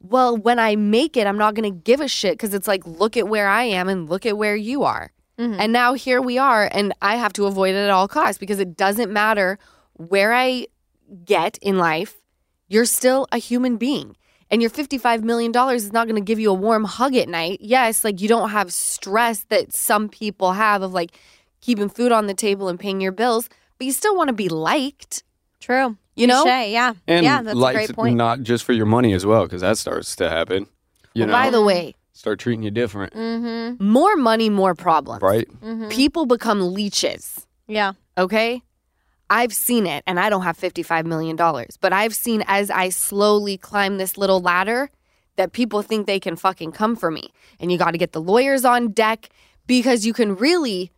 well, 0.00 0.36
when 0.36 0.58
I 0.58 0.76
make 0.76 1.16
it, 1.16 1.26
I'm 1.26 1.36
not 1.36 1.54
going 1.54 1.70
to 1.70 1.78
give 1.78 2.00
a 2.00 2.08
shit 2.08 2.32
because 2.32 2.54
it's 2.54 2.66
like, 2.66 2.86
look 2.86 3.18
at 3.18 3.28
where 3.28 3.48
I 3.48 3.64
am 3.64 3.88
and 3.88 4.08
look 4.08 4.24
at 4.24 4.38
where 4.38 4.56
you 4.56 4.82
are. 4.82 5.12
Mm-hmm. 5.38 5.60
And 5.60 5.72
now 5.72 5.92
here 5.92 6.22
we 6.22 6.38
are, 6.38 6.68
and 6.72 6.94
I 7.02 7.16
have 7.16 7.32
to 7.34 7.46
avoid 7.46 7.74
it 7.74 7.78
at 7.78 7.90
all 7.90 8.08
costs 8.08 8.38
because 8.38 8.58
it 8.58 8.76
doesn't 8.76 9.12
matter 9.12 9.58
where 9.94 10.32
I 10.32 10.66
get 11.24 11.58
in 11.62 11.78
life, 11.78 12.16
you're 12.68 12.86
still 12.86 13.26
a 13.30 13.38
human 13.38 13.76
being. 13.76 14.16
And 14.50 14.60
your 14.60 14.70
$55 14.70 15.22
million 15.22 15.52
is 15.74 15.92
not 15.92 16.06
going 16.08 16.16
to 16.16 16.24
give 16.24 16.40
you 16.40 16.50
a 16.50 16.54
warm 16.54 16.84
hug 16.84 17.14
at 17.14 17.28
night. 17.28 17.58
Yes, 17.60 18.02
like 18.02 18.20
you 18.20 18.28
don't 18.28 18.50
have 18.50 18.72
stress 18.72 19.44
that 19.44 19.72
some 19.72 20.08
people 20.08 20.52
have 20.52 20.82
of 20.82 20.92
like 20.92 21.12
keeping 21.60 21.88
food 21.88 22.10
on 22.10 22.26
the 22.26 22.34
table 22.34 22.68
and 22.68 22.78
paying 22.78 23.00
your 23.00 23.12
bills, 23.12 23.48
but 23.78 23.86
you 23.86 23.92
still 23.92 24.16
want 24.16 24.28
to 24.28 24.32
be 24.34 24.48
liked. 24.48 25.22
True. 25.60 25.96
You 26.16 26.26
know? 26.26 26.42
Touche, 26.42 26.68
yeah. 26.68 26.94
And 27.06 27.24
yeah, 27.24 27.42
that's 27.42 27.54
a 27.54 27.58
liked 27.58 27.76
great 27.76 27.92
point. 27.94 28.16
not 28.16 28.42
just 28.42 28.64
for 28.64 28.72
your 28.72 28.86
money 28.86 29.12
as 29.12 29.24
well, 29.24 29.44
because 29.44 29.60
that 29.60 29.78
starts 29.78 30.16
to 30.16 30.28
happen. 30.28 30.66
You 31.14 31.20
Well, 31.22 31.28
know, 31.28 31.32
by 31.32 31.50
the 31.50 31.62
way, 31.62 31.94
start 32.12 32.38
treating 32.40 32.62
you 32.62 32.70
different, 32.70 33.12
mm-hmm. 33.14 33.84
more 33.84 34.16
money, 34.16 34.50
more 34.50 34.74
problems. 34.74 35.22
right? 35.22 35.48
Mm-hmm. 35.60 35.88
People 35.88 36.26
become 36.26 36.74
leeches. 36.74 37.46
Yeah. 37.68 37.92
okay? 38.18 38.62
I've 39.30 39.52
seen 39.54 39.86
it, 39.86 40.02
and 40.06 40.18
I 40.18 40.28
don't 40.28 40.42
have 40.42 40.58
$55 40.58 41.06
million, 41.06 41.36
but 41.36 41.92
I've 41.92 42.14
seen 42.14 42.42
as 42.48 42.68
I 42.70 42.88
slowly 42.88 43.56
climb 43.56 43.96
this 43.96 44.18
little 44.18 44.40
ladder 44.40 44.90
that 45.36 45.52
people 45.52 45.82
think 45.82 46.06
they 46.06 46.20
can 46.20 46.36
fucking 46.36 46.72
come 46.72 46.96
for 46.96 47.10
me. 47.10 47.30
And 47.60 47.70
you 47.70 47.78
got 47.78 47.92
to 47.92 47.98
get 47.98 48.12
the 48.12 48.20
lawyers 48.20 48.64
on 48.64 48.88
deck 48.88 49.30
because 49.66 50.04
you 50.04 50.12
can 50.12 50.34
really 50.34 50.90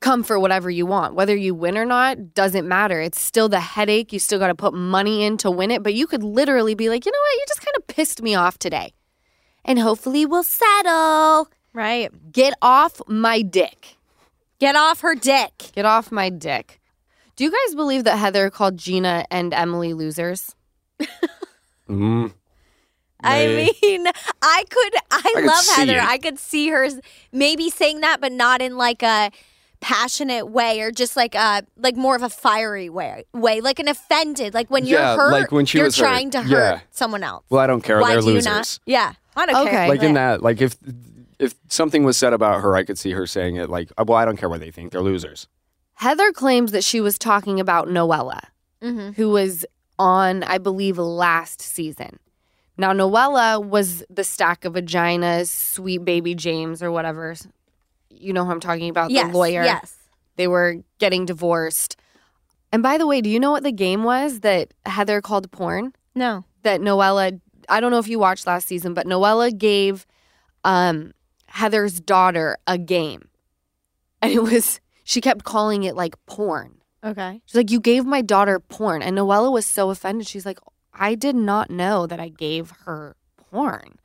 come 0.00 0.22
for 0.22 0.38
whatever 0.38 0.70
you 0.70 0.86
want. 0.86 1.14
Whether 1.14 1.34
you 1.34 1.54
win 1.54 1.76
or 1.76 1.84
not 1.84 2.34
doesn't 2.34 2.68
matter. 2.68 3.00
It's 3.00 3.20
still 3.20 3.48
the 3.48 3.58
headache. 3.58 4.12
You 4.12 4.18
still 4.18 4.38
got 4.38 4.48
to 4.48 4.54
put 4.54 4.74
money 4.74 5.24
in 5.24 5.36
to 5.38 5.50
win 5.50 5.70
it, 5.70 5.82
but 5.82 5.94
you 5.94 6.06
could 6.06 6.22
literally 6.22 6.74
be 6.74 6.88
like, 6.88 7.06
you 7.06 7.10
know 7.10 7.18
what? 7.18 7.34
You 7.34 7.44
just 7.48 7.60
kind 7.60 7.76
of 7.76 7.86
pissed 7.86 8.22
me 8.22 8.34
off 8.34 8.58
today. 8.58 8.92
And 9.64 9.78
hopefully 9.78 10.24
we'll 10.26 10.44
settle. 10.44 11.48
Right. 11.72 12.10
Get 12.32 12.54
off 12.62 13.00
my 13.08 13.42
dick. 13.42 13.96
Get 14.58 14.76
off 14.76 15.00
her 15.00 15.14
dick. 15.14 15.70
Get 15.72 15.84
off 15.84 16.12
my 16.12 16.30
dick. 16.30 16.77
Do 17.38 17.44
you 17.44 17.52
guys 17.52 17.76
believe 17.76 18.02
that 18.02 18.16
Heather 18.16 18.50
called 18.50 18.76
Gina 18.76 19.24
and 19.30 19.54
Emily 19.54 19.94
losers? 19.94 20.56
Mm. 21.88 22.32
I 23.22 23.46
mean, 23.46 24.06
I 24.42 24.64
could, 24.68 24.94
I, 25.12 25.32
could 25.34 25.44
love 25.44 25.58
see 25.62 25.80
Heather. 25.80 25.98
it. 25.98 26.04
I 26.04 26.18
could 26.18 26.36
see 26.40 26.68
her 26.70 26.88
maybe 27.32 27.70
saying 27.70 28.00
that, 28.00 28.20
but 28.20 28.32
not 28.32 28.60
in 28.60 28.76
like 28.76 29.04
a 29.04 29.30
passionate 29.80 30.46
way 30.46 30.80
or 30.80 30.90
just 30.90 31.16
like 31.16 31.36
a 31.36 31.62
like 31.76 31.94
more 31.94 32.16
of 32.16 32.22
a 32.24 32.28
fiery 32.28 32.88
way, 32.88 33.24
way 33.32 33.60
like 33.60 33.78
an 33.78 33.86
offended, 33.86 34.52
like 34.52 34.68
when 34.68 34.84
Yeah, 34.84 35.14
you're 35.14 35.16
hurt, 35.22 35.32
like 35.32 35.52
when 35.52 35.64
she 35.64 35.78
you're 35.78 35.84
was 35.86 35.96
hurt. 35.96 36.02
trying 36.06 36.30
to 36.30 36.42
hurt 36.42 36.50
Yeah. 36.50 36.80
someone 36.90 37.22
else. 37.22 37.44
Well, 37.50 37.60
I 37.60 37.68
don't 37.68 37.82
care. 37.82 38.00
Why 38.00 38.14
They're 38.14 38.20
do 38.20 38.26
you 38.30 38.32
losers. 38.34 38.44
not? 38.46 38.78
Yeah, 38.84 39.12
I 39.36 39.46
don't 39.46 39.56
Okay. 39.68 39.70
care. 39.70 39.88
Like 39.88 40.02
in 40.02 40.14
that, 40.14 40.42
like 40.42 40.60
if 40.60 40.76
if 41.38 41.54
something 41.68 42.02
was 42.02 42.16
said 42.16 42.32
about 42.32 42.62
her, 42.62 42.74
I 42.74 42.82
could 42.82 42.98
see 42.98 43.12
her 43.12 43.24
saying 43.28 43.54
it. 43.56 43.70
Like, 43.70 43.92
well, 43.96 44.18
I 44.18 44.24
don't 44.24 44.36
care 44.36 44.48
what 44.48 44.58
they 44.58 44.72
think. 44.72 44.90
They're 44.90 45.00
losers. 45.00 45.46
Heather 45.98 46.32
claims 46.32 46.72
that 46.72 46.84
she 46.84 47.00
was 47.00 47.18
talking 47.18 47.58
about 47.60 47.88
Noella, 47.88 48.40
Mhm. 48.82 49.14
who 49.16 49.30
was 49.30 49.64
on, 49.98 50.42
I 50.44 50.58
believe, 50.58 50.96
last 50.98 51.60
season. 51.60 52.18
Now, 52.76 52.92
Noella 52.92 53.64
was 53.64 54.04
the 54.08 54.22
stack 54.22 54.64
of 54.64 54.74
vaginas, 54.74 55.48
sweet 55.48 56.04
baby 56.04 56.34
James, 56.36 56.82
or 56.82 56.92
whatever. 56.92 57.34
You 58.10 58.32
know 58.32 58.44
who 58.44 58.52
I'm 58.52 58.60
talking 58.60 58.88
about? 58.88 59.10
yes, 59.10 59.26
the 59.30 59.36
lawyer. 59.36 59.64
Yes. 59.64 59.96
They 60.36 60.46
were 60.46 60.76
getting 60.98 61.26
divorced. 61.26 61.96
And 62.72 62.82
by 62.82 62.96
the 62.98 63.06
way, 63.06 63.20
do 63.20 63.28
you 63.28 63.40
know 63.40 63.50
what 63.50 63.64
the 63.64 63.72
game 63.72 64.04
was 64.04 64.40
that 64.40 64.72
Heather 64.86 65.20
called 65.20 65.50
porn? 65.50 65.94
No. 66.14 66.44
that 66.62 66.80
Noella 66.80 67.40
I 67.70 67.80
don't 67.80 67.90
know 67.90 67.98
if 67.98 68.08
you 68.08 68.18
watched 68.18 68.46
last 68.46 68.66
season, 68.66 68.94
but 68.94 69.06
Noella 69.06 69.56
gave 69.56 70.06
um 70.64 71.12
Heather's 71.46 71.98
daughter 72.00 72.56
a 72.66 72.78
game. 72.78 73.28
And 74.22 74.32
it 74.32 74.42
was 74.42 74.80
she 75.08 75.22
kept 75.22 75.42
calling 75.42 75.84
it 75.84 75.96
like 75.96 76.14
porn. 76.26 76.82
Okay. 77.02 77.40
She's 77.46 77.54
like, 77.54 77.70
You 77.70 77.80
gave 77.80 78.04
my 78.04 78.20
daughter 78.20 78.60
porn. 78.60 79.00
And 79.00 79.16
Noella 79.16 79.50
was 79.50 79.64
so 79.64 79.88
offended. 79.88 80.26
She's 80.26 80.44
like, 80.44 80.58
I 80.92 81.14
did 81.14 81.34
not 81.34 81.70
know 81.70 82.06
that 82.06 82.20
I 82.20 82.28
gave 82.28 82.72
her 82.84 83.16
porn. 83.50 83.98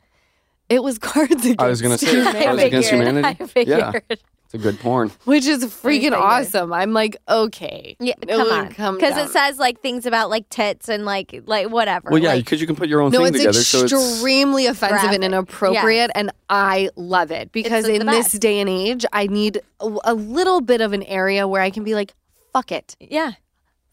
It 0.69 0.81
was 0.81 0.97
cards 1.11 1.43
against 1.43 1.59
I 1.59 1.67
was 1.67 1.81
gonna 1.81 1.97
say, 1.97 2.07
humanity, 2.09 2.45
Cards 2.45 2.63
Against 2.63 2.89
Humanity? 2.89 3.27
I 3.43 3.47
figured. 3.47 4.03
Yeah. 4.09 4.15
It's 4.53 4.63
a 4.63 4.71
good 4.71 4.79
porn. 4.79 5.11
which 5.25 5.47
is 5.47 5.65
freaking 5.65 6.11
awesome. 6.15 6.71
I'm 6.71 6.93
like, 6.93 7.17
okay. 7.27 7.95
Yeah, 7.99 8.13
It 8.21 8.27
come 8.29 8.43
would 8.43 8.51
on. 8.51 8.69
come 8.69 8.95
Because 8.95 9.15
down. 9.15 9.25
it 9.25 9.29
says 9.31 9.57
like 9.57 9.81
things 9.81 10.05
about 10.05 10.29
like 10.29 10.47
tits 10.49 10.89
and 10.89 11.05
like 11.05 11.41
like 11.47 11.69
whatever. 11.69 12.09
Well, 12.11 12.21
yeah, 12.21 12.33
like, 12.33 12.45
because 12.45 12.61
you 12.61 12.67
can 12.67 12.75
put 12.75 12.87
your 12.87 13.01
own 13.01 13.11
No, 13.11 13.19
thing 13.25 13.29
it's 13.29 13.37
together. 13.37 13.53
So 13.63 13.83
it's 13.85 13.93
extremely 13.93 14.67
offensive 14.67 14.97
and 14.99 15.01
graphic. 15.21 15.23
inappropriate, 15.23 16.11
and 16.13 16.31
I 16.49 16.89
love 16.95 17.31
it 17.31 17.51
because 17.51 17.85
the 17.85 17.95
in 17.95 18.05
this 18.05 18.29
best. 18.33 18.41
day 18.41 18.59
and 18.59 18.69
age, 18.69 19.05
I 19.11 19.25
need 19.25 19.59
a, 19.79 19.97
a 20.03 20.13
little 20.13 20.61
bit 20.61 20.81
of 20.81 20.93
an 20.93 21.01
area 21.03 21.47
where 21.47 21.61
I 21.63 21.71
can 21.71 21.83
be 21.83 21.95
like, 21.95 22.13
"Fuck 22.53 22.71
it, 22.71 22.95
yeah. 22.99 23.31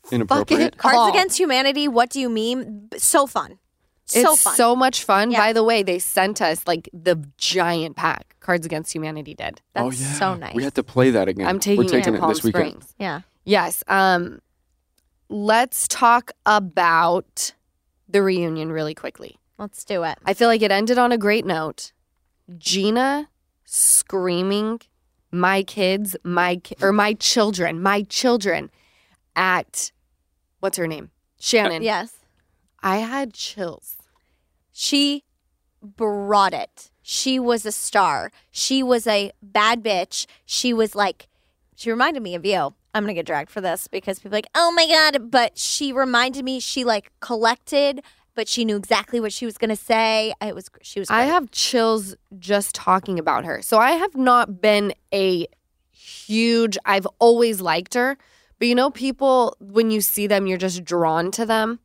fuck 0.02 0.12
inappropriate. 0.12 0.60
it." 0.74 0.76
Cards 0.76 0.98
all. 0.98 1.08
Against 1.08 1.38
Humanity. 1.38 1.88
What 1.88 2.10
do 2.10 2.20
you 2.20 2.28
mean? 2.28 2.88
B- 2.90 2.98
So 2.98 3.26
fun. 3.26 3.58
So 4.10 4.32
it's 4.32 4.42
fun. 4.42 4.54
so 4.56 4.74
much 4.76 5.04
fun. 5.04 5.30
Yeah. 5.30 5.38
By 5.38 5.52
the 5.52 5.62
way, 5.62 5.82
they 5.82 5.98
sent 5.98 6.42
us 6.42 6.66
like 6.66 6.88
the 6.92 7.24
giant 7.38 7.96
pack 7.96 8.36
Cards 8.40 8.66
Against 8.66 8.92
Humanity 8.94 9.34
did. 9.34 9.60
That's 9.74 9.84
oh 9.86 9.90
yeah, 9.90 10.12
so 10.14 10.34
nice. 10.34 10.54
We 10.54 10.64
have 10.64 10.74
to 10.74 10.82
play 10.82 11.10
that 11.10 11.28
again. 11.28 11.46
I'm 11.46 11.60
taking, 11.60 11.84
We're 11.84 11.90
taking 11.90 12.14
it 12.14 12.16
it 12.16 12.20
to 12.20 12.20
Palm 12.20 12.30
this 12.32 12.42
weekend. 12.42 12.70
Springs. 12.70 12.94
yeah. 12.98 13.20
Yes. 13.44 13.84
Um, 13.88 14.40
let's 15.28 15.86
talk 15.88 16.32
about 16.44 17.54
the 18.08 18.22
reunion 18.22 18.72
really 18.72 18.94
quickly. 18.94 19.38
Let's 19.58 19.84
do 19.84 20.02
it. 20.04 20.18
I 20.24 20.34
feel 20.34 20.48
like 20.48 20.62
it 20.62 20.70
ended 20.72 20.98
on 20.98 21.12
a 21.12 21.18
great 21.18 21.44
note. 21.46 21.92
Gina 22.58 23.28
screaming, 23.64 24.80
"My 25.30 25.62
kids, 25.62 26.16
my 26.24 26.56
ki- 26.56 26.76
or 26.82 26.92
my 26.92 27.12
children, 27.14 27.80
my 27.82 28.02
children," 28.02 28.70
at 29.36 29.92
what's 30.60 30.76
her 30.76 30.86
name, 30.88 31.10
Shannon. 31.38 31.82
Yes. 31.82 32.16
I 32.82 32.96
had 32.98 33.32
chills. 33.34 33.96
She 34.80 35.24
brought 35.82 36.54
it. 36.54 36.90
She 37.02 37.38
was 37.38 37.66
a 37.66 37.70
star. 37.70 38.32
She 38.50 38.82
was 38.82 39.06
a 39.06 39.30
bad 39.42 39.82
bitch. 39.82 40.24
She 40.46 40.72
was 40.72 40.94
like, 40.94 41.28
she 41.76 41.90
reminded 41.90 42.22
me 42.22 42.34
of 42.34 42.46
you. 42.46 42.72
I'm 42.94 43.02
gonna 43.02 43.12
get 43.12 43.26
dragged 43.26 43.50
for 43.50 43.60
this 43.60 43.88
because 43.88 44.20
people 44.20 44.34
are 44.34 44.38
like, 44.38 44.48
oh 44.54 44.72
my 44.72 44.86
god. 44.86 45.30
But 45.30 45.58
she 45.58 45.92
reminded 45.92 46.46
me. 46.46 46.60
She 46.60 46.82
like 46.82 47.12
collected, 47.20 48.02
but 48.34 48.48
she 48.48 48.64
knew 48.64 48.76
exactly 48.76 49.20
what 49.20 49.34
she 49.34 49.44
was 49.44 49.58
gonna 49.58 49.76
say. 49.76 50.32
It 50.40 50.54
was 50.54 50.70
she 50.80 50.98
was. 50.98 51.10
I 51.10 51.24
have 51.24 51.50
chills 51.50 52.16
just 52.38 52.74
talking 52.74 53.18
about 53.18 53.44
her. 53.44 53.60
So 53.60 53.76
I 53.76 53.90
have 53.90 54.16
not 54.16 54.62
been 54.62 54.94
a 55.12 55.46
huge, 55.90 56.78
I've 56.86 57.06
always 57.18 57.60
liked 57.60 57.92
her. 57.92 58.16
But 58.58 58.68
you 58.68 58.74
know, 58.74 58.90
people, 58.90 59.58
when 59.60 59.90
you 59.90 60.00
see 60.00 60.26
them, 60.26 60.46
you're 60.46 60.56
just 60.56 60.84
drawn 60.84 61.30
to 61.32 61.44
them. 61.44 61.80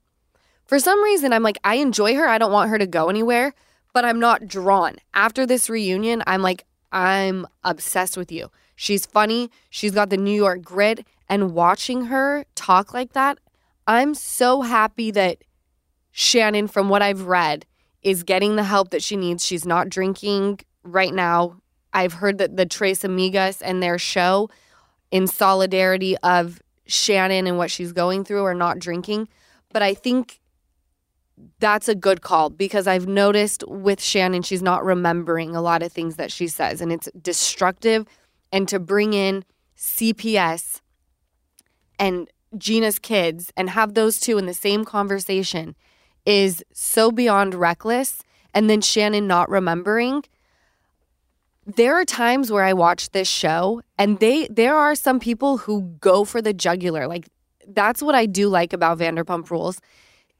For 0.65 0.79
some 0.79 1.03
reason, 1.03 1.31
I'm 1.31 1.43
like, 1.43 1.59
I 1.63 1.75
enjoy 1.75 2.15
her. 2.15 2.27
I 2.27 2.37
don't 2.37 2.51
want 2.51 2.69
her 2.69 2.77
to 2.77 2.87
go 2.87 3.09
anywhere, 3.09 3.53
but 3.93 4.03
I'm 4.03 4.19
not 4.19 4.47
drawn. 4.47 4.95
After 5.13 5.45
this 5.45 5.69
reunion, 5.69 6.23
I'm 6.25 6.41
like, 6.41 6.65
I'm 6.91 7.45
obsessed 7.63 8.17
with 8.17 8.31
you. 8.31 8.49
She's 8.75 9.05
funny. 9.05 9.51
She's 9.69 9.91
got 9.91 10.09
the 10.09 10.17
New 10.17 10.35
York 10.35 10.61
grit. 10.61 11.05
And 11.29 11.53
watching 11.53 12.05
her 12.05 12.45
talk 12.55 12.93
like 12.93 13.13
that, 13.13 13.37
I'm 13.87 14.13
so 14.13 14.61
happy 14.61 15.11
that 15.11 15.43
Shannon, 16.11 16.67
from 16.67 16.89
what 16.89 17.01
I've 17.01 17.23
read, 17.23 17.65
is 18.01 18.23
getting 18.23 18.55
the 18.55 18.63
help 18.63 18.89
that 18.91 19.03
she 19.03 19.15
needs. 19.15 19.45
She's 19.45 19.65
not 19.65 19.89
drinking 19.89 20.59
right 20.83 21.13
now. 21.13 21.57
I've 21.93 22.13
heard 22.13 22.37
that 22.39 22.57
the 22.57 22.65
Tres 22.65 23.03
Amigas 23.03 23.61
and 23.63 23.81
their 23.81 23.97
show, 23.97 24.49
in 25.11 25.27
solidarity 25.27 26.17
of 26.17 26.61
Shannon 26.87 27.47
and 27.47 27.57
what 27.57 27.71
she's 27.71 27.91
going 27.91 28.23
through, 28.23 28.43
are 28.43 28.53
not 28.53 28.79
drinking. 28.79 29.27
But 29.71 29.81
I 29.81 29.93
think 29.93 30.39
that's 31.59 31.89
a 31.89 31.95
good 31.95 32.21
call 32.21 32.49
because 32.49 32.87
I've 32.87 33.07
noticed 33.07 33.63
with 33.67 34.01
Shannon, 34.01 34.41
she's 34.41 34.61
not 34.61 34.85
remembering 34.85 35.55
a 35.55 35.61
lot 35.61 35.83
of 35.83 35.91
things 35.91 36.15
that 36.15 36.31
she 36.31 36.47
says, 36.47 36.81
and 36.81 36.91
it's 36.91 37.09
destructive. 37.21 38.05
And 38.51 38.67
to 38.69 38.79
bring 38.79 39.13
in 39.13 39.43
CPS 39.77 40.81
and 41.99 42.29
Gina's 42.57 42.99
kids 42.99 43.51
and 43.57 43.69
have 43.69 43.93
those 43.93 44.19
two 44.19 44.37
in 44.37 44.45
the 44.45 44.53
same 44.53 44.85
conversation 44.85 45.75
is 46.25 46.63
so 46.71 47.11
beyond 47.11 47.53
reckless. 47.53 48.21
And 48.53 48.69
then 48.69 48.81
Shannon 48.81 49.27
not 49.27 49.49
remembering. 49.49 50.23
There 51.65 51.95
are 51.95 52.05
times 52.05 52.51
where 52.51 52.63
I 52.63 52.73
watch 52.73 53.09
this 53.09 53.27
show 53.27 53.81
and 53.97 54.19
they 54.19 54.47
there 54.47 54.75
are 54.75 54.95
some 54.95 55.19
people 55.19 55.57
who 55.57 55.81
go 55.99 56.23
for 56.23 56.41
the 56.41 56.53
jugular. 56.53 57.07
Like 57.07 57.27
that's 57.67 58.01
what 58.01 58.15
I 58.15 58.27
do 58.27 58.47
like 58.47 58.71
about 58.71 58.99
Vanderpump 58.99 59.49
Rules 59.49 59.81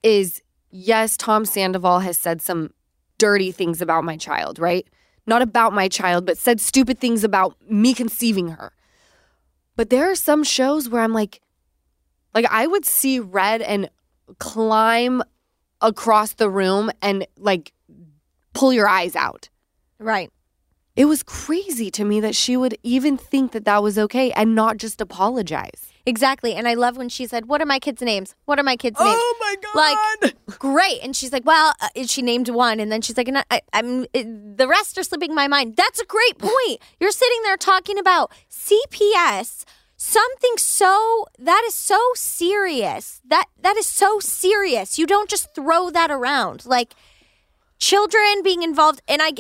is 0.04 0.41
yes, 0.72 1.18
Tom 1.18 1.45
Sandoval 1.45 1.99
has 1.99 2.18
said 2.18 2.41
some 2.41 2.72
dirty 3.18 3.51
things 3.51 3.82
about 3.82 4.03
my 4.03 4.18
child, 4.18 4.59
right? 4.59 4.88
Not 5.26 5.41
about 5.41 5.74
my 5.74 5.88
child, 5.88 6.26
but 6.26 6.38
said 6.38 6.59
stupid 6.61 6.99
things 6.99 7.24
about 7.24 7.55
me 7.70 7.93
conceiving 7.93 8.49
her. 8.49 8.74
But 9.76 9.89
there 9.89 10.09
are 10.09 10.16
some 10.16 10.43
shows 10.43 10.89
where 10.89 11.01
I'm 11.01 11.13
like, 11.13 11.41
like 12.34 12.45
I 12.49 12.68
would 12.68 12.86
see 12.86 13.20
Red 13.20 13.61
and 13.61 13.89
climb 14.39 15.24
across 15.82 16.34
the 16.34 16.49
room 16.49 16.91
and 17.01 17.26
like 17.38 17.74
pull 18.53 18.72
your 18.74 18.88
eyes 18.88 19.16
out. 19.16 19.49
right. 19.99 20.32
It 20.95 21.05
was 21.05 21.24
crazy 21.24 21.91
to 21.91 22.05
me 22.05 22.22
that 22.22 22.38
she 22.38 22.55
would 22.55 22.78
even 22.82 23.18
think 23.18 23.51
that 23.51 23.66
that 23.66 23.84
was 23.84 23.99
okay 23.99 24.32
and 24.32 24.55
not 24.55 24.78
just 24.78 25.01
apologize. 25.01 25.91
Exactly. 26.06 26.53
And 26.53 26.68
I 26.68 26.76
love 26.76 26.97
when 26.97 27.10
she 27.10 27.26
said, 27.26 27.47
What 27.47 27.62
are 27.62 27.66
my 27.66 27.80
kids' 27.80 28.01
names? 28.01 28.36
What 28.45 28.60
are 28.60 28.64
my 28.64 28.76
kids' 28.76 28.99
names? 28.99 29.18
Oh 29.18 29.36
my 29.39 29.56
God. 29.62 30.32
Like, 30.32 30.36
great. 30.60 30.99
And 31.01 31.16
she's 31.16 31.32
like, 31.32 31.45
Well, 31.45 31.74
uh, 31.82 31.89
she 32.06 32.22
named 32.22 32.49
one. 32.49 32.80
And 32.80 32.91
then 32.91 33.01
she's 33.01 33.18
like, 33.18 33.30
I, 33.49 33.62
I'm, 33.74 34.06
it, 34.14 34.58
The 34.58 34.68
rest 34.68 34.97
are 34.97 35.03
slipping 35.03 35.34
my 35.34 35.47
mind. 35.47 35.76
That's 35.76 35.99
a 35.99 36.06
great 36.06 36.38
point. 36.38 36.80
You're 36.99 37.12
sitting 37.12 37.41
there 37.43 37.58
talking 37.58 37.97
about 37.97 38.32
CPS. 38.51 39.66
Something 39.97 40.58
so 40.58 41.26
that 41.39 41.64
is 41.66 41.74
so 41.74 41.99
serious. 42.16 43.22
That 43.26 43.45
that 43.62 43.78
is 43.78 43.86
so 43.86 44.20
serious. 44.20 44.99
You 44.99 45.08
don't 45.08 45.30
just 45.30 45.56
throw 45.56 45.89
that 45.89 46.12
around. 46.12 46.66
Like 46.66 46.93
children 47.80 48.43
being 48.43 48.62
involved 48.62 49.01
and 49.08 49.22
I 49.22 49.32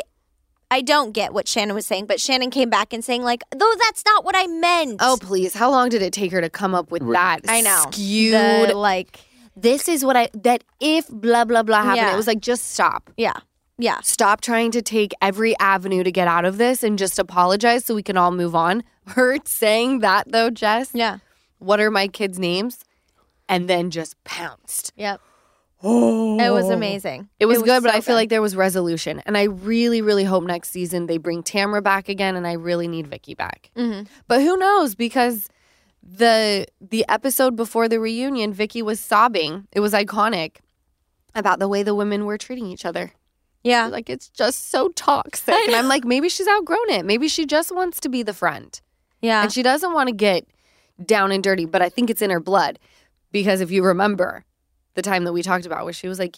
I 0.75 0.81
don't 0.81 1.11
get 1.13 1.33
what 1.33 1.47
Shannon 1.47 1.73
was 1.73 1.85
saying, 1.85 2.05
but 2.05 2.19
Shannon 2.19 2.49
came 2.51 2.69
back 2.69 2.91
and 2.91 3.01
saying 3.03 3.23
like, 3.23 3.43
"Though 3.51 3.73
that's 3.79 4.03
not 4.05 4.25
what 4.25 4.35
I 4.37 4.45
meant." 4.47 4.97
Oh, 4.99 5.17
please. 5.21 5.53
How 5.53 5.71
long 5.71 5.87
did 5.87 6.01
it 6.01 6.11
take 6.11 6.31
her 6.33 6.41
to 6.41 6.49
come 6.49 6.75
up 6.75 6.91
with 6.91 7.01
that? 7.13 7.39
I 7.47 7.61
know. 7.61 7.85
Skewed. 7.91 8.33
The, 8.69 8.73
like, 8.75 9.19
this 9.55 9.87
is 9.87 10.03
what 10.03 10.17
I, 10.17 10.27
that 10.33 10.65
if 10.81 11.07
blah, 11.07 11.45
blah, 11.45 11.63
blah 11.63 11.77
happened, 11.83 11.97
Yeah. 12.07 12.13
it 12.13 12.17
was 12.17 12.27
like, 12.27 12.41
just 12.41 12.71
stop. 12.73 13.09
yeah, 13.15 13.37
yeah. 13.77 14.01
Stop 14.01 14.41
trying 14.41 14.71
to 14.71 14.81
take 14.81 15.13
every 15.21 15.57
avenue 15.59 16.03
to 16.03 16.11
get 16.11 16.27
out 16.27 16.43
of 16.43 16.57
this 16.57 16.83
and 16.83 16.99
just 16.99 17.17
apologize 17.19 17.85
so 17.85 17.95
we 17.95 18.03
can 18.03 18.17
all 18.17 18.31
move 18.31 18.53
on. 18.53 18.83
Her 19.07 19.37
saying 19.45 19.99
that 19.99 20.29
though, 20.31 20.49
Jess, 20.49 20.91
Yeah. 20.93 21.19
what 21.59 21.79
are 21.79 21.89
my 21.89 22.09
kids' 22.09 22.37
names? 22.37 22.83
And 23.47 23.69
then 23.69 23.91
just 23.91 24.21
pounced. 24.25 24.91
Yep. 24.97 25.21
It 25.83 26.51
was 26.51 26.69
amazing. 26.69 27.29
It 27.39 27.45
was, 27.45 27.61
good, 27.61 27.83
but 27.83 27.91
so 27.91 27.97
I 27.97 28.01
feel 28.01 28.15
like 28.15 28.29
there 28.29 28.41
was 28.41 28.55
resolution. 28.55 29.21
And 29.25 29.37
I 29.37 29.43
really, 29.43 30.01
really 30.01 30.23
hope 30.23 30.43
next 30.43 30.69
season 30.71 31.05
they 31.07 31.17
bring 31.17 31.43
Tamra 31.43 31.83
back 31.83 32.09
again 32.09 32.35
and 32.35 32.47
I 32.47 32.53
really 32.53 32.87
need 32.87 33.07
Vicki 33.07 33.35
back. 33.35 33.69
Mhm. 33.75 34.07
But 34.27 34.41
who 34.41 34.57
knows? 34.57 34.95
Because 34.95 35.47
the 36.01 36.65
the 36.81 37.05
episode 37.09 37.55
before 37.55 37.87
the 37.89 37.99
reunion, 37.99 38.53
Vicki 38.53 38.81
was 38.81 38.99
sobbing. 38.99 39.67
It 39.71 39.79
was 39.79 39.93
iconic 39.93 40.57
about 41.33 41.59
the 41.59 41.67
way 41.67 41.83
the 41.83 41.95
women 41.95 42.25
were 42.25 42.37
treating 42.37 42.67
each 42.67 42.85
other. 42.85 43.11
yeah, 43.63 43.87
Like 43.87 44.09
it's 44.09 44.29
just 44.29 44.69
so 44.71 44.89
toxic. 44.89 45.53
And 45.53 45.75
I'm 45.75 45.87
like, 45.87 46.05
maybe 46.05 46.29
she's 46.29 46.47
outgrown 46.47 46.89
it. 46.91 47.05
Maybe 47.05 47.27
she 47.27 47.45
just 47.45 47.71
wants 47.73 47.99
to 48.01 48.09
be 48.09 48.23
the 48.23 48.33
friend. 48.33 48.79
yeah, 49.21 49.41
And 49.43 49.51
she 49.51 49.63
doesn't 49.63 49.93
want 49.93 50.07
to 50.09 50.15
get 50.15 50.45
down 51.03 51.31
and 51.31 51.43
dirty, 51.43 51.65
but 51.65 51.81
I 51.81 51.89
think 51.89 52.09
it's 52.09 52.21
in 52.21 52.29
her 52.29 52.39
blood. 52.39 52.79
Because 53.31 53.59
if 53.59 53.69
you 53.71 53.83
remember 53.83 54.45
the 54.95 55.01
time 55.01 55.23
that 55.25 55.33
we 55.33 55.43
talked 55.43 55.65
about 55.65 55.83
where 55.83 55.93
she 55.93 56.07
was 56.07 56.19
like, 56.19 56.37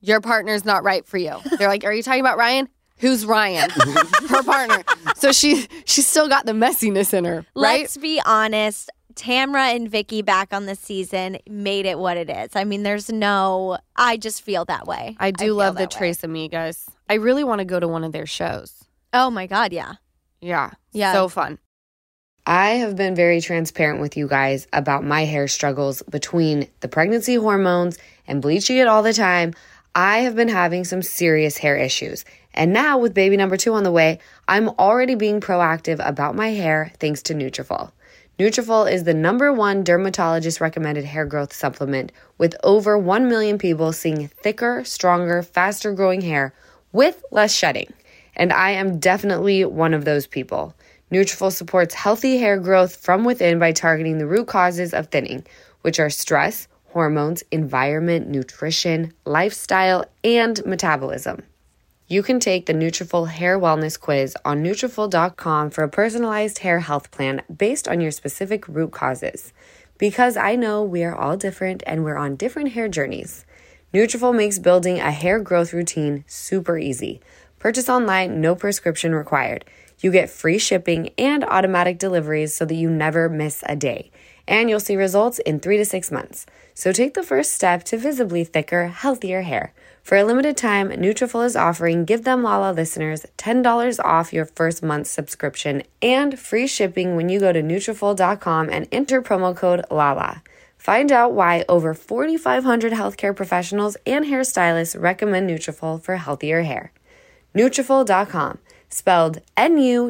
Your 0.00 0.20
partner's 0.20 0.64
not 0.64 0.82
right 0.82 1.06
for 1.06 1.18
you. 1.18 1.36
They're 1.58 1.68
like, 1.68 1.84
Are 1.84 1.92
you 1.92 2.02
talking 2.02 2.20
about 2.20 2.36
Ryan? 2.38 2.68
Who's 2.98 3.24
Ryan? 3.24 3.70
her 4.28 4.42
partner. 4.42 4.82
So 5.16 5.30
she 5.30 5.66
she's 5.84 6.06
still 6.06 6.28
got 6.28 6.46
the 6.46 6.52
messiness 6.52 7.14
in 7.14 7.24
her. 7.24 7.46
Right? 7.54 7.82
Let's 7.82 7.96
be 7.96 8.20
honest. 8.26 8.90
Tamra 9.14 9.74
and 9.74 9.90
Vicki 9.90 10.22
back 10.22 10.52
on 10.52 10.66
the 10.66 10.76
season 10.76 11.38
made 11.48 11.86
it 11.86 11.98
what 11.98 12.16
it 12.16 12.30
is. 12.30 12.54
I 12.54 12.62
mean, 12.64 12.84
there's 12.84 13.10
no. 13.10 13.78
I 13.96 14.16
just 14.16 14.42
feel 14.42 14.64
that 14.66 14.86
way. 14.86 15.16
I 15.18 15.32
do 15.32 15.46
feel 15.46 15.54
love 15.56 15.74
the 15.74 15.80
that 15.80 15.94
way. 15.94 15.98
Tres 15.98 16.22
Amigas. 16.22 16.88
I 17.08 17.14
really 17.14 17.42
want 17.42 17.58
to 17.60 17.64
go 17.64 17.80
to 17.80 17.88
one 17.88 18.04
of 18.04 18.12
their 18.12 18.26
shows. 18.26 18.84
Oh 19.12 19.30
my 19.30 19.46
god, 19.46 19.72
yeah, 19.72 19.94
Yeah. 20.40 20.70
Yeah. 20.92 21.12
So 21.12 21.28
fun. 21.28 21.58
I 22.48 22.76
have 22.76 22.96
been 22.96 23.14
very 23.14 23.42
transparent 23.42 24.00
with 24.00 24.16
you 24.16 24.26
guys 24.26 24.66
about 24.72 25.04
my 25.04 25.26
hair 25.26 25.48
struggles 25.48 26.02
between 26.04 26.66
the 26.80 26.88
pregnancy 26.88 27.34
hormones 27.34 27.98
and 28.26 28.40
bleaching 28.40 28.78
it 28.78 28.86
all 28.88 29.02
the 29.02 29.12
time. 29.12 29.52
I 29.94 30.20
have 30.20 30.34
been 30.34 30.48
having 30.48 30.84
some 30.84 31.02
serious 31.02 31.58
hair 31.58 31.76
issues. 31.76 32.24
And 32.54 32.72
now 32.72 32.96
with 32.96 33.12
baby 33.12 33.36
number 33.36 33.58
2 33.58 33.74
on 33.74 33.82
the 33.82 33.92
way, 33.92 34.18
I'm 34.48 34.70
already 34.70 35.14
being 35.14 35.42
proactive 35.42 36.00
about 36.02 36.36
my 36.36 36.48
hair 36.48 36.90
thanks 36.98 37.20
to 37.24 37.34
Nutrafol. 37.34 37.92
Nutrafol 38.38 38.90
is 38.90 39.04
the 39.04 39.12
number 39.12 39.52
1 39.52 39.84
dermatologist 39.84 40.58
recommended 40.58 41.04
hair 41.04 41.26
growth 41.26 41.52
supplement 41.52 42.12
with 42.38 42.56
over 42.64 42.96
1 42.96 43.28
million 43.28 43.58
people 43.58 43.92
seeing 43.92 44.28
thicker, 44.28 44.84
stronger, 44.84 45.42
faster 45.42 45.92
growing 45.92 46.22
hair 46.22 46.54
with 46.92 47.22
less 47.30 47.54
shedding. 47.54 47.92
And 48.34 48.54
I 48.54 48.70
am 48.70 49.00
definitely 49.00 49.66
one 49.66 49.92
of 49.92 50.06
those 50.06 50.26
people. 50.26 50.74
Nutrafol 51.10 51.52
supports 51.52 51.94
healthy 51.94 52.38
hair 52.38 52.58
growth 52.58 52.96
from 52.96 53.24
within 53.24 53.58
by 53.58 53.72
targeting 53.72 54.18
the 54.18 54.26
root 54.26 54.46
causes 54.46 54.92
of 54.92 55.08
thinning, 55.08 55.44
which 55.82 55.98
are 55.98 56.10
stress, 56.10 56.68
hormones, 56.88 57.42
environment, 57.50 58.28
nutrition, 58.28 59.12
lifestyle, 59.24 60.04
and 60.22 60.64
metabolism. 60.66 61.42
You 62.08 62.22
can 62.22 62.40
take 62.40 62.66
the 62.66 62.72
Nutrafol 62.72 63.28
Hair 63.28 63.58
Wellness 63.58 64.00
Quiz 64.00 64.34
on 64.44 64.62
Nutrafol.com 64.62 65.70
for 65.70 65.84
a 65.84 65.90
personalized 65.90 66.60
hair 66.60 66.80
health 66.80 67.10
plan 67.10 67.42
based 67.54 67.86
on 67.86 68.00
your 68.00 68.10
specific 68.10 68.66
root 68.66 68.92
causes. 68.92 69.52
Because 69.98 70.36
I 70.36 70.56
know 70.56 70.82
we 70.82 71.04
are 71.04 71.14
all 71.14 71.36
different 71.36 71.82
and 71.86 72.04
we're 72.04 72.16
on 72.16 72.36
different 72.36 72.72
hair 72.72 72.88
journeys. 72.88 73.44
Nutrafol 73.92 74.34
makes 74.34 74.58
building 74.58 75.00
a 75.00 75.10
hair 75.10 75.38
growth 75.38 75.72
routine 75.72 76.24
super 76.26 76.78
easy. 76.78 77.20
Purchase 77.58 77.88
online, 77.88 78.40
no 78.40 78.54
prescription 78.54 79.14
required. 79.14 79.64
You 80.00 80.10
get 80.12 80.30
free 80.30 80.58
shipping 80.58 81.10
and 81.18 81.44
automatic 81.44 81.98
deliveries 81.98 82.54
so 82.54 82.64
that 82.64 82.74
you 82.74 82.90
never 82.90 83.28
miss 83.28 83.62
a 83.66 83.76
day. 83.76 84.10
And 84.46 84.70
you'll 84.70 84.80
see 84.80 84.96
results 84.96 85.38
in 85.40 85.60
three 85.60 85.76
to 85.76 85.84
six 85.84 86.10
months. 86.10 86.46
So 86.74 86.92
take 86.92 87.14
the 87.14 87.22
first 87.22 87.52
step 87.52 87.84
to 87.84 87.98
visibly 87.98 88.44
thicker, 88.44 88.88
healthier 88.88 89.42
hair. 89.42 89.74
For 90.02 90.16
a 90.16 90.24
limited 90.24 90.56
time, 90.56 90.88
Nutrafol 90.90 91.44
is 91.44 91.56
offering 91.56 92.06
Give 92.06 92.24
Them 92.24 92.42
Lala 92.42 92.72
listeners 92.72 93.26
$10 93.36 94.02
off 94.02 94.32
your 94.32 94.46
first 94.46 94.82
month's 94.82 95.10
subscription 95.10 95.82
and 96.00 96.38
free 96.38 96.66
shipping 96.66 97.14
when 97.14 97.28
you 97.28 97.40
go 97.40 97.52
to 97.52 97.62
Nutrafol.com 97.62 98.70
and 98.70 98.88
enter 98.90 99.20
promo 99.20 99.54
code 99.54 99.84
LALA. 99.90 100.42
Find 100.78 101.12
out 101.12 101.32
why 101.32 101.64
over 101.68 101.92
4,500 101.92 102.92
healthcare 102.92 103.36
professionals 103.36 103.96
and 104.06 104.24
hairstylists 104.24 104.98
recommend 104.98 105.50
Nutrafol 105.50 106.00
for 106.00 106.16
healthier 106.16 106.62
hair. 106.62 106.92
Nutrafol.com, 107.54 108.58
spelled 108.88 109.40
N-U-T-R-A-F-O-L 109.56 110.06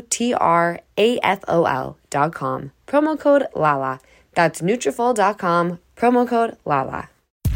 dot 2.10 2.34
com. 2.34 2.72
Promo 2.86 3.18
code 3.18 3.46
LALA. 3.54 4.00
That's 4.34 4.60
Nutrafol.com, 4.60 5.78
promo 5.96 6.28
code 6.28 6.56
LALA. 6.64 7.08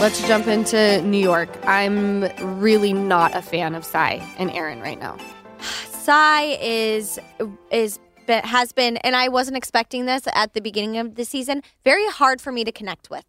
Let's 0.00 0.24
jump 0.28 0.46
into 0.46 1.02
New 1.02 1.18
York. 1.18 1.48
I'm 1.66 2.22
really 2.60 2.92
not 2.92 3.34
a 3.34 3.42
fan 3.42 3.74
of 3.74 3.84
Sai 3.84 4.24
and 4.38 4.48
Erin 4.52 4.80
right 4.80 4.98
now. 4.98 5.16
Sai 5.90 6.56
is 6.60 7.18
is 7.72 7.98
has 8.28 8.72
been, 8.72 8.98
and 8.98 9.16
I 9.16 9.28
wasn't 9.28 9.56
expecting 9.56 10.06
this 10.06 10.22
at 10.34 10.54
the 10.54 10.60
beginning 10.60 10.98
of 10.98 11.16
the 11.16 11.24
season. 11.24 11.62
Very 11.82 12.06
hard 12.06 12.40
for 12.40 12.52
me 12.52 12.62
to 12.62 12.70
connect 12.70 13.10
with. 13.10 13.24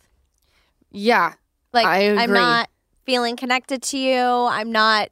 Yeah, 0.92 1.34
Like 1.74 1.88
I 1.88 2.02
am 2.02 2.32
not 2.34 2.70
feeling 3.04 3.36
connected 3.36 3.82
to 3.84 3.98
you. 3.98 4.20
I'm 4.22 4.72
not. 4.72 5.10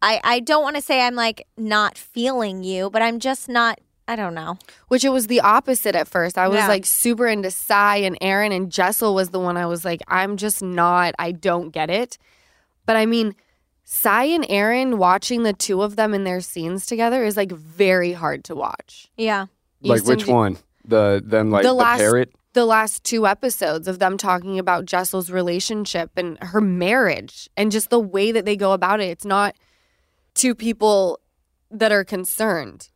I 0.00 0.20
I 0.24 0.40
don't 0.40 0.62
want 0.62 0.76
to 0.76 0.82
say 0.82 1.02
I'm 1.02 1.14
like 1.14 1.46
not 1.58 1.98
feeling 1.98 2.64
you, 2.64 2.88
but 2.88 3.02
I'm 3.02 3.18
just 3.18 3.46
not. 3.46 3.78
I 4.08 4.16
don't 4.16 4.34
know. 4.34 4.56
which 4.88 5.04
it 5.04 5.10
was 5.10 5.26
the 5.26 5.40
opposite 5.42 5.94
at 5.94 6.08
first. 6.08 6.38
I 6.38 6.48
was 6.48 6.56
Yeah. 6.58 6.68
like 6.68 6.86
super 6.86 7.26
into 7.26 7.50
Sai 7.50 7.96
and 7.98 8.16
Erin, 8.22 8.52
and 8.52 8.72
Jessel 8.72 9.14
was 9.14 9.28
the 9.30 9.38
one 9.38 9.56
I 9.58 9.66
was 9.66 9.84
like, 9.84 10.00
I'm 10.08 10.36
just 10.38 10.62
not, 10.62 11.14
I 11.18 11.30
don't 11.32 11.70
get 11.70 11.90
it. 11.90 12.16
But 12.86 12.96
I 12.96 13.04
mean, 13.06 13.34
Sai 13.84 14.24
and 14.24 14.46
Erin 14.48 14.96
watching 14.98 15.42
the 15.42 15.52
two 15.52 15.82
of 15.82 15.96
them 15.96 16.14
in 16.14 16.24
their 16.24 16.40
scenes 16.40 16.86
together 16.86 17.22
is 17.24 17.36
like 17.36 17.52
very 17.52 18.12
hard 18.14 18.44
to 18.44 18.54
watch. 18.54 19.10
Yeah. 19.16 19.46
Like 19.82 19.98
Easton, 20.00 20.16
which 20.16 20.24
do- 20.26 20.32
one? 20.32 20.58
The 20.86 21.22
them 21.24 21.50
like 21.50 21.62
The 21.62 21.68
the, 21.68 21.74
last- 21.74 21.98
parrot. 21.98 22.32
The 22.54 22.64
last 22.64 23.04
two 23.04 23.26
episodes 23.26 23.86
of 23.86 23.98
them 23.98 24.16
talking 24.16 24.58
about 24.58 24.86
Jessel's 24.86 25.30
relationship 25.30 26.10
and 26.16 26.38
her 26.42 26.60
marriage 26.62 27.48
and 27.58 27.70
just 27.70 27.90
the 27.90 28.00
way 28.00 28.32
that 28.32 28.46
they 28.46 28.56
go 28.56 28.72
about 28.72 29.00
it. 29.00 29.04
It's 29.10 29.24
not 29.26 29.54
two 30.34 30.54
people 30.54 31.20
that 31.70 31.92
are 31.92 32.04
concerned. 32.04 32.88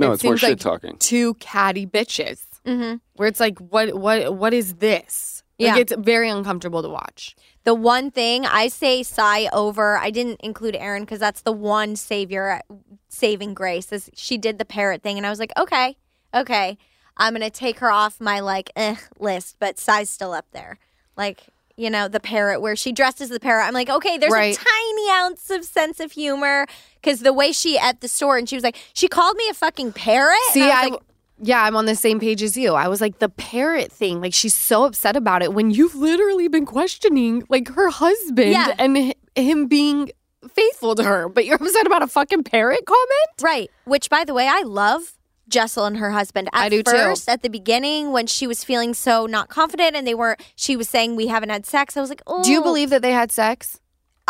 No, 0.00 0.10
It 0.10 0.14
it's 0.14 0.24
more 0.24 0.32
seems 0.32 0.40
shit 0.40 0.50
like 0.50 0.58
talking. 0.60 0.96
Two 0.98 1.34
catty 1.34 1.86
bitches. 1.86 2.44
Mm-hmm. 2.66 2.96
where 3.16 3.26
it's 3.26 3.40
like 3.40 3.58
what 3.58 3.94
what 3.94 4.36
what 4.36 4.52
is 4.52 4.74
this 4.74 5.42
like 5.58 5.66
Yeah. 5.68 5.78
it's 5.78 5.94
very 5.96 6.28
uncomfortable 6.28 6.82
to 6.82 6.90
watch 6.90 7.34
The 7.64 7.74
one 7.74 8.10
thing 8.10 8.44
I 8.44 8.68
say 8.68 9.02
Sai 9.02 9.48
over, 9.50 9.96
I 9.96 10.10
didn't 10.10 10.42
include 10.42 10.76
Erin 10.76 11.04
because 11.04 11.20
that's 11.20 11.40
the 11.40 11.52
one 11.52 11.96
savior, 11.96 12.60
saving 13.08 13.54
grace. 13.54 13.90
Is 13.92 14.10
she 14.14 14.36
did 14.36 14.58
the 14.58 14.66
parrot 14.66 15.02
thing, 15.02 15.16
and 15.16 15.26
I 15.26 15.30
was 15.30 15.38
like, 15.38 15.52
okay, 15.58 15.96
okay, 16.34 16.76
I'm 17.16 17.32
gonna 17.32 17.48
take 17.48 17.78
her 17.78 17.90
off 17.90 18.20
my 18.20 18.40
like 18.40 18.70
eh 18.76 18.96
list, 19.18 19.56
but 19.58 19.78
Sai's 19.78 20.10
still 20.10 20.32
up 20.34 20.46
there. 20.52 20.78
Like 21.16 21.46
you 21.80 21.90
know 21.90 22.08
the 22.08 22.20
parrot 22.20 22.60
where 22.60 22.76
she 22.76 22.92
dressed 22.92 23.20
as 23.20 23.28
the 23.30 23.40
parrot. 23.40 23.64
I'm 23.66 23.74
like, 23.74 23.88
okay, 23.90 24.18
there's 24.18 24.32
Right. 24.32 24.54
a 24.56 24.58
tiny 24.58 25.10
ounce 25.10 25.50
of 25.50 25.64
sense 25.64 25.98
of 26.00 26.12
humor 26.12 26.66
because 27.00 27.20
the 27.20 27.32
way 27.32 27.52
she 27.52 27.78
at 27.78 28.00
the 28.00 28.08
store 28.08 28.36
and 28.38 28.48
she 28.48 28.56
was 28.56 28.62
like, 28.64 28.76
she 28.92 29.08
called 29.08 29.36
me 29.36 29.48
a 29.50 29.54
fucking 29.54 29.92
parrot. 29.92 30.36
See 30.52 30.62
I 30.62 30.68
I, 30.70 30.84
like, 30.88 31.00
yeah 31.42 31.64
i'm 31.64 31.74
on 31.74 31.86
the 31.86 31.94
same 31.96 32.20
page 32.20 32.42
as 32.42 32.54
you 32.54 32.74
i 32.74 32.86
was 32.86 33.00
like 33.00 33.18
the 33.18 33.28
parrot 33.30 33.90
thing 33.90 34.20
like 34.20 34.34
she's 34.34 34.54
so 34.54 34.84
upset 34.84 35.16
about 35.16 35.40
it 35.42 35.54
when 35.54 35.70
you've 35.70 35.94
literally 35.94 36.48
been 36.48 36.66
questioning 36.66 37.42
like 37.48 37.66
her 37.68 37.88
husband 37.88 38.52
Yeah. 38.52 38.74
and 38.78 38.94
hi- 38.98 39.14
him 39.34 39.66
being 39.66 40.10
faithful 40.52 40.94
to 40.96 41.02
her 41.02 41.30
but 41.30 41.46
you're 41.46 41.56
upset 41.56 41.86
about 41.86 42.02
a 42.02 42.06
fucking 42.08 42.44
parrot 42.44 42.84
comment 42.84 43.30
Right. 43.40 43.70
Which, 43.84 44.10
by 44.10 44.24
the 44.24 44.34
way, 44.34 44.46
I 44.48 44.60
love 44.66 45.12
Jessel 45.50 45.84
and 45.84 45.98
her 45.98 46.12
husband. 46.12 46.48
At 46.52 46.62
I 46.62 46.68
do 46.68 46.82
too. 46.82 47.14
at 47.28 47.42
the 47.42 47.50
beginning, 47.50 48.12
when 48.12 48.26
she 48.26 48.46
was 48.46 48.64
feeling 48.64 48.94
so 48.94 49.26
not 49.26 49.48
confident 49.48 49.96
and 49.96 50.06
they 50.06 50.14
were, 50.14 50.36
she 50.56 50.76
was 50.76 50.88
saying, 50.88 51.16
we 51.16 51.26
haven't 51.26 51.50
had 51.50 51.66
sex. 51.66 51.96
I 51.96 52.00
was 52.00 52.08
like, 52.08 52.22
oh. 52.26 52.42
do 52.42 52.50
you 52.50 52.60
oh. 52.60 52.62
believe 52.62 52.90
that 52.90 53.02
they 53.02 53.12
had 53.12 53.30
sex 53.30 53.80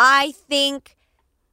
I 0.03 0.33
think, 0.33 0.97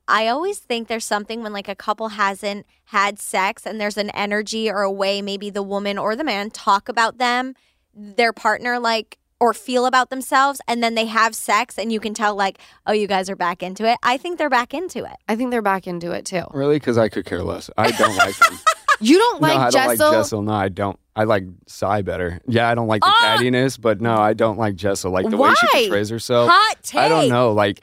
I 0.08 0.30
always 0.30 0.60
think 0.60 0.88
there's 0.88 1.04
something 1.04 1.44
when 1.44 1.52
like 1.52 1.68
a 1.68 1.76
couple 1.76 2.10
hasn't 2.10 2.66
had 2.86 3.20
sex 3.20 3.66
and 3.66 3.80
there's 3.80 3.98
an 3.98 4.10
energy 4.12 4.70
or 4.72 4.84
a 4.84 4.92
way 4.92 5.22
maybe 5.22 5.50
the 5.50 5.62
woman 5.62 5.98
or 5.98 6.16
the 6.16 6.24
man 6.24 6.50
talk 6.50 6.88
about 6.88 7.18
them, 7.18 7.56
their 7.94 8.32
partner, 8.32 8.80
like, 8.80 9.18
or 9.40 9.54
feel 9.54 9.86
about 9.86 10.10
themselves, 10.10 10.62
and 10.68 10.82
then 10.82 10.96
they 10.96 11.06
have 11.06 11.36
sex 11.36 11.78
and 11.78 11.92
you 11.92 12.00
can 12.00 12.14
tell, 12.14 12.36
like, 12.36 12.58
oh, 12.88 12.94
you 12.94 13.06
guys 13.06 13.30
are 13.30 13.36
back 13.36 13.62
into 13.62 13.86
it. 13.86 13.98
I 14.02 14.18
think 14.18 14.38
they're 14.40 14.50
back 14.50 14.74
into 14.74 15.00
it. 15.00 15.18
i 15.28 15.36
think 15.36 15.52
they're 15.52 15.62
back 15.62 15.86
into 15.86 16.12
it 16.12 16.26
too 16.26 16.46
Really? 16.52 16.78
Because 16.78 16.98
I 16.98 17.10
could 17.10 17.26
care 17.26 17.44
less. 17.44 17.70
I 17.78 17.92
don't 17.92 18.16
like 18.16 18.38
them. 18.38 18.58
you 19.00 19.18
don't 19.18 19.42
like 19.42 19.54
no, 19.56 19.60
I 19.60 19.70
don't 19.70 19.72
jessel 19.72 20.08
like 20.08 20.18
Jessel. 20.18 20.42
No, 20.42 20.54
I 20.54 20.70
don't. 20.70 21.00
I 21.16 21.24
like 21.24 21.46
Sai 21.66 22.02
better. 22.04 22.40
Yeah, 22.48 22.70
I 22.70 22.76
don't 22.76 22.88
like 22.88 23.02
the 23.02 23.08
Ah! 23.10 23.38
cattiness, 23.40 23.80
but 23.82 24.02
no, 24.02 24.16
I 24.18 24.34
don't 24.34 24.58
like 24.60 24.76
Jessel. 24.76 25.12
Like 25.12 25.30
the 25.30 25.38
way 25.38 25.54
she 25.56 25.68
portrays 25.88 26.10
herself. 26.10 26.50
Hot 26.52 26.76
take. 26.84 27.02
I 27.02 27.08
don't 27.10 27.30
know. 27.30 27.54
Like, 27.54 27.82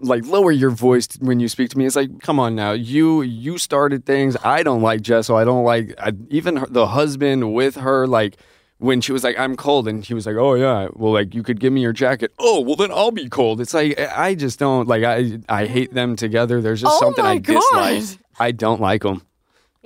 like 0.00 0.26
lower 0.26 0.50
your 0.52 0.68
voice 0.70 1.08
when 1.20 1.40
you 1.40 1.48
speak 1.48 1.70
to 1.70 1.78
me. 1.78 1.86
It's 1.86 1.96
like, 1.96 2.20
come 2.20 2.38
on 2.38 2.54
now. 2.54 2.72
You 2.72 3.22
you 3.22 3.56
started 3.56 4.04
things. 4.04 4.36
I 4.44 4.62
don't 4.62 4.82
like 4.82 5.00
Jessel. 5.00 5.36
I 5.36 5.44
don't 5.44 5.64
like 5.64 5.94
I, 5.98 6.12
even 6.28 6.56
her, 6.56 6.66
the 6.68 6.88
husband 6.88 7.54
with 7.54 7.76
her. 7.76 8.06
Like 8.06 8.36
when 8.80 9.00
she 9.00 9.12
was 9.12 9.24
like, 9.24 9.38
I'm 9.38 9.56
cold, 9.56 9.88
and 9.88 10.04
he 10.04 10.12
was 10.12 10.26
like, 10.26 10.36
Oh 10.36 10.52
yeah, 10.54 10.88
well 10.92 11.12
like 11.14 11.34
you 11.34 11.42
could 11.42 11.60
give 11.60 11.72
me 11.72 11.80
your 11.80 11.94
jacket. 11.94 12.32
Oh 12.38 12.60
well 12.60 12.76
then 12.76 12.90
I'll 12.92 13.10
be 13.12 13.30
cold. 13.30 13.62
It's 13.62 13.72
like 13.72 13.98
I 13.98 14.28
I 14.28 14.34
just 14.34 14.58
don't 14.58 14.86
like. 14.86 15.04
I 15.04 15.38
I 15.48 15.64
hate 15.64 15.94
them 15.94 16.16
together. 16.16 16.60
There's 16.60 16.82
just 16.82 16.94
Oh 16.94 17.00
something 17.00 17.24
I 17.24 17.38
God. 17.38 17.54
dislike. 17.94 18.18
I 18.38 18.50
don't 18.52 18.80
like 18.82 19.02
them. 19.02 19.22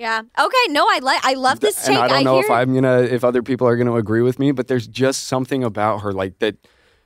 Yeah. 0.02 0.22
Okay. 0.36 0.64
No, 0.70 0.84
I 0.90 0.98
like. 1.00 1.24
I 1.24 1.34
love 1.34 1.60
this 1.60 1.76
take. 1.76 1.94
and 1.94 1.98
I 1.98 2.08
don't 2.08 2.24
know 2.24 2.34
hear 2.34 2.44
if 2.44 2.50
I'm 2.50 2.74
gonna 2.74 3.02
if 3.02 3.22
other 3.22 3.40
people 3.40 3.68
are 3.68 3.76
gonna 3.76 3.94
agree 3.94 4.20
with 4.20 4.40
me, 4.40 4.50
but 4.50 4.66
there's 4.66 4.88
just 4.88 5.28
something 5.28 5.62
about 5.62 5.98
her 6.02 6.12
like 6.12 6.40
that. 6.40 6.56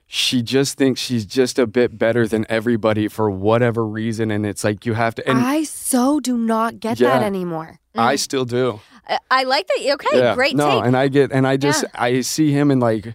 She 0.07 0.41
just 0.41 0.79
thinks 0.79 0.99
she's 1.01 1.27
just 1.27 1.59
a 1.59 1.67
bit 1.67 1.99
better 1.99 2.27
than 2.27 2.47
everybody 2.49 3.09
for 3.09 3.31
whatever 3.31 3.85
reason, 3.85 4.31
and 4.31 4.47
it's 4.47 4.65
like 4.65 4.87
you 4.87 4.95
have 4.95 5.15
to. 5.17 5.29
And 5.29 5.39
i 5.39 5.65
so 5.65 6.21
do 6.21 6.39
not 6.39 6.81
get 6.81 6.99
Yeah. 6.99 7.19
that 7.19 7.23
anymore 7.23 7.81
I 7.95 8.15
mm. 8.15 8.19
still 8.19 8.47
do. 8.47 8.81
I- 9.07 9.19
I 9.31 9.43
like 9.43 9.67
that. 9.67 9.93
Okay, 9.95 10.19
yeah, 10.19 10.35
great 10.35 10.57
no, 10.57 10.71
take. 10.71 10.87
and 10.87 10.97
I 10.97 11.09
get 11.09 11.33
and 11.33 11.47
I 11.47 11.59
just 11.59 11.85
I 11.95 12.23
see 12.23 12.51
him 12.51 12.71
in 12.71 12.81
like. 12.81 13.15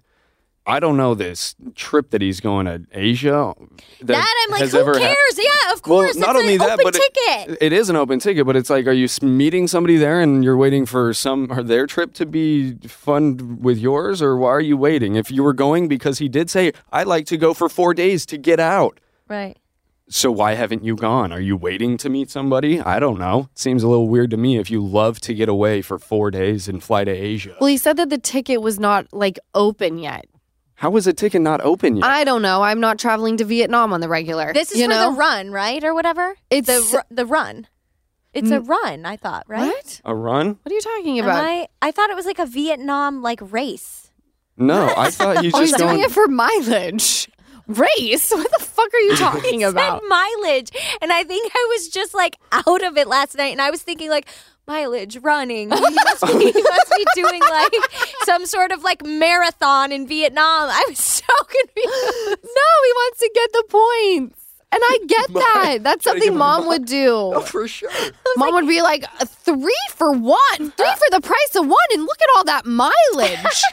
I 0.68 0.80
don't 0.80 0.96
know 0.96 1.16
this 1.16 1.56
trip 1.76 2.12
that 2.12 2.22
he's 2.22 2.40
going 2.40 2.68
to 2.68 2.84
Asia. 2.94 3.54
that 4.02 4.46
I'm 4.48 4.52
like, 4.52 4.70
who 4.70 4.84
cares? 4.94 5.00
hap- 5.38 5.44
yeah, 5.44 5.74
of 5.74 5.82
Well, 5.88 6.04
course. 6.04 6.16
not 6.16 6.32
it's 6.36 6.40
only 6.40 6.54
an 6.54 6.60
that, 6.60 6.70
open 6.80 6.84
but 6.84 6.96
it- 6.96 7.14
ticket. 7.48 7.58
It 7.62 7.74
is 7.74 7.90
an 7.90 7.96
open 7.96 8.20
ticket, 8.20 8.46
but 8.46 8.56
it's 8.56 8.70
like, 8.70 8.86
are 8.86 8.92
you 8.92 9.08
meeting 9.24 9.68
somebody 9.68 9.98
there 9.98 10.22
and 10.22 10.44
you're 10.44 10.56
waiting 10.58 10.86
for 10.86 11.14
some 11.14 11.52
or 11.52 11.64
their 11.64 11.88
trip 11.88 12.14
to 12.14 12.26
be 12.28 12.76
fun 12.88 13.60
with 13.62 13.80
yours, 13.80 14.22
or 14.22 14.38
why 14.38 14.50
are 14.50 14.62
you 14.62 14.78
waiting? 14.78 15.16
If 15.16 15.32
you 15.32 15.42
were 15.44 15.54
going 15.54 15.88
because 15.88 16.20
he 16.20 16.30
did 16.30 16.50
say, 16.50 16.74
I 16.92 17.04
like 17.04 17.26
to 17.28 17.38
go 17.38 17.54
for 17.56 17.68
four 17.68 17.94
days 17.96 18.26
to 18.28 18.38
get 18.38 18.60
out. 18.60 19.00
right. 19.28 19.58
So 20.14 20.30
why 20.30 20.56
haven't 20.56 20.84
you 20.84 20.98
gone? 20.98 21.32
Are 21.32 21.40
you 21.40 21.56
waiting 21.56 21.96
to 22.00 22.10
meet 22.10 22.30
somebody? 22.30 22.82
I 22.82 23.00
don't 23.00 23.18
know. 23.18 23.48
Seems 23.56 23.82
a 23.82 23.88
little 23.88 24.10
weird 24.10 24.30
to 24.32 24.38
me 24.38 24.58
if 24.58 24.70
you 24.70 24.84
love 24.86 25.22
to 25.22 25.34
get 25.34 25.48
away 25.48 25.82
for 25.82 25.98
four 25.98 26.30
days 26.32 26.68
and 26.68 26.84
fly 26.84 27.06
to 27.06 27.12
Asia. 27.12 27.56
well 27.62 27.70
he 27.70 27.78
said 27.78 27.96
that 27.96 28.10
the 28.10 28.18
ticket 28.18 28.62
was 28.62 28.78
not 28.78 29.08
like 29.14 29.40
open 29.56 29.98
yet 29.98 30.26
How 30.82 30.96
is 30.96 31.06
a 31.06 31.14
ticket 31.14 31.44
not 31.44 31.62
open 31.62 31.98
yet? 31.98 32.06
I 32.06 32.24
don't 32.24 32.42
know. 32.42 32.64
I'm 32.64 32.80
not 32.80 32.98
traveling 32.98 33.38
to 33.38 33.46
Vietnam 33.46 33.94
on 33.94 34.02
the 34.02 34.10
regular. 34.10 34.52
This 34.52 34.72
is 34.72 34.80
you 34.80 34.86
for 34.86 34.90
know? 34.90 35.12
the 35.12 35.16
run, 35.16 35.52
right, 35.52 35.84
or 35.84 35.94
whatever. 35.94 36.34
It's- 36.50 36.66
the 36.90 36.98
ru- 36.98 37.16
the 37.16 37.26
run. 37.28 37.68
It's 38.34 38.50
a 38.50 38.62
mm. 38.62 38.68
run. 38.68 39.06
I 39.06 39.16
thought, 39.16 39.44
right? 39.48 39.68
What? 39.68 40.02
a 40.04 40.16
run? 40.16 40.58
What 40.64 40.72
are 40.72 40.74
you 40.74 40.82
talking 40.82 41.20
about? 41.20 41.46
I? 41.46 41.68
I 41.84 41.92
thought 41.92 42.10
it 42.10 42.16
was 42.16 42.26
like 42.26 42.40
a 42.40 42.48
Vietnam 42.48 43.22
like 43.22 43.40
race. 43.52 44.10
No, 44.58 44.92
I 44.98 45.12
thought 45.12 45.44
you 45.44 45.52
Oh, 45.54 45.60
he's 45.60 45.70
just 45.70 45.78
doing 45.78 45.98
going. 45.98 46.04
it 46.06 46.12
for 46.12 46.28
mileage. 46.28 47.30
Race? 47.68 48.32
What 48.32 48.52
the 48.58 48.66
fuck 48.66 48.92
are 48.92 49.00
you 49.02 49.16
talking 49.28 49.62
It 49.62 49.66
about? 49.66 50.02
said 50.02 50.10
mileage, 50.10 50.72
and 51.00 51.14
I 51.14 51.24
think 51.24 51.52
I 51.54 51.68
was 51.76 51.90
just 51.90 52.16
like 52.16 52.38
out 52.52 52.84
of 52.84 52.98
it 52.98 53.08
last 53.08 53.38
night, 53.38 53.52
and 53.52 53.62
I 53.62 53.70
was 53.70 53.84
thinking 53.84 54.10
like 54.10 54.28
mileage 54.68 55.18
running. 55.18 55.72
He 55.82 55.96
must 55.96 56.26
be, 56.40 56.52
he 56.52 56.62
must 56.62 56.92
be 56.96 57.06
doing 57.16 57.42
like 57.42 57.74
some 58.26 58.46
sort 58.46 58.72
of 58.72 58.84
like 58.84 59.04
marathon 59.06 59.92
in 59.92 60.08
Vietnam. 60.08 60.70
I 60.70 60.86
was 60.90 61.00
so 61.00 61.26
confused. 61.40 62.44
No, 62.44 62.70
he 62.86 62.92
wants 62.94 63.20
to 63.20 63.32
get 63.34 63.52
the 63.54 63.64
points. 63.70 64.38
And 64.74 64.82
I 64.84 64.98
get 65.08 65.34
that. 65.34 65.78
That's 65.82 66.04
something 66.06 66.30
give 66.30 66.34
mom 66.36 66.64
a- 66.66 66.68
would 66.70 66.86
do. 66.86 67.10
Oh, 67.36 67.42
for 67.42 67.68
sure. 67.68 67.90
Mom 68.38 68.54
would 68.54 68.68
be 68.68 68.82
like, 68.82 69.04
uh, 69.20 69.26
three 69.26 69.76
for 69.90 70.12
one, 70.12 70.38
three 70.58 70.68
for 70.70 71.10
the 71.12 71.20
price 71.22 71.56
of 71.56 71.68
one, 71.68 71.88
and 71.94 72.04
look 72.04 72.22
at 72.22 72.28
all 72.38 72.44
that 72.46 72.66
mileage. 72.66 73.64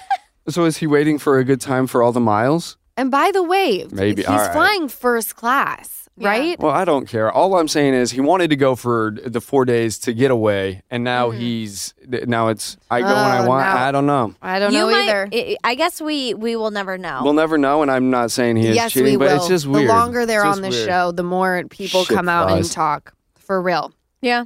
So 0.49 0.65
is 0.65 0.79
he 0.79 0.87
waiting 0.87 1.19
for 1.19 1.39
a 1.39 1.45
good 1.45 1.61
time 1.61 1.87
for 1.87 2.03
all 2.03 2.13
the 2.13 2.21
miles? 2.21 2.77
and 2.97 3.13
by 3.13 3.31
the 3.33 3.45
way, 3.45 3.87
Maybe, 3.93 4.23
he's 4.23 4.29
all 4.29 4.39
right. 4.39 4.53
flying 4.53 4.89
first 4.89 5.37
class, 5.37 5.98
right? 6.25 6.59
Well, 6.59 6.73
I 6.73 6.85
don't 6.85 7.07
care. 7.07 7.31
All 7.31 7.57
I'm 7.57 7.69
saying 7.69 7.95
is 7.95 8.11
he 8.11 8.21
wanted 8.21 8.51
to 8.51 8.57
go 8.57 8.75
for 8.77 9.15
the 9.25 9.41
four 9.41 9.65
days 9.65 9.99
to 10.01 10.13
get 10.13 10.31
away, 10.31 10.83
and 10.91 11.05
now 11.05 11.31
he's 11.31 11.95
now 12.07 12.49
it's 12.49 12.77
I 12.91 13.01
go 13.01 13.07
when 13.07 13.15
I 13.17 13.37
Mm-hmm. 13.39 13.45
Oh, 13.45 13.49
want. 13.49 13.67
now- 13.67 13.87
I 13.87 13.93
don't 13.93 14.07
know. 14.07 14.35
I 14.43 14.59
don't 14.59 14.73
you 14.73 14.79
know 14.79 14.91
might, 14.91 15.03
either. 15.09 15.29
I- 15.33 15.57
I 15.65 15.75
guess 15.75 16.01
we 16.01 16.35
we 16.35 16.57
will 16.57 16.71
never 16.71 16.99
know. 16.99 17.21
We'll 17.23 17.33
never 17.35 17.57
know, 17.59 17.83
and 17.83 17.91
I'm 17.91 18.11
not 18.11 18.31
saying 18.31 18.57
he 18.57 18.69
is 18.69 18.75
yes, 18.77 18.93
cheating, 18.93 19.13
we 19.13 19.17
but 19.17 19.29
will. 19.29 19.37
it's 19.37 19.49
just 19.49 19.67
weird. 19.67 19.89
the 19.89 19.93
longer 19.93 20.27
they're 20.27 20.41
It's 20.47 20.57
on 20.59 20.63
just 20.63 20.63
the 20.63 20.77
weird. 20.77 20.89
show, 20.89 21.13
the 21.13 21.23
more 21.23 21.65
people 21.71 22.05
Shit 22.05 22.17
come 22.17 22.29
out 22.29 22.51
and 22.51 22.61
flies. 22.61 22.75
talk. 22.75 23.15
For 23.37 23.61
real. 23.63 23.93
yeah. 24.21 24.45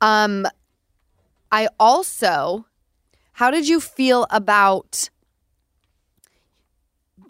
Um, 0.00 0.46
I 1.50 1.68
also, 1.80 2.66
how 3.32 3.50
did 3.50 3.66
you 3.68 3.80
feel 3.80 4.26
about? 4.30 5.10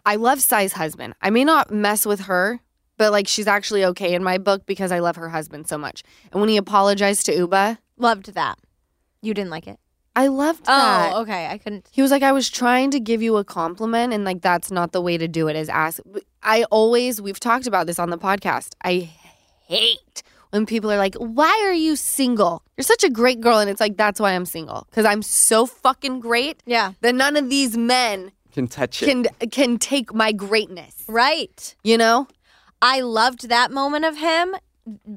I 0.05 0.17
love 0.17 0.41
Sai's 0.41 0.73
husband. 0.75 1.15
I 1.21 1.31
may 1.31 1.45
not 1.45 1.71
mess 1.71 2.07
with 2.07 2.21
her, 2.21 2.61
but 2.99 3.11
like 3.13 3.27
she's 3.27 3.47
actually 3.47 3.85
okay 3.87 4.13
in 4.15 4.23
my 4.23 4.37
book 4.37 4.67
because 4.67 4.93
I 4.93 4.99
love 4.99 5.17
her 5.17 5.31
husband 5.31 5.69
so 5.69 5.79
much. 5.79 6.03
And 6.31 6.41
when 6.41 6.51
he 6.51 6.57
apologized 6.59 7.25
to 7.27 7.33
Ubah, 7.33 7.79
Loved 7.97 8.35
that. 8.35 8.59
You 9.23 9.35
didn't 9.35 9.51
like 9.51 9.67
it. 9.67 9.79
I 10.15 10.27
loved 10.27 10.63
oh, 10.63 10.77
that. 10.77 11.13
Oh, 11.15 11.21
okay. 11.23 11.47
I 11.47 11.59
couldn't. 11.59 11.89
He 11.93 12.03
was 12.03 12.11
like, 12.11 12.23
I 12.23 12.33
was 12.33 12.51
trying 12.51 12.91
to 12.91 13.01
give 13.01 13.23
you 13.23 13.37
a 13.37 13.45
compliment, 13.45 14.13
and 14.13 14.25
like 14.25 14.41
that's 14.43 14.71
not 14.71 14.93
the 14.93 15.01
way 15.01 15.17
to 15.17 15.29
do 15.29 15.49
it. 15.49 15.57
Is 15.57 15.69
ask. 15.69 16.01
I 16.43 16.65
always 16.65 17.21
we've 17.21 17.41
talked 17.41 17.67
about 17.67 17.87
this 17.87 17.99
on 17.99 18.11
the 18.11 18.19
podcast. 18.19 18.75
I 18.85 19.11
hate 19.67 20.23
when 20.51 20.67
people 20.67 20.91
are 20.91 20.97
like, 20.97 21.15
"Why 21.17 21.63
are 21.67 21.73
you 21.73 21.95
single? 21.95 22.63
You're 22.77 22.85
such 22.85 23.05
a 23.05 23.11
great 23.11 23.41
girl," 23.41 23.59
and 23.59 23.71
it's 23.71 23.81
like 23.81 23.97
that's 23.97 24.19
why 24.21 24.33
I'm 24.33 24.47
single 24.47 24.87
because 24.91 25.05
I'm 25.05 25.23
so 25.23 25.67
fucking 25.67 26.21
great 26.21 26.63
Yeah. 26.67 26.93
that 27.01 27.15
none 27.15 27.37
of 27.37 27.49
these 27.51 27.77
men 27.77 28.33
Can 28.53 28.67
touch 28.67 29.03
it. 29.03 29.07
can 29.07 29.25
can 29.51 29.79
take 29.79 30.13
my 30.15 30.33
greatness. 30.33 30.95
Right. 31.07 31.77
You 31.85 31.99
know? 31.99 32.27
I 32.81 33.01
loved 33.01 33.49
that 33.49 33.71
moment 33.71 34.05
of 34.05 34.17
him. 34.19 34.55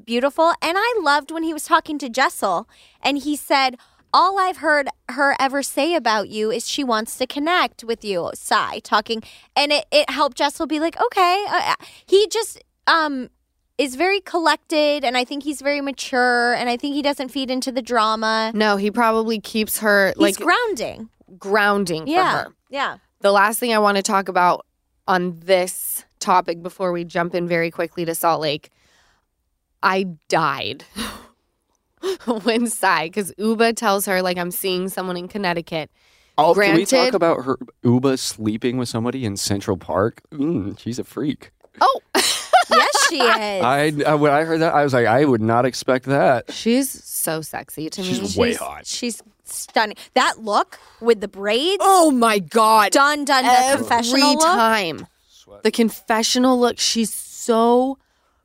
Beautiful. 0.04 0.52
And 0.60 0.76
I 0.78 0.98
loved 1.00 1.30
when 1.30 1.42
he 1.42 1.52
was 1.54 1.64
talking 1.64 1.98
to 1.98 2.08
Jessel 2.08 2.68
and 3.02 3.18
he 3.18 3.36
said, 3.36 3.76
All 4.12 4.38
I've 4.38 4.58
heard 4.58 4.88
her 5.10 5.34
ever 5.40 5.62
say 5.62 5.94
about 5.94 6.28
you 6.28 6.50
is 6.50 6.68
she 6.68 6.84
wants 6.84 7.16
to 7.18 7.26
connect 7.26 7.82
with 7.82 8.04
you, 8.04 8.30
Sai, 8.34 8.80
talking. 8.80 9.22
And 9.56 9.72
it, 9.72 9.86
it 9.90 10.10
helped 10.10 10.36
Jessel 10.36 10.66
be 10.66 10.78
like, 10.80 11.00
Okay. 11.00 11.44
Uh, 11.48 11.74
he 12.04 12.26
just 12.28 12.62
um, 12.86 13.30
is 13.78 13.94
very 13.94 14.20
collected 14.20 15.04
and 15.04 15.16
I 15.16 15.24
think 15.24 15.44
he's 15.44 15.62
very 15.62 15.80
mature 15.80 16.52
and 16.52 16.68
I 16.68 16.76
think 16.76 16.94
he 16.94 17.00
doesn't 17.02 17.28
feed 17.30 17.50
into 17.50 17.72
the 17.72 17.82
drama. 17.82 18.50
No, 18.54 18.76
he 18.76 18.90
probably 18.90 19.40
keeps 19.40 19.78
her 19.78 20.08
He's 20.08 20.16
like 20.18 20.36
grounding. 20.36 21.08
grounding 21.38 22.06
Yeah. 22.06 22.30
for 22.44 22.48
her. 22.50 22.54
Yeah. 22.68 22.96
The 23.20 23.32
last 23.32 23.58
thing 23.58 23.72
I 23.72 23.78
want 23.78 23.96
to 23.96 24.02
talk 24.02 24.28
about 24.28 24.66
on 25.08 25.38
this 25.40 26.04
topic 26.22 26.62
before 26.62 26.92
we 26.92 27.04
jump 27.04 27.34
in 27.34 27.46
very 27.46 27.70
quickly 27.70 28.04
to 28.04 28.14
Salt 28.14 28.40
Lake, 28.40 28.70
I 29.82 30.04
died 30.28 30.84
when 32.44 32.66
Sai, 32.66 33.06
because 33.06 33.32
Ubah 33.38 33.76
tells 33.76 34.06
her, 34.06 34.22
like, 34.22 34.38
I'm 34.38 34.50
seeing 34.50 34.88
someone 34.88 35.16
in 35.16 35.28
Connecticut. 35.28 35.90
oh, 36.38 36.54
can 36.54 36.74
we 36.76 36.86
talk 36.86 37.14
about 37.14 37.44
her 37.44 37.58
Ubah 37.84 38.18
sleeping 38.18 38.76
with 38.78 38.88
somebody 38.88 39.24
in 39.24 39.36
Central 39.36 39.76
Park? 39.76 40.22
Mm, 40.32 40.78
she's 40.78 40.98
a 40.98 41.04
freak. 41.04 41.50
Oh, 41.80 42.00
Yes, 42.70 43.08
she 43.10 43.16
is. 43.20 43.62
I 43.64 43.88
uh, 44.06 44.16
when 44.16 44.32
I 44.32 44.44
heard 44.44 44.60
that, 44.60 44.72
I 44.72 44.82
was 44.84 44.94
like, 44.94 45.06
I 45.06 45.24
would 45.24 45.42
not 45.42 45.66
expect 45.66 46.06
that. 46.06 46.50
she's 46.52 46.88
so 47.04 47.42
sexy 47.42 47.90
to 47.90 48.00
me. 48.00 48.06
She's 48.06 48.36
way 48.36 48.54
hot. 48.54 48.86
She's 48.86 49.20
stunning. 49.44 49.96
That 50.14 50.38
look 50.38 50.78
with 51.00 51.20
the 51.20 51.28
braids. 51.28 51.78
Oh 51.80 52.10
my 52.10 52.38
God. 52.38 52.92
Done, 52.92 53.24
done. 53.26 53.44
The 53.44 53.50
Every 53.50 53.78
confessional 53.78 54.34
look. 54.34 54.42
time. 54.42 55.06
The 55.62 55.70
confessional 55.70 56.58
look, 56.58 56.78
she's 56.78 57.12
so 57.12 57.98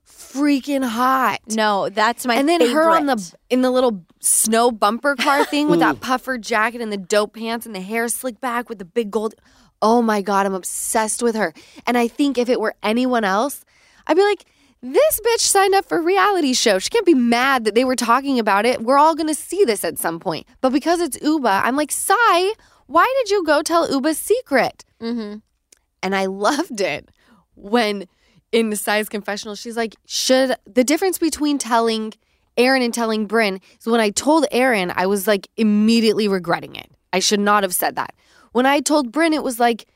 freaking 0.07 0.85
hot. 0.85 1.39
No, 1.49 1.89
that's 1.89 2.25
my 2.25 2.35
and 2.35 2.47
then 2.47 2.61
her 2.61 2.89
on 2.89 3.05
the 3.05 3.33
in 3.49 3.61
the 3.61 3.71
little 3.71 4.05
snow 4.19 4.71
bumper 4.71 5.15
car 5.15 5.45
thing 5.45 5.69
with 5.69 5.79
that 5.79 6.01
puffer 6.01 6.37
jacket 6.37 6.81
and 6.81 6.91
the 6.91 6.97
dope 6.97 7.33
pants 7.33 7.65
and 7.65 7.75
the 7.75 7.81
hair 7.81 8.07
slicked 8.07 8.41
back 8.41 8.69
with 8.69 8.79
the 8.79 8.85
big 8.85 9.11
gold. 9.11 9.35
Oh 9.81 10.01
my 10.01 10.21
god, 10.21 10.45
I'm 10.45 10.53
obsessed 10.53 11.21
with 11.21 11.35
her. 11.35 11.53
And 11.85 11.97
I 11.97 12.07
think 12.07 12.37
if 12.37 12.49
it 12.49 12.59
were 12.59 12.75
anyone 12.81 13.23
else, 13.23 13.63
I'd 14.07 14.17
be 14.17 14.23
like, 14.23 14.45
this 14.81 15.19
bitch 15.19 15.39
signed 15.41 15.75
up 15.75 15.85
for 15.85 15.97
a 15.97 16.01
reality 16.01 16.53
show. 16.53 16.79
She 16.79 16.89
can't 16.89 17.05
be 17.05 17.13
mad 17.13 17.63
that 17.65 17.75
they 17.75 17.85
were 17.85 17.95
talking 17.95 18.39
about 18.39 18.65
it. 18.65 18.81
We're 18.81 18.97
all 18.97 19.15
gonna 19.15 19.33
see 19.33 19.65
this 19.65 19.83
at 19.83 19.97
some 19.99 20.19
point. 20.19 20.47
But 20.61 20.71
because 20.71 20.99
it's 20.99 21.17
Ubah, 21.19 21.61
I'm 21.63 21.75
like, 21.75 21.91
Sai, 21.91 22.53
why 22.87 23.11
did 23.19 23.31
you 23.31 23.43
go 23.43 23.61
tell 23.61 23.87
Ubah's 23.87 24.17
secret? 24.17 24.83
Mm-hmm. 25.01 25.37
And 26.01 26.15
I 26.15 26.25
loved 26.27 26.81
it 26.81 27.09
when 27.55 28.07
in 28.51 28.69
the 28.69 28.75
Sai's 28.75 29.09
confessional, 29.09 29.55
she's 29.55 29.77
like, 29.77 29.95
should 30.05 30.55
the 30.65 30.83
difference 30.83 31.17
between 31.17 31.57
telling 31.57 32.13
Erin 32.55 32.81
and 32.81 32.93
telling 32.93 33.27
Brynn 33.27 33.61
is 33.79 33.87
when 33.87 34.01
I 34.01 34.09
told 34.09 34.45
Erin, 34.51 34.91
I 34.95 35.05
was 35.05 35.27
like 35.27 35.47
immediately 35.57 36.27
regretting 36.27 36.75
it. 36.75 36.89
I 37.13 37.19
should 37.19 37.39
not 37.39 37.63
have 37.63 37.73
said 37.73 37.95
that. 37.95 38.13
When 38.51 38.65
I 38.65 38.79
told 38.79 39.11
Brynn, 39.11 39.33
it 39.33 39.43
was 39.43 39.59
like, 39.59 39.87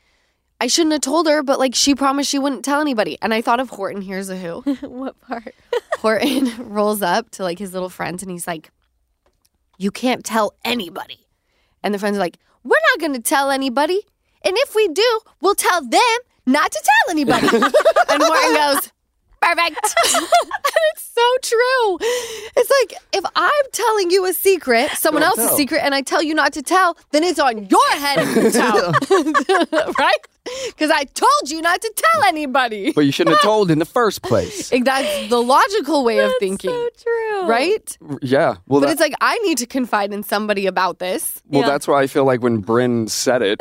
I 0.60 0.68
shouldn't 0.68 0.92
have 0.92 1.00
told 1.00 1.26
her, 1.26 1.42
but 1.42 1.58
like 1.58 1.74
she 1.74 1.94
promised 1.94 2.30
she 2.30 2.38
wouldn't 2.38 2.64
tell 2.64 2.80
anybody. 2.80 3.18
And 3.20 3.34
I 3.34 3.42
thought 3.42 3.58
of 3.58 3.70
Horton, 3.70 4.00
Hears 4.00 4.28
a 4.28 4.36
Who. 4.36 4.60
what 4.82 5.18
part? 5.20 5.54
Horton 5.98 6.52
rolls 6.58 7.02
up 7.02 7.30
to 7.30 7.42
like 7.42 7.58
his 7.58 7.72
little 7.72 7.88
friends 7.88 8.22
and 8.22 8.30
he's 8.30 8.46
like, 8.46 8.70
You 9.78 9.90
can't 9.90 10.24
tell 10.24 10.54
anybody. 10.64 11.26
And 11.82 11.92
the 11.92 11.98
friends 11.98 12.16
are 12.16 12.20
like, 12.20 12.38
We're 12.62 12.76
not 12.92 13.00
going 13.00 13.14
to 13.14 13.20
tell 13.20 13.50
anybody. 13.50 14.06
And 14.44 14.56
if 14.58 14.74
we 14.74 14.88
do, 14.88 15.20
we'll 15.40 15.54
tell 15.54 15.80
them 15.82 16.00
not 16.46 16.72
to 16.72 16.82
tell 16.82 17.10
anybody. 17.10 17.46
and 17.56 18.22
Horton 18.22 18.54
goes, 18.74 18.92
Perfect. 19.40 19.94
and 20.14 20.26
it's 20.94 21.02
so 21.02 21.22
true. 21.42 21.98
It's 22.56 22.70
like 22.80 23.00
if 23.12 23.24
I'm 23.34 23.64
telling 23.72 24.10
you 24.12 24.24
a 24.26 24.32
secret, 24.32 24.88
someone 24.92 25.22
Don't 25.22 25.30
else's 25.30 25.46
tell. 25.48 25.56
secret, 25.56 25.80
and 25.82 25.96
I 25.96 26.02
tell 26.02 26.22
you 26.22 26.32
not 26.32 26.52
to 26.52 26.62
tell, 26.62 26.96
then 27.10 27.24
it's 27.24 27.40
on 27.40 27.66
your 27.66 27.90
head 27.90 28.18
to 28.34 28.50
tell. 28.52 28.92
right? 29.98 30.16
Because 30.68 30.92
I 30.92 31.02
told 31.04 31.50
you 31.50 31.60
not 31.60 31.80
to 31.80 31.92
tell 31.96 32.22
anybody. 32.22 32.92
But 32.92 33.00
you 33.04 33.10
shouldn't 33.10 33.34
have 33.36 33.42
told 33.42 33.70
in 33.72 33.80
the 33.80 33.84
first 33.84 34.22
place. 34.22 34.70
That's 34.70 35.28
the 35.28 35.42
logical 35.42 36.04
way 36.04 36.20
of 36.20 36.30
thinking. 36.38 36.70
So 36.70 36.88
true. 37.02 37.46
Right? 37.48 37.98
Yeah. 38.22 38.56
Well, 38.68 38.80
But 38.80 38.86
that- 38.86 38.92
it's 38.92 39.00
like 39.00 39.14
I 39.20 39.38
need 39.38 39.58
to 39.58 39.66
confide 39.66 40.12
in 40.12 40.22
somebody 40.22 40.66
about 40.66 41.00
this. 41.00 41.42
well, 41.48 41.62
Yeah. 41.62 41.68
that's 41.68 41.88
why 41.88 42.00
I 42.02 42.06
feel 42.06 42.24
like 42.24 42.42
when 42.42 42.62
Brynn 42.62 43.10
said 43.10 43.42
it, 43.42 43.60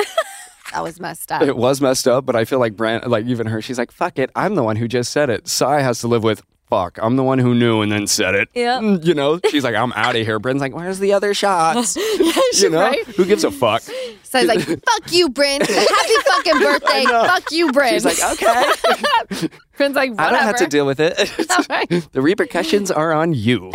That 0.72 0.84
was 0.84 1.00
messed 1.00 1.32
up. 1.32 1.42
it 1.42 1.56
was 1.58 1.82
messed 1.82 2.08
up. 2.08 2.26
But 2.26 2.36
I 2.36 2.46
feel 2.46 2.60
like 2.60 2.76
Brand, 2.76 3.06
like 3.08 3.26
even 3.26 3.48
her, 3.48 3.62
she's 3.62 3.78
like, 3.78 3.92
"Fuck 3.92 4.18
it, 4.20 4.30
I'm 4.36 4.56
the 4.56 4.64
one 4.64 4.76
who 4.78 4.88
just 4.88 5.12
said 5.12 5.30
it." 5.30 5.48
Sai 5.48 5.82
has 5.82 6.00
to 6.02 6.08
live 6.08 6.24
with. 6.24 6.42
Fuck, 6.70 6.98
I'm 7.02 7.18
the 7.18 7.24
one 7.24 7.38
who 7.38 7.54
knew 7.54 7.82
and 7.82 7.92
then 7.92 8.08
said 8.08 8.34
it. 8.34 8.48
Yeah. 8.54 8.80
Mm, 8.80 9.04
You 9.04 9.14
know, 9.14 9.42
she's 9.50 9.66
like, 9.66 9.76
I'm 9.76 9.92
out 9.92 10.16
of 10.16 10.26
here. 10.26 10.40
Brynn's 10.40 10.62
like, 10.62 10.74
where's 10.74 11.00
the 11.00 11.12
other 11.12 11.34
shots? 11.34 11.98
you 12.62 12.70
know, 12.70 12.80
right? 12.80 13.06
who 13.08 13.26
gives 13.26 13.44
a 13.44 13.52
fuck? 13.52 13.84
Was 14.34 14.46
like, 14.48 14.62
fuck 14.62 15.12
you, 15.12 15.28
Brynn. 15.28 15.60
Happy 15.60 16.14
fucking 16.30 16.60
birthday. 16.62 17.04
Fuck 17.04 17.52
you, 17.52 17.74
Brynn. 17.74 17.90
She's 17.90 18.06
like, 18.06 18.24
okay, 18.24 19.50
Brynn's 19.78 19.98
like, 19.98 20.12
whatever. 20.12 20.22
I 20.22 20.30
don't 20.30 20.44
have 20.44 20.56
to 20.60 20.68
deal 20.68 20.86
with 20.86 21.02
it. 21.02 21.20
Right. 21.70 21.90
the 22.14 22.22
repercussions 22.22 22.90
are 22.90 23.12
on 23.12 23.34
you. 23.34 23.70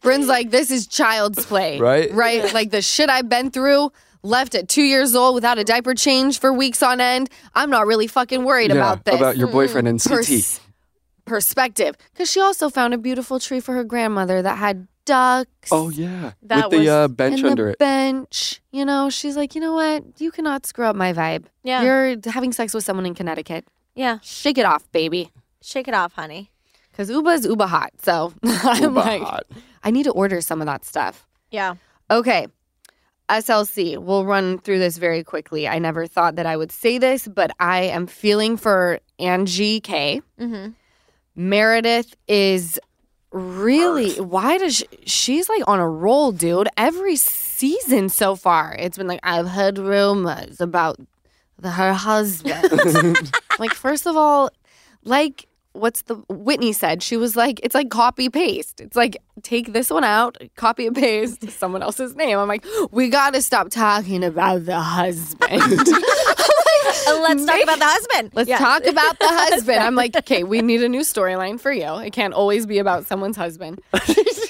Brynn's 0.00 0.28
like, 0.28 0.50
this 0.50 0.70
is 0.70 0.86
child's 0.86 1.44
play. 1.44 1.78
Right? 1.80 2.12
Right? 2.12 2.52
Like 2.54 2.70
the 2.70 2.82
shit 2.82 3.10
I've 3.10 3.28
been 3.28 3.50
through, 3.50 3.90
left 4.22 4.54
at 4.54 4.68
two 4.68 4.82
years 4.82 5.14
old 5.14 5.34
without 5.34 5.58
a 5.58 5.64
diaper 5.64 5.94
change 5.94 6.38
for 6.40 6.52
weeks 6.52 6.82
on 6.82 7.00
end. 7.00 7.28
I'm 7.54 7.70
not 7.70 7.86
really 7.86 8.06
fucking 8.06 8.44
worried 8.44 8.70
Yeah, 8.70 8.76
about 8.76 9.04
this. 9.04 9.14
about 9.16 9.36
your 9.36 9.48
boyfriend 9.48 9.88
in 9.88 9.98
CT. 9.98 10.16
Pers- 10.26 10.60
perspective. 11.24 11.96
Because 12.12 12.30
she 12.30 12.40
also 12.40 12.68
found 12.70 12.94
a 12.94 12.98
beautiful 12.98 13.38
tree 13.38 13.60
for 13.60 13.72
her 13.74 13.84
grandmother 13.84 14.42
that 14.42 14.58
had 14.58 14.86
ducks. 15.04 15.68
oh 15.72 15.90
yeah, 15.90 16.32
That 16.42 16.70
with 16.70 16.70
the 16.72 16.78
was- 16.78 16.88
uh, 16.88 17.08
bench 17.08 17.40
and 17.40 17.50
under 17.50 17.64
the 17.66 17.70
it. 17.72 17.78
bench. 17.78 18.60
You 18.70 18.84
know, 18.84 19.10
she's 19.10 19.36
like, 19.36 19.54
you 19.54 19.60
know 19.60 19.74
what? 19.74 20.04
You 20.18 20.30
cannot 20.30 20.66
screw 20.66 20.84
up 20.86 20.96
my 20.96 21.12
vibe. 21.12 21.44
Yeah. 21.62 21.82
You're 21.82 22.16
having 22.26 22.52
sex 22.52 22.74
with 22.74 22.84
someone 22.84 23.06
in 23.06 23.14
Connecticut. 23.14 23.64
Yeah. 23.94 24.18
Shake 24.22 24.58
it 24.58 24.64
off, 24.64 24.90
baby. 24.92 25.30
Shake 25.62 25.86
it 25.88 25.94
off, 25.94 26.12
honey. 26.14 26.50
Because 26.90 27.10
Ubah's 27.10 27.46
Ubah 27.46 27.68
hot. 27.68 27.90
So 28.02 28.32
I'm 28.44 28.82
Ubah 28.82 28.94
like, 28.94 29.22
hot. 29.22 29.44
I 29.82 29.90
need 29.90 30.04
to 30.04 30.10
order 30.12 30.40
some 30.40 30.60
of 30.60 30.66
that 30.66 30.84
stuff. 30.84 31.26
Yeah. 31.50 31.74
Okay. 32.10 32.46
SLC, 33.40 33.98
we'll 33.98 34.24
run 34.24 34.58
through 34.58 34.78
this 34.78 34.98
very 34.98 35.24
quickly. 35.24 35.66
I 35.68 35.78
never 35.78 36.06
thought 36.06 36.36
that 36.36 36.46
I 36.46 36.56
would 36.56 36.72
say 36.72 36.98
this, 36.98 37.26
but 37.26 37.50
I 37.58 37.82
am 37.82 38.06
feeling 38.06 38.56
for 38.56 39.00
Angie 39.18 39.80
K. 39.80 40.20
Mm-hmm. 40.38 40.72
Meredith 41.34 42.14
is 42.28 42.78
really 43.30 44.20
why 44.20 44.58
does 44.58 44.76
she, 44.76 44.86
she's 45.06 45.48
like 45.48 45.62
on 45.66 45.80
a 45.80 45.88
roll, 45.88 46.32
dude. 46.32 46.68
Every 46.76 47.16
season 47.16 48.08
so 48.08 48.36
far, 48.36 48.76
it's 48.78 48.98
been 48.98 49.06
like 49.06 49.20
I've 49.22 49.48
heard 49.48 49.78
rumors 49.78 50.60
about 50.60 50.98
the, 51.58 51.70
her 51.70 51.94
husband. 51.94 53.32
like 53.58 53.72
first 53.72 54.06
of 54.06 54.16
all, 54.16 54.50
like 55.04 55.46
what's 55.72 56.02
the 56.02 56.16
Whitney 56.28 56.72
said? 56.72 57.02
She 57.02 57.16
was 57.16 57.36
like, 57.36 57.60
it's 57.62 57.74
like 57.74 57.90
copy 57.90 58.28
paste. 58.28 58.80
It's 58.80 58.96
like 58.96 59.16
take 59.42 59.72
this 59.72 59.90
one 59.90 60.04
out, 60.04 60.36
copy 60.56 60.86
and 60.86 60.94
paste 60.96 61.50
someone 61.50 61.82
else's 61.82 62.14
name. 62.16 62.38
I'm 62.38 62.48
like, 62.48 62.64
we 62.90 63.08
got 63.08 63.34
to 63.34 63.42
stop 63.42 63.70
talking 63.70 64.22
about 64.24 64.64
the 64.66 64.78
husband. 64.80 65.50
Let's 67.06 67.44
talk 67.46 67.62
about 67.62 67.78
the 67.78 67.84
husband. 67.86 68.30
Let's 68.34 68.48
Yes. 68.48 68.60
talk 68.60 68.84
about 68.86 69.18
the 69.18 69.26
husband. 69.28 69.78
I'm 69.78 69.94
like, 69.94 70.16
okay, 70.16 70.44
we 70.44 70.60
need 70.62 70.82
a 70.82 70.88
new 70.88 71.00
storyline 71.00 71.58
for 71.60 71.72
you. 71.72 71.96
It 71.98 72.12
can't 72.12 72.34
always 72.34 72.66
be 72.66 72.78
about 72.78 73.06
someone's 73.06 73.36
husband. 73.36 73.80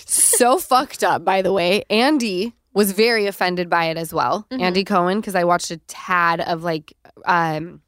so 0.06 0.58
fucked 0.58 1.04
up, 1.04 1.24
by 1.24 1.42
the 1.42 1.52
way. 1.52 1.84
Andy 1.90 2.54
was 2.74 2.92
very 2.92 3.26
offended 3.26 3.68
by 3.68 3.86
it 3.86 3.96
as 3.96 4.12
well. 4.14 4.46
Andy 4.50 4.82
Cohen, 4.84 5.20
because 5.20 5.34
I 5.34 5.44
watched 5.44 5.70
a 5.70 5.76
tad 5.88 6.40
of 6.40 6.62
like 6.64 6.94
um 7.26 7.80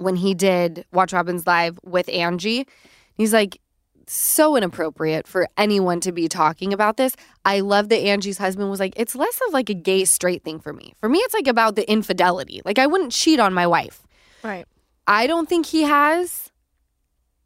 when 0.00 0.16
he 0.16 0.34
did 0.34 0.84
Watch 0.92 1.12
What 1.12 1.18
Happens 1.18 1.46
Live 1.46 1.78
with 1.84 2.08
Angie. 2.08 2.66
He's 3.14 3.32
like, 3.32 3.60
so 4.06 4.56
inappropriate 4.56 5.28
for 5.28 5.48
anyone 5.56 6.00
to 6.00 6.10
be 6.10 6.26
talking 6.26 6.72
about 6.72 6.96
this. 6.96 7.14
I 7.44 7.60
love 7.60 7.90
that 7.90 7.98
Angie's 7.98 8.38
husband 8.38 8.68
was 8.68 8.80
like, 8.80 8.92
it's 8.96 9.14
less 9.14 9.40
of 9.46 9.52
like 9.52 9.70
a 9.70 9.74
gay 9.74 10.04
straight 10.04 10.42
thing 10.42 10.58
for 10.58 10.72
me. 10.72 10.94
For 10.98 11.08
me, 11.08 11.18
it's 11.20 11.34
like 11.34 11.46
about 11.46 11.76
the 11.76 11.88
infidelity. 11.88 12.60
Like, 12.64 12.78
I 12.78 12.86
wouldn't 12.86 13.12
cheat 13.12 13.38
on 13.38 13.54
my 13.54 13.66
wife. 13.66 14.02
Right. 14.42 14.66
I 15.06 15.26
don't 15.28 15.48
think 15.48 15.66
he 15.66 15.82
has, 15.82 16.50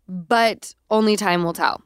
but 0.09 0.75
only 0.91 1.17
time 1.17 1.45
will 1.45 1.53
tell. 1.53 1.83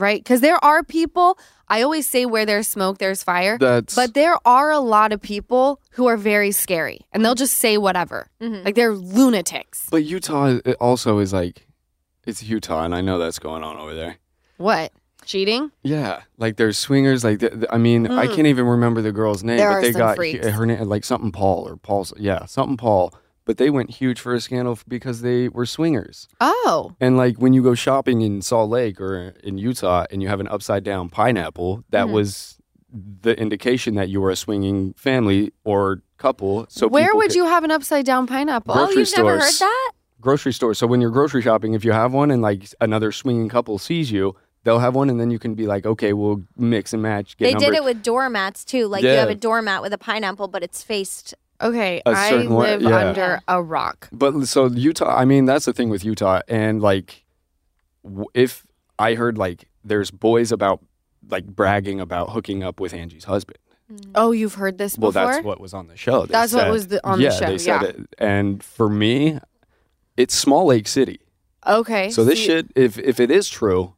Right? 0.00 0.22
Because 0.22 0.40
there 0.40 0.62
are 0.64 0.82
people, 0.82 1.38
I 1.68 1.82
always 1.82 2.08
say 2.08 2.24
where 2.24 2.46
there's 2.46 2.66
smoke, 2.66 2.98
there's 2.98 3.22
fire. 3.22 3.58
That's 3.58 3.94
But 3.94 4.14
there 4.14 4.36
are 4.46 4.70
a 4.70 4.80
lot 4.80 5.12
of 5.12 5.20
people 5.20 5.80
who 5.90 6.06
are 6.06 6.16
very 6.16 6.52
scary 6.52 7.02
and 7.12 7.24
they'll 7.24 7.34
just 7.34 7.58
say 7.58 7.76
whatever. 7.76 8.28
Mm-hmm. 8.40 8.64
Like 8.64 8.74
they're 8.74 8.94
lunatics. 8.94 9.88
but 9.90 10.04
Utah 10.04 10.58
also 10.80 11.18
is 11.18 11.32
like 11.32 11.66
it's 12.26 12.42
Utah, 12.42 12.84
and 12.84 12.94
I 12.94 13.00
know 13.00 13.18
that's 13.18 13.38
going 13.38 13.64
on 13.64 13.76
over 13.76 13.94
there. 13.94 14.16
What? 14.56 14.92
Cheating? 15.24 15.70
Yeah, 15.82 16.22
like 16.38 16.56
there's 16.56 16.78
swingers. 16.78 17.24
Like 17.24 17.40
th- 17.40 17.52
th- 17.52 17.66
I 17.70 17.78
mean, 17.78 18.06
I 18.06 18.26
mm. 18.26 18.34
can't 18.34 18.46
even 18.46 18.66
remember 18.66 19.02
the 19.02 19.12
girl's 19.12 19.44
name. 19.44 19.58
There 19.58 19.70
but 19.70 19.76
are 19.76 19.82
they 19.82 19.92
some 19.92 19.98
got 19.98 20.16
freaks. 20.16 20.46
her 20.46 20.66
name 20.66 20.82
like 20.88 21.04
something 21.04 21.30
Paul 21.30 21.68
or 21.68 21.76
Paul's. 21.76 22.12
Yeah, 22.18 22.46
something 22.46 22.76
Paul. 22.76 23.12
But 23.50 23.56
they 23.56 23.68
went 23.68 23.90
huge 23.90 24.20
for 24.20 24.32
a 24.32 24.40
scandal 24.40 24.78
because 24.86 25.22
they 25.22 25.48
were 25.48 25.66
swingers. 25.66 26.28
Oh. 26.40 26.92
And 27.00 27.16
like 27.16 27.38
when 27.38 27.52
you 27.52 27.64
go 27.64 27.74
shopping 27.74 28.20
in 28.20 28.42
Salt 28.42 28.70
Lake 28.70 29.00
or 29.00 29.34
in 29.42 29.58
Utah 29.58 30.04
and 30.12 30.22
you 30.22 30.28
have 30.28 30.38
an 30.38 30.46
upside 30.46 30.84
down 30.84 31.08
pineapple, 31.08 31.82
that 31.90 32.04
Mm-hmm. 32.04 32.14
was 32.14 32.58
the 33.22 33.36
indication 33.40 33.96
that 33.96 34.08
you 34.08 34.20
were 34.20 34.30
a 34.30 34.36
swinging 34.36 34.92
family 34.94 35.52
or 35.64 36.02
couple. 36.16 36.66
So 36.68 36.86
Where 36.86 37.12
would 37.12 37.30
could- 37.30 37.34
you 37.36 37.44
have 37.46 37.64
an 37.64 37.72
upside 37.72 38.04
down 38.06 38.28
pineapple? 38.28 38.72
Gro- 38.74 38.82
Oh, 38.84 38.86
Grocery 38.86 39.00
you've 39.02 39.16
never 39.16 39.30
heard 39.40 39.42
stores. 39.42 39.58
that? 39.58 39.92
grocery 40.20 40.52
store. 40.52 40.74
So 40.74 40.86
when 40.86 41.00
you're 41.00 41.10
grocery 41.10 41.42
shopping, 41.42 41.74
if 41.74 41.84
you 41.84 41.90
have 41.90 42.12
one 42.12 42.30
and 42.30 42.42
like 42.42 42.62
another 42.80 43.10
swinging 43.10 43.48
couple 43.48 43.78
sees 43.78 44.12
you, 44.12 44.36
they'll 44.64 44.78
have 44.78 44.94
one, 44.94 45.08
and 45.10 45.18
then 45.18 45.30
you 45.32 45.38
can 45.40 45.54
be 45.56 45.66
like, 45.66 45.86
okay, 45.86 46.12
we'll 46.12 46.42
mix 46.56 46.92
and 46.92 47.02
match. 47.02 47.36
Get 47.36 47.46
They 47.52 47.58
did 47.58 47.74
it 47.74 47.82
with 47.82 48.02
doormats 48.02 48.64
too. 48.64 48.86
Like 48.86 49.02
you 49.02 49.08
have 49.08 49.30
a 49.30 49.34
doormat 49.34 49.82
with 49.82 49.92
a 49.92 49.98
pineapple, 49.98 50.46
but 50.48 50.62
it's 50.62 50.82
faced. 50.84 51.34
Okay, 51.62 52.00
I 52.06 52.30
certain 52.30 52.54
way- 52.54 52.76
live 52.76 52.82
yeah. 52.82 53.08
under 53.08 53.40
a 53.48 53.62
rock. 53.62 54.08
But 54.12 54.46
so 54.46 54.66
Utah, 54.66 55.14
I 55.14 55.24
mean, 55.24 55.44
that's 55.44 55.66
the 55.66 55.72
thing 55.72 55.90
with 55.90 56.04
Utah, 56.04 56.40
and 56.48 56.80
like, 56.80 57.24
if 58.34 58.66
I 58.98 59.14
heard 59.14 59.36
like 59.38 59.68
there's 59.84 60.10
boys 60.10 60.52
about 60.52 60.80
like 61.28 61.46
bragging 61.46 62.00
about 62.00 62.30
hooking 62.30 62.62
up 62.62 62.80
with 62.80 62.92
Angie's 62.94 63.24
husband. 63.24 63.58
Mm. 63.92 64.10
Oh, 64.14 64.32
you've 64.32 64.54
heard 64.54 64.78
this 64.78 64.96
before? 64.96 65.12
Well, 65.12 65.26
that's 65.32 65.44
what 65.44 65.60
was 65.60 65.74
on 65.74 65.88
the 65.88 65.96
show. 65.96 66.26
They 66.26 66.32
That's 66.32 66.52
what 66.52 66.70
was 66.70 66.88
the- 66.88 67.06
on 67.06 67.20
the 67.20 67.30
show, 67.30 67.46
They 67.46 67.58
said 67.58 67.82
yeah. 67.82 67.88
it, 67.88 68.14
and 68.18 68.62
for 68.62 68.88
me, 68.88 69.38
it's 70.16 70.34
Small 70.34 70.66
Lake 70.66 70.88
City. 70.88 71.20
okay. 71.66 72.10
So 72.10 72.24
this 72.24 72.38
see- 72.38 72.46
shit, 72.46 72.70
if 72.74 72.98
if 72.98 73.20
it 73.20 73.30
is 73.30 73.48
true, 73.48 73.94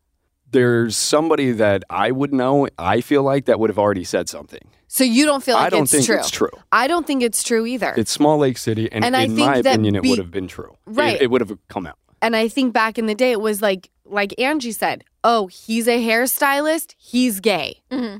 there's 0.53 0.97
somebody 0.97 1.53
that 1.53 1.83
I 1.91 2.11
would 2.11 2.33
know. 2.33 2.69
I 2.79 3.01
feel 3.01 3.23
like 3.23 3.47
that 3.47 3.59
would 3.59 3.71
have 3.71 3.79
already 3.79 4.05
said 4.05 4.29
something. 4.29 4.61
So 4.89 5.05
you 5.05 5.25
don't 5.25 5.43
feel 5.43 5.57
like 5.57 5.67
I 5.67 5.71
don't 5.71 5.83
it's 5.85 5.93
think 5.93 6.07
true. 6.07 6.17
it's 6.19 6.31
true. 6.31 6.51
I 6.71 6.87
don't 6.87 7.07
think 7.07 7.23
it's 7.23 7.43
true 7.43 7.65
either. 7.67 7.95
It's 7.97 8.11
Small 8.13 8.37
Lake 8.39 8.59
City, 8.59 8.91
and, 8.93 9.05
And 9.05 9.17
I 9.17 9.23
in 9.23 9.35
think 9.35 9.47
my 9.49 9.63
that 9.63 9.75
opinion, 9.75 9.97
it 9.97 10.05
would 10.05 10.19
have 10.19 10.31
been 10.31 10.49
true. 10.49 10.77
Right. 10.87 11.21
it, 11.21 11.31
would 11.31 11.41
have 11.41 11.57
come 11.69 11.87
out. 11.87 11.97
and 12.21 12.37
I 12.37 12.47
think 12.49 12.73
back 12.75 12.99
in 12.99 13.07
the 13.07 13.15
day, 13.15 13.33
it 13.33 13.41
was 13.41 13.63
like 13.63 13.89
like 14.05 14.39
Angie 14.39 14.73
said, 14.73 15.05
"Oh, 15.25 15.47
he's 15.47 15.89
a 15.89 15.99
hairstylist. 16.07 16.95
He's 16.99 17.41
gay." 17.41 17.81
Mm-hmm. 17.91 18.19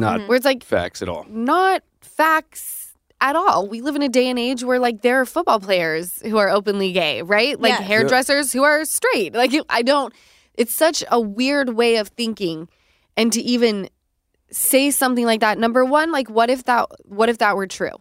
Not 0.00 0.26
Where 0.28 0.36
it's 0.36 0.44
like 0.44 0.64
facts 0.64 1.00
at 1.02 1.08
all. 1.08 1.24
not 1.28 1.82
facts 2.00 2.94
at 3.20 3.36
all. 3.36 3.68
We 3.68 3.80
live 3.80 3.94
in 3.96 4.02
a 4.02 4.08
day 4.08 4.28
and 4.28 4.38
age 4.38 4.64
where 4.64 4.78
like 4.80 5.02
there 5.02 5.20
are 5.20 5.24
football 5.26 5.60
players 5.60 6.20
who 6.22 6.36
are 6.38 6.48
openly 6.50 6.92
gay, 6.92 7.22
right? 7.22 7.58
Like 7.60 7.70
Yes. 7.78 7.82
hairdressers 7.86 8.52
who 8.52 8.64
are 8.64 8.84
straight. 8.84 9.34
Like 9.34 9.52
I 9.70 9.82
don't 9.82 10.12
it's 10.58 10.74
such 10.74 11.02
a 11.10 11.18
weird 11.20 11.70
way 11.70 11.96
of 11.96 12.08
thinking 12.08 12.68
and 13.16 13.32
to 13.32 13.40
even 13.40 13.88
say 14.50 14.90
something 14.90 15.24
like 15.24 15.40
that. 15.40 15.58
Number 15.58 15.84
1, 15.84 16.12
like 16.12 16.28
what 16.28 16.50
if 16.50 16.64
that 16.64 16.86
what 17.06 17.28
if 17.28 17.38
that 17.38 17.56
were 17.56 17.66
true? 17.66 17.92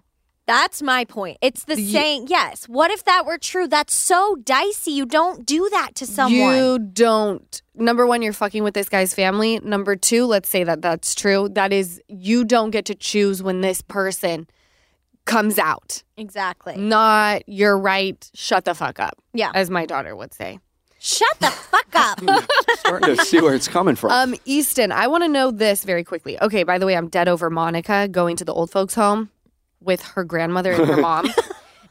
That's 0.45 0.81
my 0.81 1.03
point. 1.03 1.37
It's 1.41 1.65
the 1.65 1.75
Ye- 1.79 1.91
saying, 1.91 2.27
yes. 2.29 2.69
What 2.69 2.89
if 2.89 3.03
that 3.03 3.25
were 3.25 3.37
true? 3.37 3.67
That's 3.67 3.93
so 3.93 4.37
dicey. 4.45 4.91
You 4.91 5.05
don't 5.05 5.45
do 5.45 5.67
that 5.71 5.93
to 5.95 6.05
someone. 6.05 6.55
You 6.55 6.79
don't. 6.79 7.61
Number 7.75 8.07
one, 8.07 8.21
you're 8.21 8.31
fucking 8.31 8.63
with 8.63 8.73
this 8.73 8.87
guy's 8.87 9.13
family. 9.13 9.59
Number 9.61 9.97
two, 9.97 10.25
let's 10.25 10.47
say 10.47 10.63
that 10.63 10.81
that's 10.81 11.15
true. 11.15 11.49
That 11.49 11.73
is, 11.73 12.01
you 12.07 12.45
don't 12.45 12.69
get 12.71 12.85
to 12.85 12.95
choose 12.95 13.43
when 13.43 13.59
this 13.59 13.81
person 13.81 14.47
comes 15.25 15.59
out. 15.59 16.01
exactly. 16.15 16.77
Not, 16.77 17.43
you're 17.49 17.77
right, 17.77 18.31
shut 18.33 18.63
the 18.63 18.73
fuck 18.73 19.01
up, 19.01 19.15
Yeah. 19.33 19.51
as 19.53 19.69
my 19.69 19.85
daughter 19.85 20.15
would 20.15 20.33
say. 20.33 20.59
Shut 20.99 21.39
the 21.39 21.47
fuck 21.47 21.87
up. 21.93 22.19
Starting 22.79 23.15
to 23.15 23.23
see 23.25 23.39
where 23.41 23.53
it's 23.53 23.67
coming 23.67 23.95
from. 23.95 24.11
Um, 24.11 24.35
Easton, 24.45 24.91
I 24.91 25.07
want 25.07 25.23
to 25.23 25.27
know 25.27 25.51
this 25.51 25.83
very 25.83 26.03
quickly. 26.03 26.41
Okay, 26.41 26.63
by 26.63 26.77
the 26.77 26.85
way, 26.85 26.95
I'm 26.97 27.07
dead 27.07 27.27
over 27.27 27.49
Monica 27.49 28.07
going 28.07 28.35
to 28.37 28.45
the 28.45 28.53
old 28.53 28.71
folks' 28.71 28.95
home 28.95 29.29
with 29.81 30.01
her 30.01 30.23
grandmother 30.23 30.71
and 30.73 30.85
her 30.85 30.97
mom. 30.97 31.29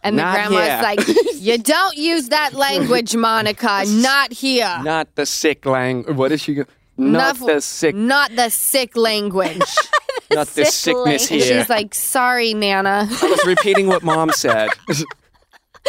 And 0.03 0.17
the 0.17 0.23
Not 0.23 0.35
grandma's 0.37 0.69
here. 0.69 0.83
like, 0.83 1.35
You 1.43 1.59
don't 1.59 1.97
use 1.97 2.29
that 2.29 2.53
language, 2.53 3.17
Monica. 3.17 3.83
Not 3.89 4.33
here. 4.33 4.79
Not 4.85 5.13
the 5.17 5.27
sick 5.27 5.67
language. 5.67 6.15
What 6.15 6.31
is 6.31 6.43
she? 6.43 6.55
Go- 6.55 6.65
not 6.97 7.41
Not- 7.41 7.47
the 7.55 7.61
sick. 7.61 7.95
Not 7.97 8.37
the 8.37 8.51
sick 8.51 8.97
language. 8.97 9.59
not 10.31 10.47
the 10.49 10.65
sickness 10.67 11.29
And 11.29 11.41
here. 11.43 11.59
she's 11.61 11.69
like, 11.69 11.93
sorry, 11.93 12.55
Nana. 12.55 13.09
I 13.11 13.27
was 13.27 13.45
repeating 13.47 13.89
what 13.89 14.05
mom 14.05 14.31
said. 14.31 14.69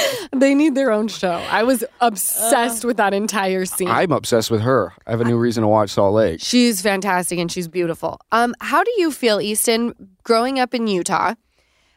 they 0.31 0.53
need 0.53 0.75
their 0.75 0.91
own 0.91 1.07
show. 1.07 1.31
I 1.49 1.63
was 1.63 1.83
obsessed 2.01 2.85
with 2.85 2.97
that 2.97 3.13
entire 3.13 3.65
scene. 3.65 3.87
I'm 3.89 4.11
obsessed 4.11 4.51
with 4.51 4.61
her. 4.61 4.93
I 5.05 5.11
have 5.11 5.21
a 5.21 5.25
new 5.25 5.37
reason 5.37 5.61
to 5.61 5.67
watch 5.67 5.91
Salt 5.91 6.13
Lake. 6.13 6.39
she's 6.41 6.81
fantastic 6.81 7.39
and 7.39 7.51
she's 7.51 7.67
beautiful. 7.67 8.19
Um, 8.31 8.55
how 8.61 8.83
do 8.83 8.91
you 8.97 9.11
feel, 9.11 9.39
Easton, 9.41 9.93
growing 10.23 10.59
up 10.59 10.73
in 10.73 10.87
Utah? 10.87 11.33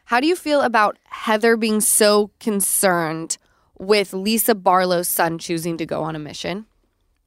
How 0.05 0.19
do 0.19 0.27
you 0.27 0.35
feel 0.35 0.61
about 0.61 0.97
Heather 1.05 1.55
being 1.57 1.79
so 1.81 2.31
concerned 2.39 3.37
with 3.79 4.13
Lisa 4.13 4.55
Barlow's 4.55 5.07
son 5.07 5.37
choosing 5.37 5.77
to 5.77 5.85
go 5.85 6.03
on 6.03 6.15
a 6.15 6.19
mission? 6.19 6.65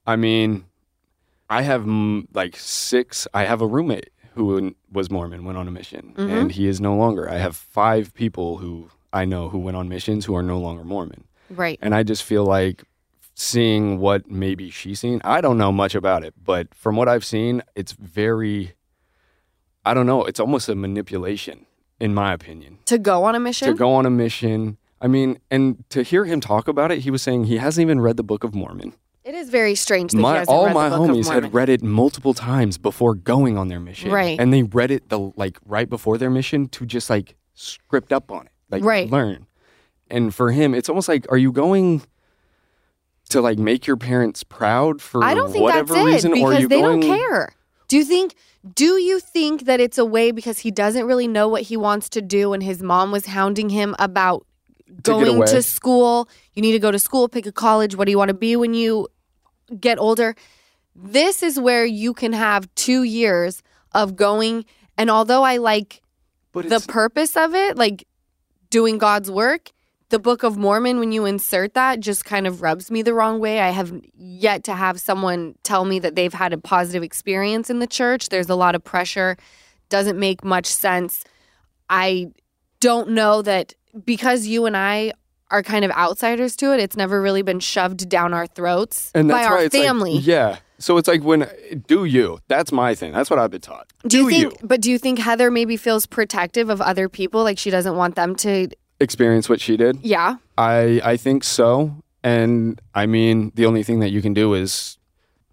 I 0.06 0.16
mean, 0.16 0.64
I 1.48 1.62
have 1.62 1.86
like 2.34 2.56
six. 2.56 3.26
I 3.32 3.44
have 3.44 3.60
a 3.62 3.66
roommate 3.66 4.10
who 4.34 4.74
was 4.92 5.10
Mormon, 5.10 5.44
went 5.44 5.56
on 5.56 5.68
a 5.68 5.70
mission, 5.70 6.12
Mm-hmm. 6.16 6.30
and 6.36 6.52
he 6.52 6.66
is 6.66 6.80
no 6.80 6.94
longer. 6.96 7.28
I 7.30 7.36
have 7.38 7.56
five 7.56 8.12
people 8.14 8.58
who 8.58 8.90
I 9.14 9.24
know 9.24 9.48
who 9.48 9.58
went 9.58 9.76
on 9.76 9.88
missions 9.88 10.24
who 10.24 10.34
are 10.34 10.42
no 10.42 10.58
longer 10.58 10.84
Mormon. 10.84 11.24
Right. 11.48 11.78
And 11.80 11.94
I 11.94 12.02
just 12.02 12.22
feel 12.24 12.44
like 12.44 12.82
seeing 13.34 13.98
what 13.98 14.30
maybe 14.30 14.70
she's 14.70 15.00
seen. 15.00 15.20
I 15.24 15.40
don't 15.40 15.56
know 15.56 15.72
much 15.72 15.94
about 15.94 16.24
it, 16.24 16.34
but 16.42 16.74
from 16.74 16.96
what 16.96 17.08
I've 17.08 17.24
seen, 17.24 17.62
it's 17.74 17.92
very, 17.92 18.74
I 19.84 19.94
don't 19.94 20.06
know, 20.06 20.24
it's 20.24 20.40
almost 20.40 20.68
a 20.68 20.74
manipulation, 20.74 21.66
in 22.00 22.12
my 22.14 22.32
opinion. 22.32 22.78
To 22.86 22.98
go 22.98 23.24
on 23.24 23.34
a 23.34 23.40
mission? 23.40 23.68
To 23.68 23.74
go 23.74 23.94
on 23.94 24.04
a 24.04 24.10
mission. 24.10 24.78
I 25.00 25.06
mean, 25.06 25.38
and 25.50 25.88
to 25.90 26.02
hear 26.02 26.24
him 26.24 26.40
talk 26.40 26.68
about 26.68 26.90
it, 26.90 27.00
he 27.00 27.10
was 27.10 27.22
saying 27.22 27.44
he 27.44 27.58
hasn't 27.58 27.82
even 27.82 28.00
read 28.00 28.16
the 28.16 28.24
Book 28.24 28.42
of 28.44 28.54
Mormon. 28.54 28.94
it 29.24 29.34
is 29.34 29.48
very 29.48 29.74
strange 29.74 30.12
that 30.12 30.18
he 30.18 30.22
My, 30.22 30.38
hasn't 30.38 30.54
all 30.54 30.66
read 30.66 30.74
my 30.74 30.88
the 30.88 30.96
Book 30.96 31.10
of 31.10 31.16
homies 31.16 31.30
had 31.32 31.54
read 31.54 31.68
it 31.68 31.82
multiple 31.82 32.34
times 32.34 32.78
before 32.78 33.14
going 33.14 33.56
on 33.58 33.68
their 33.68 33.80
mission. 33.80 34.10
Right. 34.10 34.38
And 34.40 34.52
they 34.52 34.62
read 34.64 34.90
it 34.90 35.08
the 35.08 35.18
like 35.36 35.58
right 35.66 35.88
before 35.88 36.18
their 36.18 36.30
mission 36.30 36.68
to 36.70 36.86
just 36.86 37.10
like 37.10 37.36
script 37.54 38.12
up 38.12 38.30
on 38.30 38.46
it. 38.46 38.52
Like 38.74 38.84
Right. 38.84 39.10
learn. 39.10 39.46
And 40.10 40.34
for 40.34 40.50
him, 40.50 40.74
it's 40.74 40.88
almost 40.88 41.08
like, 41.08 41.26
are 41.30 41.38
you 41.38 41.50
going 41.50 42.02
to 43.30 43.40
like 43.40 43.58
make 43.58 43.86
your 43.86 43.96
parents 43.96 44.44
proud 44.44 45.00
for 45.00 45.24
I 45.24 45.34
don't 45.34 45.50
think 45.50 45.62
whatever 45.62 45.94
that's 45.94 46.06
it 46.06 46.12
reason? 46.12 46.32
or 46.32 46.34
because 46.50 46.60
you 46.62 46.68
they 46.68 46.80
going, 46.80 47.00
don't 47.00 47.18
care. 47.18 47.54
Do 47.88 47.96
you 47.96 48.04
think 48.04 48.34
do 48.74 48.96
you 48.96 49.20
think 49.20 49.64
that 49.64 49.80
it's 49.80 49.98
a 49.98 50.04
way 50.04 50.30
because 50.30 50.58
he 50.58 50.70
doesn't 50.70 51.06
really 51.06 51.28
know 51.28 51.48
what 51.48 51.62
he 51.62 51.76
wants 51.76 52.08
to 52.10 52.22
do 52.22 52.52
and 52.52 52.62
his 52.62 52.82
mom 52.82 53.12
was 53.12 53.26
hounding 53.26 53.68
him 53.68 53.94
about 53.98 54.46
going 55.02 55.44
to 55.46 55.62
school? 55.62 56.28
You 56.54 56.62
need 56.62 56.72
to 56.72 56.78
go 56.78 56.90
to 56.90 56.98
school, 56.98 57.28
pick 57.28 57.46
a 57.46 57.52
college. 57.52 57.94
What 57.96 58.06
do 58.06 58.10
you 58.10 58.18
want 58.18 58.28
to 58.28 58.34
be 58.34 58.56
when 58.56 58.74
you 58.74 59.08
get 59.78 59.98
older? 59.98 60.34
This 60.94 61.42
is 61.42 61.58
where 61.58 61.84
you 61.84 62.14
can 62.14 62.32
have 62.32 62.72
2 62.76 63.02
years 63.02 63.62
of 63.92 64.16
going 64.16 64.64
and 64.96 65.10
although 65.10 65.42
I 65.42 65.56
like 65.56 66.02
But 66.52 66.68
the 66.68 66.80
purpose 66.80 67.36
of 67.36 67.54
it, 67.54 67.76
like 67.76 68.06
doing 68.74 68.98
God's 68.98 69.30
work, 69.30 69.70
the 70.08 70.18
Book 70.18 70.42
of 70.42 70.56
Mormon, 70.56 70.98
when 70.98 71.12
you 71.12 71.26
insert 71.26 71.74
that, 71.74 72.00
just 72.00 72.24
kind 72.24 72.44
of 72.44 72.60
rubs 72.60 72.90
me 72.90 73.02
the 73.02 73.14
wrong 73.14 73.38
way. 73.38 73.60
I 73.60 73.70
have 73.70 73.92
yet 74.16 74.64
to 74.64 74.74
have 74.74 74.98
someone 74.98 75.54
tell 75.62 75.84
me 75.84 76.00
that 76.00 76.16
they've 76.16 76.34
had 76.34 76.52
a 76.52 76.58
positive 76.58 77.04
experience 77.04 77.70
in 77.70 77.78
the 77.78 77.86
church. 77.86 78.30
There's 78.30 78.48
a 78.50 78.56
lot 78.56 78.74
of 78.74 78.82
pressure, 78.82 79.36
doesn't 79.90 80.18
make 80.18 80.42
much 80.42 80.66
sense. 80.66 81.22
I 81.88 82.32
don't 82.80 83.10
know 83.10 83.42
that 83.42 83.74
because 84.04 84.48
you 84.48 84.66
and 84.66 84.76
I 84.76 85.12
are 85.52 85.62
kind 85.62 85.84
of 85.84 85.92
outsiders 85.92 86.56
to 86.56 86.74
it, 86.74 86.80
it's 86.80 86.96
never 86.96 87.22
really 87.22 87.42
been 87.42 87.60
shoved 87.60 88.08
down 88.08 88.34
our 88.34 88.48
throats 88.48 89.12
and 89.14 89.28
by 89.28 89.44
our 89.44 89.62
it's 89.62 89.72
like- 89.74 89.84
family. 89.84 90.16
yeah. 90.18 90.56
So 90.84 90.98
it's 90.98 91.08
like 91.08 91.22
when 91.24 91.48
do 91.86 92.04
you? 92.04 92.40
That's 92.48 92.70
my 92.70 92.94
thing. 92.94 93.12
That's 93.12 93.30
what 93.30 93.38
I've 93.38 93.50
been 93.50 93.62
taught. 93.62 93.90
Do 94.06 94.18
you 94.18 94.24
Do 94.24 94.50
think 94.50 94.60
but 94.62 94.82
do 94.82 94.90
you 94.90 94.98
think 94.98 95.18
Heather 95.18 95.50
maybe 95.50 95.78
feels 95.78 96.04
protective 96.04 96.68
of 96.68 96.82
other 96.82 97.08
people 97.08 97.42
like 97.42 97.58
she 97.58 97.70
doesn't 97.70 97.96
want 97.96 98.16
them 98.16 98.36
to 98.36 98.68
Experience 99.00 99.48
what 99.48 99.60
she 99.62 99.76
did. 99.78 99.98
yeah. 100.02 100.36
I 100.58 101.00
I 101.02 101.16
think 101.16 101.42
so. 101.42 101.96
And 102.22 102.80
I 102.94 103.06
mean, 103.06 103.50
the 103.54 103.64
only 103.64 103.82
thing 103.82 104.00
that 104.00 104.10
you 104.10 104.20
can 104.20 104.34
do 104.34 104.52
is 104.52 104.98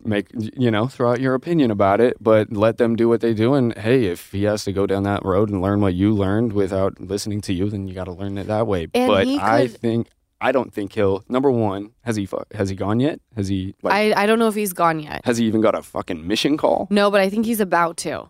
make 0.03 0.27
you 0.33 0.69
know 0.69 0.87
throw 0.87 1.11
out 1.11 1.21
your 1.21 1.33
opinion 1.33 1.71
about 1.71 2.01
it, 2.01 2.17
but 2.19 2.51
let 2.51 2.77
them 2.77 2.97
do 2.97 3.07
what 3.07 3.21
they 3.21 3.33
do. 3.33 3.53
And 3.53 3.77
hey, 3.77 4.05
if 4.05 4.33
he 4.33 4.43
has 4.43 4.65
to 4.65 4.73
go 4.73 4.85
down 4.85 5.03
that 5.03 5.23
road 5.23 5.49
and 5.49 5.61
learn 5.61 5.79
what 5.79 5.93
you 5.93 6.13
learned 6.13 6.51
without 6.51 6.99
listening 6.99 7.39
to 7.41 7.53
you, 7.53 7.69
then 7.69 7.87
you 7.87 7.93
got 7.93 8.05
to 8.05 8.11
learn 8.11 8.37
it 8.37 8.47
that 8.47 8.67
way. 8.67 8.87
And 8.93 9.07
but 9.07 9.25
he 9.27 9.39
I 9.39 9.67
think 9.67 10.09
I 10.43 10.51
don't 10.51 10.73
think 10.73 10.93
he'll. 10.93 11.23
Number 11.29 11.51
one, 11.51 11.91
has 12.01 12.15
he 12.15 12.25
fu- 12.25 12.43
has 12.53 12.69
he 12.69 12.75
gone 12.75 12.99
yet? 12.99 13.21
Has 13.35 13.47
he 13.47 13.75
like 13.83 13.93
I, 13.93 14.23
I 14.23 14.25
don't 14.25 14.39
know 14.39 14.47
if 14.47 14.55
he's 14.55 14.73
gone 14.73 14.99
yet. 14.99 15.21
has 15.23 15.37
he 15.37 15.45
even 15.45 15.61
got 15.61 15.75
a 15.75 15.81
fucking 15.83 16.27
mission 16.27 16.57
call? 16.57 16.87
No, 16.89 17.11
but 17.11 17.21
I 17.21 17.29
think 17.29 17.45
he's 17.45 17.59
about 17.59 17.97
to. 17.97 18.29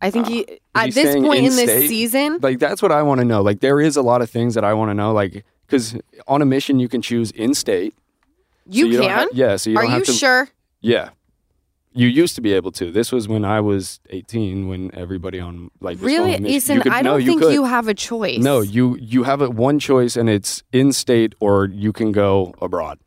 I 0.00 0.10
think 0.10 0.28
he 0.28 0.46
at 0.48 0.58
Uh, 0.74 0.84
he 0.84 0.90
this 0.92 1.14
point 1.16 1.38
in 1.38 1.44
this 1.44 1.58
in-state? 1.60 1.88
season. 1.88 2.38
Like 2.42 2.58
that's 2.58 2.80
what 2.80 2.92
I 2.92 3.02
want 3.02 3.18
to 3.20 3.24
know. 3.24 3.42
Like 3.42 3.60
there 3.60 3.80
is 3.80 3.96
a 3.96 4.02
lot 4.02 4.22
of 4.22 4.30
things 4.30 4.54
that 4.54 4.62
I 4.64 4.72
want 4.74 4.90
to 4.90 4.94
know. 4.94 5.12
Like 5.12 5.44
because 5.66 5.96
on 6.28 6.42
a 6.42 6.46
mission 6.46 6.78
you 6.78 6.88
can 6.88 7.02
choose 7.02 7.30
in 7.32 7.54
state. 7.54 7.94
You, 8.68 8.92
don't 8.92 9.02
can. 9.06 9.10
ha- 9.10 9.26
yeah. 9.32 9.56
So 9.56 9.70
you 9.70 9.78
Are 9.78 9.84
you 9.84 9.90
have 9.90 10.04
to. 10.04 10.12
sure? 10.12 10.48
Yeah. 10.80 11.10
You 11.96 12.08
used 12.08 12.34
to 12.36 12.40
be 12.42 12.52
able 12.52 12.70
to. 12.72 12.90
This 12.92 13.10
was 13.10 13.26
when 13.26 13.44
I 13.44 13.60
was 13.60 14.00
18 14.10 14.68
when 14.68 14.90
everybody 14.94 15.40
on 15.40 15.70
like 15.80 15.98
Really, 16.00 16.34
on 16.36 16.42
mission. 16.42 16.80
Could- 16.80 16.92
I 16.92 17.02
don't 17.02 17.20
you 17.22 17.26
think 17.28 17.42
could. 17.42 17.52
you 17.54 17.64
have 17.64 17.88
a 17.88 17.94
choice. 17.94 18.38
No, 18.42 18.60
you 18.60 18.96
you 19.00 19.22
have 19.24 19.40
it 19.42 19.54
one 19.54 19.78
choice 19.78 20.14
and 20.16 20.28
it's 20.28 20.62
in 20.72 20.92
state 20.92 21.34
or 21.40 21.64
you 21.66 21.92
can 21.92 22.12
go 22.12 22.54
abroad. 22.60 22.98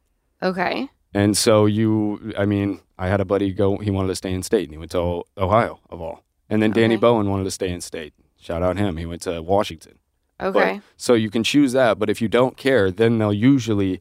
Okay. 0.42 0.90
And 1.14 1.38
so 1.38 1.66
you 1.68 2.34
I 2.38 2.46
mean, 2.46 2.80
I 2.98 3.08
had 3.08 3.22
a 3.22 3.26
buddy 3.26 3.54
go 3.54 3.78
he 3.78 3.92
wanted 3.92 4.08
to 4.10 4.16
stay 4.16 4.34
in 4.34 4.42
state 4.44 4.64
and 4.64 4.72
he 4.72 4.78
went 4.78 4.92
to 4.92 5.24
Ohio 5.38 5.80
of 5.90 6.02
all. 6.02 6.24
And 6.50 6.62
then 6.64 6.72
Danny 6.72 6.98
Bowen 6.98 7.30
wanted 7.30 7.44
to 7.44 7.52
stay 7.52 7.70
in 7.70 7.82
state. 7.82 8.14
Shout 8.40 8.64
out 8.64 8.78
him. 8.78 8.98
He 8.98 9.06
went 9.06 9.22
to 9.24 9.42
Washington. 9.42 10.00
But- 10.40 10.56
Okay. 10.56 10.82
so 10.98 11.14
you 11.14 11.30
can 11.30 11.44
choose 11.44 11.74
that, 11.74 12.00
but 12.00 12.10
if 12.10 12.22
you 12.22 12.28
don't 12.30 12.56
care, 12.58 12.90
then 12.92 13.18
they'll 13.20 13.34
usually 13.34 14.00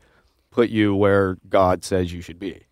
put 0.51 0.71
you 0.71 0.95
where 0.95 1.37
God 1.49 1.85
says 1.85 2.13
you 2.13 2.21
should 2.23 2.39
be. 2.39 2.63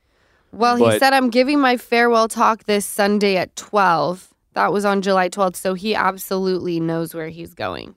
Well, 0.56 0.76
he 0.76 0.98
said 0.98 1.12
I'm 1.12 1.30
giving 1.30 1.60
my 1.60 1.76
farewell 1.76 2.28
talk 2.28 2.64
this 2.64 2.84
Sunday 2.86 3.36
at 3.36 3.54
12. 3.56 4.32
That 4.54 4.72
was 4.72 4.84
on 4.84 5.02
July 5.02 5.28
12th, 5.28 5.56
so 5.56 5.74
he 5.74 5.94
absolutely 5.94 6.80
knows 6.80 7.14
where 7.14 7.28
he's 7.28 7.52
going. 7.54 7.94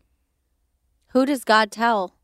Who 1.14 1.26
does 1.26 1.43
God 1.43 1.72
tell? 1.72 2.16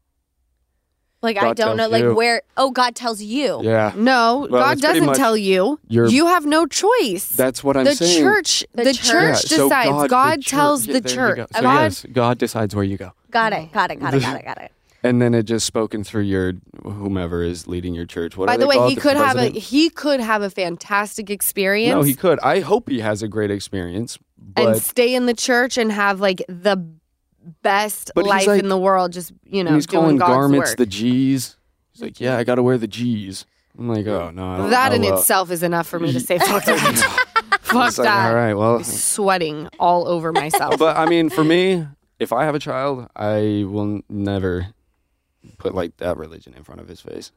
Like 1.21 1.37
I 1.37 1.53
don't 1.53 1.77
know. 1.77 1.87
tells 1.89 1.99
you. 2.01 2.07
Like 2.09 2.17
where? 2.17 2.41
Oh, 2.55 2.69
God 2.69 2.95
tells 2.95 3.21
you. 3.21 3.61
Yeah. 3.63 3.93
No, 3.95 4.47
Well, 4.49 4.61
God 4.63 4.79
doesn't 4.81 5.15
tell 5.15 5.35
you. 5.35 5.79
You 5.89 6.27
have 6.27 6.45
no 6.45 6.67
choice. 6.67 7.29
That's 7.29 7.63
what 7.63 7.77
I'm 7.77 7.85
saying. 7.85 7.97
the 7.97 8.05
saying. 8.05 8.23
church, 8.23 8.63
The 8.73 8.83
the, 8.83 8.93
church. 8.93 9.05
church 9.07 9.51
Yeah, 9.51 9.57
decides. 9.57 10.01
the 10.03 10.07
God, 10.07 10.35
church- 10.41 10.47
tells 10.51 10.85
yeah, 10.85 10.93
the 10.93 10.99
there 11.01 11.11
you 11.11 11.15
church. 11.15 11.37
go. 11.37 11.45
So 11.55 11.61
God, 11.61 11.81
yes, 11.81 12.05
God 12.11 12.37
decides 12.37 12.75
where 12.75 12.83
you 12.83 12.97
go. 12.97 13.11
Got 13.31 13.53
it. 13.53 13.71
Got 13.71 13.89
it. 13.91 13.95
Got 13.99 14.13
it. 14.13 14.21
Got 14.21 14.39
it. 14.39 14.45
Got 14.45 14.57
it. 14.61 14.71
And 15.05 15.21
then 15.21 15.35
it 15.35 15.43
just 15.43 15.67
spoken 15.67 16.03
through 16.03 16.23
your 16.23 16.53
whomever 16.83 17.43
is 17.43 17.67
leading 17.67 17.93
your 17.93 18.07
church. 18.07 18.35
What 18.35 18.47
By 18.47 18.57
the 18.57 18.65
way, 18.65 18.89
he 18.89 18.95
could 18.95 19.17
have 19.17 19.37
a 19.37 19.49
he 19.49 19.91
could 19.91 20.19
have 20.19 20.41
a 20.41 20.49
fantastic 20.49 21.29
experience. 21.29 21.93
No, 21.93 22.01
he 22.01 22.15
could. 22.15 22.39
I 22.39 22.61
hope 22.61 22.89
he 22.89 23.01
has 23.01 23.21
a 23.21 23.27
great 23.27 23.51
experience. 23.51 24.17
and 24.55 24.81
stay 24.81 25.13
in 25.13 25.27
the 25.27 25.35
church 25.35 25.77
and 25.77 25.91
have 25.91 26.19
like 26.19 26.43
the 26.49 26.77
best 27.61 28.11
life 28.15 28.47
like- 28.47 28.59
in 28.63 28.69
the 28.69 28.77
world. 28.79 29.13
Just 29.13 29.31
you 29.45 29.63
know, 29.63 29.75
he's 29.75 29.85
calling 29.85 30.17
God's 30.17 30.29
garments 30.29 30.71
work. 30.71 30.77
the 30.77 30.85
G's. 30.87 31.55
He's 31.93 32.01
like, 32.01 32.19
yeah, 32.19 32.37
I 32.37 32.43
got 32.43 32.55
to 32.55 32.63
wear 32.63 32.77
the 32.79 32.87
G's. 32.87 33.45
I'm 33.77 33.87
like, 33.87 34.07
oh 34.07 34.31
no, 34.31 34.47
I 34.53 34.57
don't 34.57 34.69
that 34.71 34.93
in 34.93 35.03
itself 35.03 35.51
is 35.51 35.61
enough 35.61 35.85
for 35.85 35.99
me 35.99 36.11
to 36.13 36.19
say 36.29 36.39
fuck 36.39 36.65
that. 36.65 36.79
fuck 37.61 37.89
It's 37.89 37.97
like, 37.99 38.05
that. 38.07 38.29
all 38.29 38.35
right, 38.35 38.53
well, 38.55 38.83
Sweating 38.83 39.69
all 39.79 40.07
over 40.07 40.31
myself. 40.31 40.79
but 40.79 40.97
I 40.97 41.05
mean, 41.05 41.29
for 41.29 41.43
me, 41.43 41.85
if 42.17 42.33
I 42.33 42.45
have 42.45 42.55
a 42.55 42.59
child, 42.59 43.07
I 43.15 43.65
will 43.67 44.01
never 44.09 44.67
put 45.57 45.73
like 45.75 45.97
that 45.97 46.17
religion 46.17 46.53
in 46.55 46.63
front 46.63 46.81
of 46.81 46.87
his 46.87 47.01
face. 47.01 47.31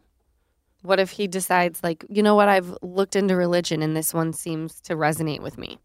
what 0.82 1.00
if 1.00 1.10
he 1.10 1.26
decides 1.26 1.82
like, 1.82 2.04
you 2.08 2.22
know 2.22 2.34
what? 2.34 2.48
I've 2.48 2.76
looked 2.82 3.16
into 3.16 3.34
religion 3.36 3.82
and 3.82 3.96
this 3.96 4.14
one 4.14 4.32
seems 4.32 4.80
to 4.82 4.94
resonate 4.94 5.40
with 5.40 5.58
me. 5.58 5.78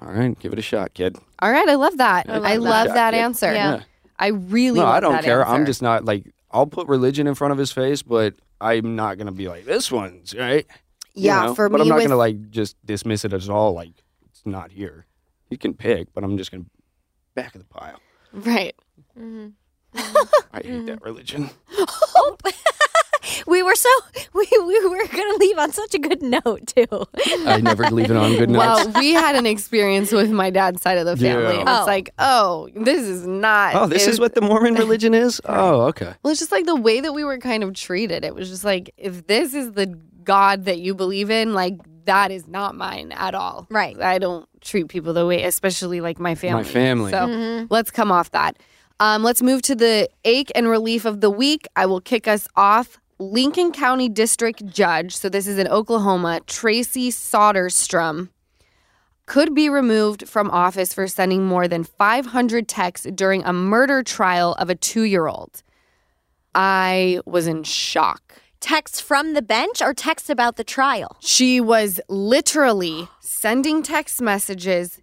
All 0.00 0.12
right, 0.12 0.38
give 0.38 0.52
it 0.52 0.58
a 0.58 0.62
shot, 0.62 0.94
kid. 0.94 1.16
All 1.40 1.50
right, 1.50 1.68
I 1.68 1.74
love 1.74 1.96
that. 1.98 2.28
I 2.30 2.34
give 2.34 2.44
it 2.44 2.56
a 2.56 2.60
love 2.60 2.86
shot, 2.88 2.94
that 2.94 3.10
kid. 3.14 3.20
answer. 3.20 3.52
Yeah. 3.52 3.82
I 4.18 4.28
really 4.28 4.80
No, 4.80 4.86
love 4.86 4.94
I 4.94 5.00
don't 5.00 5.12
that 5.12 5.24
care. 5.24 5.46
I'm 5.46 5.66
just 5.66 5.82
not 5.82 6.04
like 6.04 6.32
I'll 6.50 6.66
put 6.66 6.88
religion 6.88 7.26
in 7.26 7.34
front 7.34 7.52
of 7.52 7.58
his 7.58 7.70
face, 7.72 8.02
but 8.02 8.34
I'm 8.60 8.96
not 8.96 9.18
gonna 9.18 9.32
be 9.32 9.48
like 9.48 9.64
this 9.64 9.90
one's 9.92 10.34
right. 10.34 10.66
You 11.14 11.24
yeah, 11.26 11.46
know? 11.46 11.54
for 11.54 11.68
but 11.68 11.78
me 11.78 11.82
I'm 11.82 11.88
not 11.88 11.96
with 11.96 12.04
gonna 12.04 12.16
like 12.16 12.50
just 12.50 12.76
dismiss 12.86 13.24
it 13.24 13.32
as 13.32 13.50
all 13.50 13.72
like 13.74 14.02
it's 14.30 14.42
not 14.46 14.70
here. 14.72 15.06
You 15.50 15.58
can 15.58 15.74
pick, 15.74 16.12
but 16.14 16.24
I'm 16.24 16.36
just 16.38 16.50
gonna 16.52 16.64
back 17.34 17.54
of 17.54 17.60
the 17.60 17.66
pile. 17.68 18.00
right. 18.32 18.74
Mm-hmm. 19.18 19.48
I 20.52 20.60
hate 20.62 20.86
that 20.86 21.00
mm-hmm. 21.00 21.04
religion. 21.04 21.50
We 23.46 23.62
were 23.62 23.74
so 23.74 23.88
we 24.34 24.46
we 24.50 24.88
were 24.88 25.06
gonna 25.06 25.38
leave 25.38 25.58
on 25.58 25.72
such 25.72 25.94
a 25.94 25.98
good 25.98 26.22
note 26.22 26.66
too. 26.66 27.06
I 27.46 27.60
never 27.60 27.84
leave 27.90 28.10
it 28.10 28.16
on 28.16 28.36
good 28.36 28.50
notes. 28.50 28.84
Well, 28.84 29.00
we 29.00 29.12
had 29.12 29.36
an 29.36 29.46
experience 29.46 30.12
with 30.12 30.30
my 30.30 30.50
dad's 30.50 30.82
side 30.82 30.98
of 30.98 31.06
the 31.06 31.16
family. 31.16 31.54
Yeah. 31.54 31.60
And 31.60 31.68
Oh. 31.68 31.78
it's 31.78 31.86
like, 31.86 32.10
oh, 32.18 32.68
this 32.74 33.02
is 33.02 33.26
not. 33.26 33.74
oh, 33.74 33.86
this 33.86 34.06
it- 34.06 34.10
is 34.10 34.20
what 34.20 34.34
the 34.34 34.40
Mormon 34.40 34.74
religion 34.74 35.14
is. 35.14 35.40
Oh, 35.46 35.82
okay. 35.86 36.12
Well, 36.22 36.30
it's 36.30 36.40
just 36.40 36.52
like 36.52 36.66
the 36.66 36.76
way 36.76 37.00
that 37.00 37.12
we 37.12 37.24
were 37.24 37.38
kind 37.38 37.62
of 37.62 37.74
treated. 37.74 38.24
It 38.24 38.34
was 38.34 38.48
just 38.48 38.64
like, 38.64 38.92
if 38.96 39.26
this 39.26 39.54
is 39.54 39.72
the 39.72 39.86
God 40.24 40.66
that 40.66 40.78
you 40.78 40.94
believe 40.94 41.30
in, 41.30 41.54
like 41.54 41.78
that 42.04 42.30
is 42.30 42.48
not 42.48 42.74
mine 42.74 43.12
at 43.12 43.34
all. 43.34 43.66
Right. 43.70 43.98
I 44.00 44.18
don't 44.18 44.48
treat 44.60 44.88
people 44.88 45.12
the 45.12 45.26
way, 45.26 45.44
especially 45.44 46.00
like 46.00 46.18
my 46.18 46.34
family. 46.34 46.64
family. 46.64 47.10
So 47.10 47.18
mm-hmm. 47.18 47.66
let's 47.70 47.90
come 47.90 48.10
off 48.10 48.30
that. 48.32 48.58
Um, 49.00 49.22
let's 49.22 49.42
move 49.42 49.62
to 49.62 49.74
the 49.74 50.08
ache 50.24 50.50
and 50.54 50.68
relief 50.68 51.04
of 51.04 51.20
the 51.20 51.30
week. 51.30 51.68
I 51.76 51.86
will 51.86 52.00
kick 52.00 52.26
us 52.26 52.48
off. 52.56 52.98
Lincoln 53.20 53.72
County 53.72 54.08
District 54.08 54.64
Judge, 54.66 55.16
so 55.16 55.28
this 55.28 55.48
is 55.48 55.58
in 55.58 55.66
Oklahoma, 55.66 56.40
Traci 56.46 57.08
Soderstrom, 57.08 58.28
could 59.26 59.54
be 59.54 59.68
removed 59.68 60.28
from 60.28 60.50
office 60.50 60.94
for 60.94 61.06
sending 61.08 61.44
more 61.44 61.66
than 61.66 61.82
500 61.84 62.68
texts 62.68 63.06
during 63.14 63.44
a 63.44 63.52
murder 63.52 64.02
trial 64.02 64.54
of 64.54 64.70
a 64.70 64.74
two 64.74 65.02
year 65.02 65.26
old. 65.26 65.62
I 66.54 67.20
was 67.26 67.46
in 67.46 67.64
shock. 67.64 68.34
Texts 68.60 69.00
from 69.00 69.34
the 69.34 69.42
bench 69.42 69.80
or 69.82 69.94
texts 69.94 70.30
about 70.30 70.56
the 70.56 70.64
trial? 70.64 71.16
She 71.20 71.60
was 71.60 72.00
literally 72.08 73.08
sending 73.20 73.82
text 73.82 74.20
messages 74.20 75.00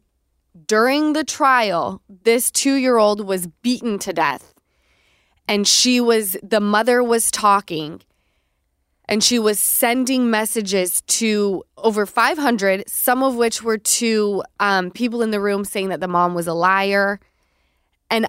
during 0.68 1.14
the 1.14 1.24
trial. 1.24 2.01
This 2.10 2.51
two 2.51 2.76
year 2.76 2.97
old 2.97 3.26
was 3.26 3.47
beaten 3.47 3.99
to 3.99 4.14
death. 4.14 4.53
And 5.47 5.68
she 5.68 6.01
was, 6.01 6.38
the 6.41 6.60
mother 6.60 7.03
was 7.03 7.30
talking 7.30 8.01
and 9.08 9.24
she 9.24 9.38
was 9.38 9.60
sending 9.60 10.30
messages 10.32 11.01
to 11.01 11.64
over 11.78 12.06
500, 12.06 12.89
some 12.89 13.22
of 13.22 13.36
which 13.36 13.62
were 13.62 13.78
to 13.78 14.43
um, 14.60 14.89
people 14.89 15.22
in 15.22 15.32
the 15.32 15.39
room 15.39 15.64
saying 15.64 15.89
that 15.89 15.99
the 15.99 16.08
mom 16.08 16.34
was 16.34 16.47
a 16.47 16.53
liar. 16.53 17.20
And 18.10 18.28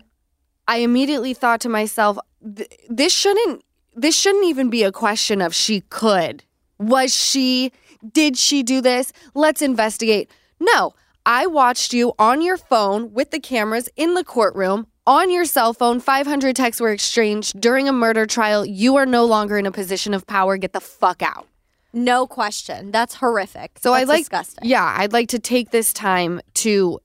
I 0.69 0.79
immediately 0.79 1.33
thought 1.33 1.61
to 1.63 1.69
myself, 1.69 2.19
this 2.41 3.15
shouldn't 3.15 3.63
this 3.99 4.15
shouldn't 4.15 4.45
even 4.45 4.69
be 4.69 4.83
a 4.83 4.93
question 4.93 5.41
of 5.41 5.55
she 5.55 5.81
could. 5.81 6.45
Was 6.79 7.15
she? 7.15 7.73
Did 8.13 8.37
she 8.37 8.63
do 8.63 8.83
this? 8.83 9.11
Let's 9.35 9.63
investigate. 9.63 10.31
No, 10.61 10.95
I 11.29 11.47
watched 11.47 11.93
you 11.93 12.13
on 12.21 12.41
your 12.41 12.57
phone 12.57 13.13
with 13.13 13.33
the 13.33 13.41
cameras 13.41 13.89
in 13.97 14.15
the 14.15 14.23
courtroom 14.23 14.87
on 15.09 15.29
your 15.29 15.45
cell 15.45 15.75
phone. 15.75 15.99
500 15.99 16.55
texts 16.55 16.81
were 16.81 16.93
exchanged 16.93 17.61
during 17.61 17.89
a 17.89 17.93
murder 17.93 18.27
trial. 18.27 18.65
You 18.65 18.95
are 18.95 19.07
no 19.07 19.25
longer 19.25 19.59
in 19.59 19.67
a 19.67 19.73
position 19.73 20.15
of 20.15 20.25
power. 20.29 20.57
Get 20.57 20.73
the 20.73 20.81
fuck 20.81 21.23
out. 21.23 21.49
No 21.93 22.29
question. 22.29 22.93
That's 22.93 23.17
horrific. 23.17 23.81
So 23.81 23.93
That's 23.93 24.09
I 24.09 24.13
like, 24.13 24.21
disgusting. 24.21 24.69
yeah, 24.69 24.95
I'd 24.99 25.13
like 25.13 25.31
to 25.31 25.41
take 25.41 25.71
this 25.71 25.93
time 25.93 26.41
to 26.55 27.01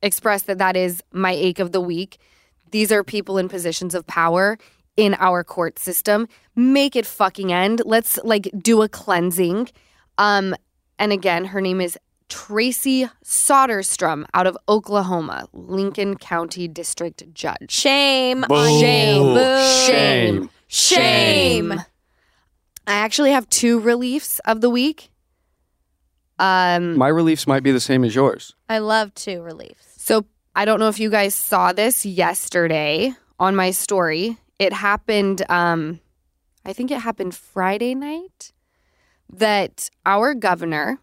express 0.00 0.42
that 0.42 0.58
that 0.58 0.76
is 0.76 1.02
my 1.10 1.32
ache 1.32 1.58
of 1.58 1.72
the 1.72 1.80
week. 1.80 2.18
These 2.70 2.92
are 2.92 3.02
people 3.02 3.36
in 3.36 3.48
positions 3.48 3.96
of 3.96 4.06
power 4.06 4.58
in 4.96 5.14
our 5.18 5.42
court 5.42 5.80
system. 5.80 6.28
Make 6.54 6.94
it 6.94 7.04
fucking 7.04 7.52
end. 7.52 7.82
Let's 7.84 8.18
like 8.22 8.48
do 8.62 8.82
a 8.82 8.88
cleansing. 8.88 9.70
Um, 10.18 10.54
and 11.00 11.12
again, 11.12 11.46
her 11.46 11.60
name 11.60 11.80
is 11.80 11.98
Traci 12.28 13.10
Soderstrom 13.24 14.24
out 14.34 14.46
of 14.46 14.56
Oklahoma, 14.68 15.48
Lincoln 15.52 16.16
County 16.16 16.66
District 16.68 17.22
Judge. 17.32 17.70
Shame 17.70 18.44
Boo. 18.48 18.54
on 18.54 18.80
Shame. 18.80 19.26
you. 19.26 19.34
Boo. 19.34 19.68
Shame. 19.86 20.50
Shame. 20.66 21.72
I 22.86 22.94
actually 22.94 23.30
have 23.32 23.48
two 23.48 23.78
reliefs 23.80 24.38
of 24.40 24.60
the 24.60 24.70
week. 24.70 25.10
Um, 26.38 26.96
My 26.98 27.08
reliefs 27.08 27.46
might 27.46 27.62
be 27.62 27.72
the 27.72 27.80
same 27.80 28.04
as 28.04 28.14
yours. 28.14 28.54
I 28.68 28.78
love 28.78 29.14
two 29.14 29.40
reliefs. 29.42 29.94
So 29.96 30.26
I 30.54 30.64
don't 30.64 30.78
know 30.80 30.88
if 30.88 31.00
you 31.00 31.10
guys 31.10 31.34
saw 31.34 31.72
this 31.72 32.04
yesterday 32.04 33.12
on 33.38 33.56
my 33.56 33.70
story. 33.70 34.36
It 34.58 34.72
happened, 34.72 35.48
um, 35.50 36.00
I 36.64 36.72
think 36.72 36.90
it 36.90 37.00
happened 37.00 37.34
Friday 37.34 37.94
night 37.94 38.52
that 39.32 39.90
our 40.04 40.34
governor, 40.34 40.98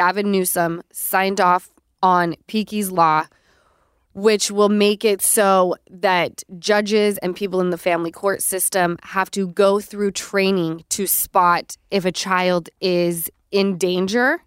Gavin 0.00 0.30
Newsom, 0.30 0.82
signed 0.90 1.42
off 1.42 1.68
on 2.02 2.34
Piqui's 2.48 2.90
Law, 2.90 3.26
which 4.14 4.50
will 4.50 4.70
make 4.70 5.04
it 5.04 5.20
so 5.20 5.76
that 5.90 6.42
judges 6.58 7.18
and 7.18 7.36
people 7.36 7.60
in 7.60 7.68
the 7.68 7.76
family 7.76 8.10
court 8.10 8.40
system 8.40 8.96
have 9.02 9.30
to 9.32 9.48
go 9.48 9.78
through 9.78 10.12
training 10.12 10.86
to 10.88 11.06
spot 11.06 11.76
if 11.90 12.06
a 12.06 12.12
child 12.12 12.70
is 12.80 13.30
in 13.50 13.76
danger. 13.76 14.42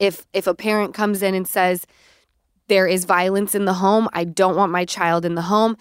If 0.00 0.26
if 0.34 0.46
a 0.46 0.54
parent 0.54 0.92
comes 0.92 1.22
in 1.22 1.34
and 1.34 1.48
says, 1.48 1.86
there 2.68 2.86
is 2.86 3.06
violence 3.06 3.54
in 3.54 3.64
the 3.64 3.72
home. 3.72 4.06
I 4.12 4.24
don't 4.24 4.54
want 4.54 4.70
my 4.70 4.84
child 4.84 5.24
in 5.24 5.34
the 5.34 5.48
home. 5.54 5.78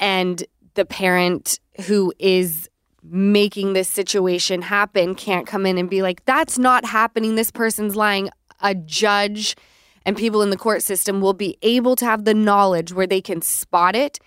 And 0.00 0.42
the 0.72 0.86
parent 0.86 1.60
who 1.86 2.14
is 2.18 2.70
making 3.02 3.74
this 3.74 3.88
situation 3.88 4.62
happen 4.62 5.14
can't 5.14 5.46
come 5.46 5.66
in 5.66 5.76
and 5.76 5.88
be 5.90 6.00
like, 6.00 6.24
that's 6.24 6.58
not 6.58 6.86
happening. 6.86 7.34
This 7.34 7.50
person's 7.50 7.94
lying. 7.94 8.30
A 8.60 8.74
judge 8.74 9.56
and 10.04 10.16
people 10.16 10.42
in 10.42 10.50
the 10.50 10.56
court 10.56 10.82
system 10.82 11.20
will 11.20 11.34
be 11.34 11.58
able 11.62 11.96
to 11.96 12.04
have 12.04 12.24
the 12.24 12.34
knowledge 12.34 12.92
where 12.92 13.06
they 13.06 13.20
can 13.20 13.42
spot 13.42 13.94
it. 13.94 14.18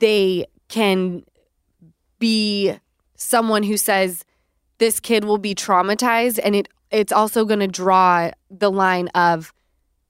They 0.00 0.46
can 0.68 1.24
be 2.18 2.74
someone 3.16 3.62
who 3.62 3.76
says, 3.76 4.24
this 4.78 5.00
kid 5.00 5.24
will 5.24 5.38
be 5.38 5.54
traumatized. 5.54 6.38
And 6.42 6.56
it 6.56 6.68
it's 6.90 7.12
also 7.12 7.44
going 7.44 7.60
to 7.60 7.66
draw 7.66 8.30
the 8.50 8.70
line 8.70 9.08
of, 9.08 9.52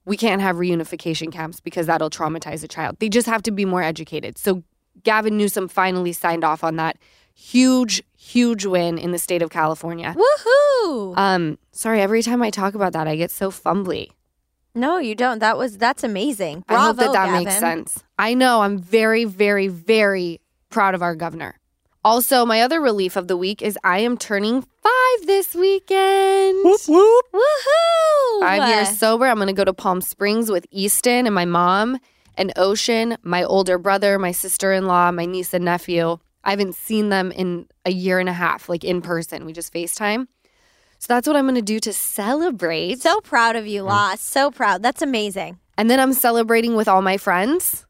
we 0.05 0.17
can't 0.17 0.43
have 0.43 0.57
reunification 0.57 1.33
camps 1.33 1.59
because 1.59 1.87
that'll 1.87 2.11
traumatize 2.11 2.63
a 2.63 2.69
child. 2.69 2.97
They 2.99 3.09
just 3.09 3.27
have 3.27 3.43
to 3.43 3.51
be 3.51 3.65
more 3.65 3.83
educated. 3.83 4.39
So 4.39 4.63
Gavin 5.03 5.37
Newsom 5.37 5.69
finally 5.69 6.13
signed 6.13 6.45
off 6.45 6.63
on 6.63 6.77
that 6.77 6.99
huge, 7.37 8.03
huge 8.17 8.65
win 8.67 8.99
in 8.99 9.13
the 9.13 9.19
state 9.19 9.43
of 9.43 9.51
California. 9.51 10.17
Woohoo! 10.17 11.17
Um, 11.17 11.59
sorry, 11.73 12.01
every 12.01 12.23
time 12.23 12.43
I 12.43 12.51
talk 12.51 12.75
about 12.75 12.93
that, 12.95 13.07
I 13.07 13.15
get 13.17 13.31
so 13.31 13.51
fumbly. 13.51 14.09
no, 14.75 14.99
you 14.99 15.15
don't. 15.15 15.39
That 15.39 15.57
was 15.59 15.79
that's 15.79 16.03
amazing. 16.03 16.65
I 16.69 16.75
hope 16.87 16.97
Bravo, 16.97 17.13
that 17.13 17.27
that 17.27 17.33
makes 17.33 17.61
Gavin. 17.61 17.87
sense. 17.87 18.05
I 18.19 18.35
know. 18.35 18.63
I'm 18.63 18.79
very, 18.79 19.25
very, 19.25 19.69
very 19.69 20.41
proud 20.71 20.95
of 20.95 21.03
our 21.03 21.15
governor. 21.15 21.59
Also, 22.05 22.47
my 22.47 22.61
other 22.63 22.81
relief 22.81 23.17
of 23.17 23.27
the 23.27 23.37
week 23.37 23.61
is 23.63 23.77
I 23.83 23.99
am 23.99 24.17
turning 24.17 24.63
five 24.63 25.27
this 25.27 25.55
weekend. 25.55 26.59
whoop. 26.65 26.81
Woohoo! 27.35 28.41
Five 28.41 28.69
years 28.69 28.97
sober. 28.99 29.27
I'm 29.27 29.37
going 29.37 29.49
to 29.49 29.53
go 29.53 29.65
to 29.65 29.73
Palm 29.75 30.01
Springs 30.01 30.51
with 30.51 30.67
Easton 30.71 31.27
and 31.27 31.35
my 31.35 31.45
mom 31.45 31.99
and 32.39 32.53
Ocean, 32.57 33.17
my 33.23 33.43
older 33.43 33.77
brother, 33.79 34.19
my 34.19 34.31
sister 34.31 34.73
in 34.73 34.87
law, 34.87 35.11
my 35.11 35.25
niece 35.27 35.53
and 35.55 35.65
nephew. 35.65 36.19
I 36.47 36.51
haven't 36.51 36.77
seen 36.77 37.11
them 37.11 37.31
in 37.33 37.67
a 37.85 37.91
year 37.91 38.19
and 38.21 38.29
a 38.29 38.33
half, 38.33 38.69
like 38.71 38.85
in 38.85 39.03
person. 39.03 39.45
We 39.45 39.53
just 39.53 39.73
FaceTime. 39.75 40.29
So 40.99 41.07
that's 41.09 41.27
what 41.27 41.37
I'm 41.37 41.45
going 41.45 41.57
to 41.57 41.61
do 41.63 41.79
to 41.81 41.93
celebrate. 41.93 43.03
So 43.03 43.21
proud 43.21 43.57
of 43.57 43.67
you, 43.67 43.83
La. 43.83 44.15
So 44.15 44.51
proud. 44.51 44.83
That's 44.83 45.03
amazing. 45.03 45.59
and 45.77 45.91
then 45.91 46.01
I'm 46.01 46.15
celebrating 46.15 46.75
with 46.77 46.89
all 46.89 47.03
my 47.03 47.19
friends 47.19 47.85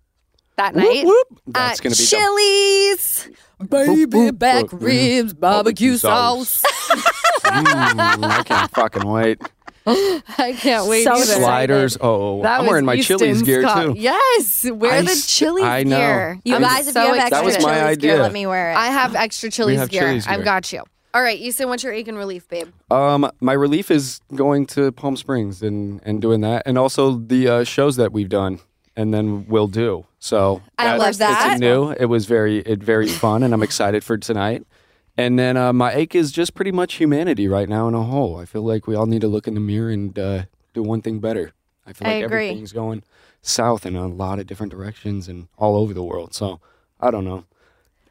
that 0.56 0.74
night. 0.74 1.04
Whoop, 1.04 1.26
whoop. 1.30 1.40
That's 1.46 1.78
at 1.78 1.82
gonna 1.84 1.94
be 1.94 2.02
the- 2.02 2.16
Chili's. 2.16 3.28
Whoop, 3.58 3.70
Baby 3.70 4.04
whoop, 4.18 4.38
back 4.38 4.72
whoop. 4.72 4.82
ribs, 4.82 5.34
barbecue 5.34 5.96
sauce. 5.98 6.64
Mm, 7.46 8.24
I 8.24 8.42
can't 8.42 8.70
fucking 8.72 9.08
wait. 9.08 9.40
I 10.38 10.54
can't 10.58 10.88
wait 10.88 11.04
So 11.04 11.12
either. 11.14 11.24
Sliders. 11.24 11.96
Oh, 12.00 12.42
That 12.42 12.60
I'm 12.60 12.66
wearing 12.66 12.84
my 12.84 13.00
Chili's 13.00 13.42
gear 13.42 13.62
co- 13.62 13.92
too. 13.94 13.98
Yes, 14.00 14.64
wear 14.70 14.92
I 14.92 15.02
the 15.02 15.10
s- 15.12 15.26
Chili's 15.26 15.64
I 15.64 15.82
know. 15.84 15.96
gear. 15.96 16.40
You 16.44 16.56
I'm 16.56 16.62
guys, 16.62 16.88
if 16.88 16.94
you 16.94 17.00
have 17.00 17.14
extra 17.16 17.30
That 17.30 17.44
was 17.44 17.54
excited. 17.56 17.72
my 17.78 17.84
Chili's 17.84 17.98
gear, 17.98 18.22
let 18.22 18.32
me 18.32 18.46
wear 18.46 18.72
it. 18.72 18.76
I 18.76 18.86
have 18.86 19.14
extra 19.14 19.50
Chili's 19.50 19.78
have 19.78 19.90
gear. 19.90 20.02
Chili's 20.02 20.26
I've 20.26 20.44
got 20.44 20.72
you. 20.72 20.82
All 21.14 21.22
right, 21.22 21.38
Easton, 21.38 21.68
what's 21.68 21.82
your 21.82 21.92
ache 21.94 22.08
and 22.08 22.18
relief, 22.18 22.46
babe? 22.48 22.68
Um, 22.90 23.30
my 23.40 23.54
relief 23.54 23.90
is 23.90 24.20
going 24.34 24.66
to 24.66 24.92
Palm 24.92 25.16
Springs 25.16 25.62
and 25.62 26.00
and 26.04 26.20
doing 26.20 26.40
that, 26.42 26.64
and 26.66 26.76
also 26.76 27.12
the 27.16 27.48
uh, 27.48 27.64
shows 27.64 27.96
that 27.96 28.12
we've 28.12 28.28
done 28.28 28.58
and 28.96 29.14
then 29.14 29.46
will 29.46 29.68
do. 29.68 30.04
So 30.18 30.62
I 30.78 30.96
love 30.96 31.16
that. 31.18 31.52
It's 31.52 31.60
new. 31.60 31.90
It 31.92 32.06
was 32.06 32.26
very 32.26 32.58
it 32.58 32.82
very 32.82 33.08
fun, 33.08 33.42
and 33.42 33.54
I'm 33.54 33.62
excited 33.62 34.04
for 34.04 34.18
tonight. 34.18 34.64
And 35.18 35.38
then 35.38 35.56
uh, 35.56 35.72
my 35.72 35.92
ache 35.94 36.14
is 36.14 36.30
just 36.30 36.54
pretty 36.54 36.72
much 36.72 36.94
humanity 36.94 37.48
right 37.48 37.68
now 37.68 37.88
in 37.88 37.94
a 37.94 38.02
whole. 38.02 38.36
I 38.38 38.44
feel 38.44 38.62
like 38.62 38.86
we 38.86 38.94
all 38.94 39.06
need 39.06 39.22
to 39.22 39.28
look 39.28 39.48
in 39.48 39.54
the 39.54 39.60
mirror 39.60 39.90
and 39.90 40.18
uh, 40.18 40.42
do 40.74 40.82
one 40.82 41.00
thing 41.00 41.20
better. 41.20 41.52
I 41.86 41.92
feel 41.92 42.08
I 42.08 42.14
like 42.16 42.24
agree. 42.24 42.48
everything's 42.48 42.72
going 42.72 43.02
south 43.40 43.86
in 43.86 43.96
a 43.96 44.06
lot 44.08 44.38
of 44.38 44.46
different 44.46 44.72
directions 44.72 45.28
and 45.28 45.48
all 45.56 45.76
over 45.76 45.94
the 45.94 46.02
world. 46.02 46.34
So 46.34 46.60
I 47.00 47.10
don't 47.10 47.24
know. 47.24 47.44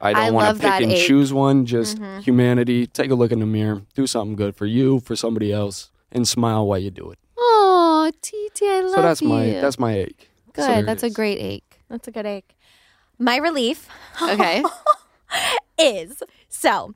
I 0.02 0.14
don't 0.14 0.34
want 0.34 0.56
to 0.58 0.62
pick 0.62 0.82
and 0.82 0.92
ache. 0.92 1.06
choose 1.08 1.32
one. 1.32 1.66
Just 1.66 1.98
Mm-hmm. 2.00 2.22
humanity. 2.22 2.88
Take 2.88 3.12
a 3.12 3.16
look 3.16 3.32
in 3.32 3.40
the 3.40 3.46
mirror. 3.46 3.84
Do 3.94 4.08
something 4.08 4.36
good 4.36 4.56
for 4.56 4.66
you, 4.66 5.00
for 5.00 5.16
somebody 5.16 5.52
else, 5.54 5.90
and 6.12 6.28
smile 6.28 6.66
while 6.68 6.80
you 6.80 6.92
do 6.92 7.12
it. 7.12 7.20
Oh, 7.38 8.12
TT, 8.22 8.62
I 8.64 8.82
love 8.82 8.90
you. 8.90 8.96
so 8.96 9.02
that's 9.02 9.22
you. 9.22 9.28
my 9.30 9.46
that's 9.62 9.78
my 9.80 9.94
ache. 9.94 10.30
Good. 10.54 10.80
it 10.80 10.86
That's 10.86 11.04
a 11.04 11.10
great 11.10 11.38
ache. 11.40 11.82
That's 11.90 12.08
a 12.08 12.12
good 12.12 12.26
ache. 12.26 12.56
My 13.20 13.38
relief 13.38 13.88
Okay. 14.22 14.64
is 15.80 16.22
so. 16.56 16.94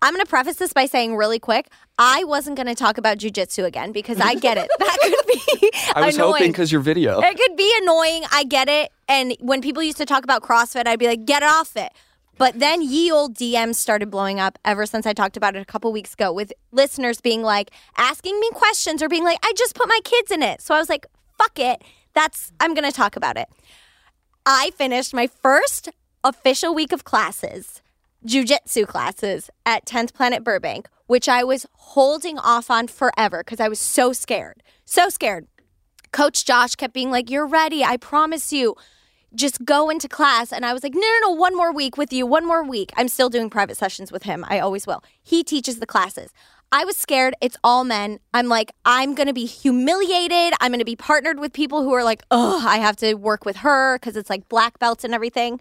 I'm 0.00 0.14
going 0.14 0.24
to 0.24 0.30
preface 0.30 0.56
this 0.56 0.72
by 0.72 0.86
saying 0.86 1.16
really 1.16 1.40
quick, 1.40 1.68
I 1.98 2.22
wasn't 2.22 2.56
going 2.56 2.68
to 2.68 2.74
talk 2.76 2.98
about 2.98 3.18
jujitsu 3.18 3.64
again 3.64 3.90
because 3.90 4.20
I 4.20 4.36
get 4.36 4.56
it. 4.56 4.70
That 4.78 4.98
could 5.02 5.26
be 5.26 5.70
I 5.94 6.06
was 6.06 6.14
annoying. 6.14 6.32
hoping 6.32 6.52
because 6.52 6.70
your 6.70 6.80
video. 6.80 7.20
It 7.20 7.36
could 7.36 7.56
be 7.56 7.72
annoying. 7.82 8.22
I 8.30 8.44
get 8.44 8.68
it. 8.68 8.92
And 9.08 9.34
when 9.40 9.60
people 9.60 9.82
used 9.82 9.98
to 9.98 10.06
talk 10.06 10.22
about 10.22 10.42
CrossFit, 10.42 10.86
I'd 10.86 11.00
be 11.00 11.08
like, 11.08 11.24
get 11.24 11.42
off 11.42 11.76
it. 11.76 11.92
But 12.36 12.60
then 12.60 12.82
ye 12.82 13.10
old 13.10 13.34
DMs 13.34 13.74
started 13.74 14.10
blowing 14.10 14.38
up 14.38 14.60
ever 14.64 14.86
since 14.86 15.04
I 15.04 15.12
talked 15.12 15.36
about 15.36 15.56
it 15.56 15.60
a 15.60 15.64
couple 15.64 15.90
weeks 15.90 16.14
ago 16.14 16.32
with 16.32 16.52
listeners 16.70 17.20
being 17.20 17.42
like, 17.42 17.72
asking 17.96 18.38
me 18.38 18.48
questions 18.50 19.02
or 19.02 19.08
being 19.08 19.24
like, 19.24 19.40
I 19.42 19.52
just 19.56 19.74
put 19.74 19.88
my 19.88 19.98
kids 20.04 20.30
in 20.30 20.44
it. 20.44 20.60
So 20.60 20.76
I 20.76 20.78
was 20.78 20.88
like, 20.88 21.06
fuck 21.36 21.58
it. 21.58 21.82
That's, 22.14 22.52
I'm 22.60 22.74
going 22.74 22.88
to 22.88 22.96
talk 22.96 23.16
about 23.16 23.36
it. 23.36 23.48
I 24.46 24.70
finished 24.76 25.12
my 25.12 25.26
first 25.26 25.88
official 26.22 26.74
week 26.74 26.92
of 26.92 27.02
classes, 27.02 27.82
jujitsu 28.26 28.86
classes 28.86 29.50
at 29.64 29.84
10th 29.86 30.12
Planet 30.12 30.44
Burbank, 30.44 30.88
which 31.06 31.28
I 31.28 31.44
was 31.44 31.66
holding 31.72 32.38
off 32.38 32.70
on 32.70 32.88
forever 32.88 33.42
because 33.44 33.60
I 33.60 33.68
was 33.68 33.78
so 33.78 34.12
scared. 34.12 34.62
So 34.84 35.08
scared. 35.08 35.46
Coach 36.12 36.44
Josh 36.44 36.74
kept 36.74 36.94
being 36.94 37.10
like, 37.10 37.30
You're 37.30 37.46
ready. 37.46 37.84
I 37.84 37.96
promise 37.96 38.52
you. 38.52 38.74
Just 39.34 39.66
go 39.66 39.90
into 39.90 40.08
class. 40.08 40.52
And 40.52 40.64
I 40.64 40.72
was 40.72 40.82
like, 40.82 40.94
No, 40.94 41.00
no, 41.00 41.28
no, 41.28 41.30
one 41.32 41.56
more 41.56 41.72
week 41.72 41.96
with 41.96 42.12
you, 42.12 42.26
one 42.26 42.46
more 42.46 42.64
week. 42.64 42.92
I'm 42.96 43.08
still 43.08 43.28
doing 43.28 43.50
private 43.50 43.76
sessions 43.76 44.10
with 44.10 44.22
him. 44.22 44.44
I 44.48 44.58
always 44.58 44.86
will. 44.86 45.02
He 45.22 45.44
teaches 45.44 45.78
the 45.78 45.86
classes. 45.86 46.32
I 46.70 46.84
was 46.84 46.98
scared. 46.98 47.34
It's 47.40 47.56
all 47.64 47.84
men. 47.84 48.20
I'm 48.34 48.48
like, 48.48 48.72
I'm 48.84 49.14
going 49.14 49.26
to 49.26 49.32
be 49.32 49.46
humiliated. 49.46 50.52
I'm 50.60 50.70
going 50.70 50.80
to 50.80 50.84
be 50.84 50.96
partnered 50.96 51.40
with 51.40 51.54
people 51.54 51.82
who 51.82 51.94
are 51.94 52.04
like, 52.04 52.22
oh, 52.30 52.62
I 52.66 52.76
have 52.76 52.96
to 52.96 53.14
work 53.14 53.46
with 53.46 53.56
her 53.58 53.96
because 53.98 54.16
it's 54.16 54.28
like 54.28 54.48
black 54.50 54.78
belts 54.78 55.02
and 55.02 55.14
everything. 55.14 55.60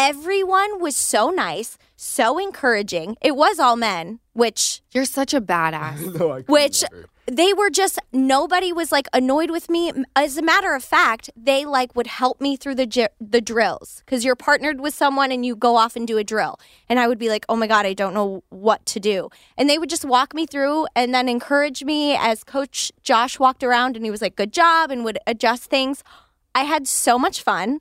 Everyone 0.00 0.80
was 0.80 0.94
so 0.94 1.30
nice, 1.30 1.76
so 1.96 2.38
encouraging. 2.38 3.16
It 3.20 3.34
was 3.34 3.58
all 3.58 3.74
men, 3.74 4.20
which 4.32 4.80
You're 4.92 5.04
such 5.04 5.34
a 5.34 5.40
badass. 5.40 6.46
which 6.48 6.84
they 7.26 7.52
were 7.52 7.68
just 7.68 7.98
nobody 8.12 8.72
was 8.72 8.92
like 8.92 9.08
annoyed 9.12 9.50
with 9.50 9.68
me. 9.68 9.90
As 10.14 10.36
a 10.36 10.42
matter 10.42 10.72
of 10.76 10.84
fact 10.84 11.30
they 11.36 11.64
like 11.64 11.96
would 11.96 12.06
help 12.06 12.40
me 12.40 12.56
through 12.56 12.76
the 12.76 12.86
j- 12.86 13.08
the 13.20 13.40
drills. 13.40 14.04
Cuz 14.06 14.24
you're 14.24 14.36
partnered 14.36 14.80
with 14.80 14.94
someone 14.94 15.32
and 15.32 15.44
you 15.44 15.56
go 15.56 15.74
off 15.74 15.96
and 15.96 16.06
do 16.06 16.16
a 16.16 16.22
drill. 16.22 16.60
And 16.88 17.00
I 17.00 17.08
would 17.08 17.18
be 17.18 17.28
like 17.28 17.44
oh 17.48 17.56
my 17.56 17.66
god 17.66 17.84
I 17.84 17.92
don't 17.92 18.14
know 18.14 18.44
what 18.50 18.86
to 18.86 19.00
do. 19.00 19.30
And 19.56 19.68
they 19.68 19.80
would 19.80 19.90
just 19.90 20.04
walk 20.04 20.32
me 20.32 20.46
through 20.46 20.86
and 20.94 21.12
then 21.12 21.28
encourage 21.28 21.82
me 21.82 22.14
as 22.14 22.44
coach 22.44 22.92
Josh 23.02 23.40
walked 23.40 23.64
around 23.64 23.96
and 23.96 24.04
he 24.04 24.12
was 24.12 24.22
like 24.22 24.36
good 24.36 24.52
job 24.52 24.92
and 24.92 25.04
would 25.04 25.18
adjust 25.26 25.64
things. 25.64 26.04
I 26.54 26.62
had 26.62 26.86
so 26.86 27.18
much 27.18 27.42
fun 27.42 27.80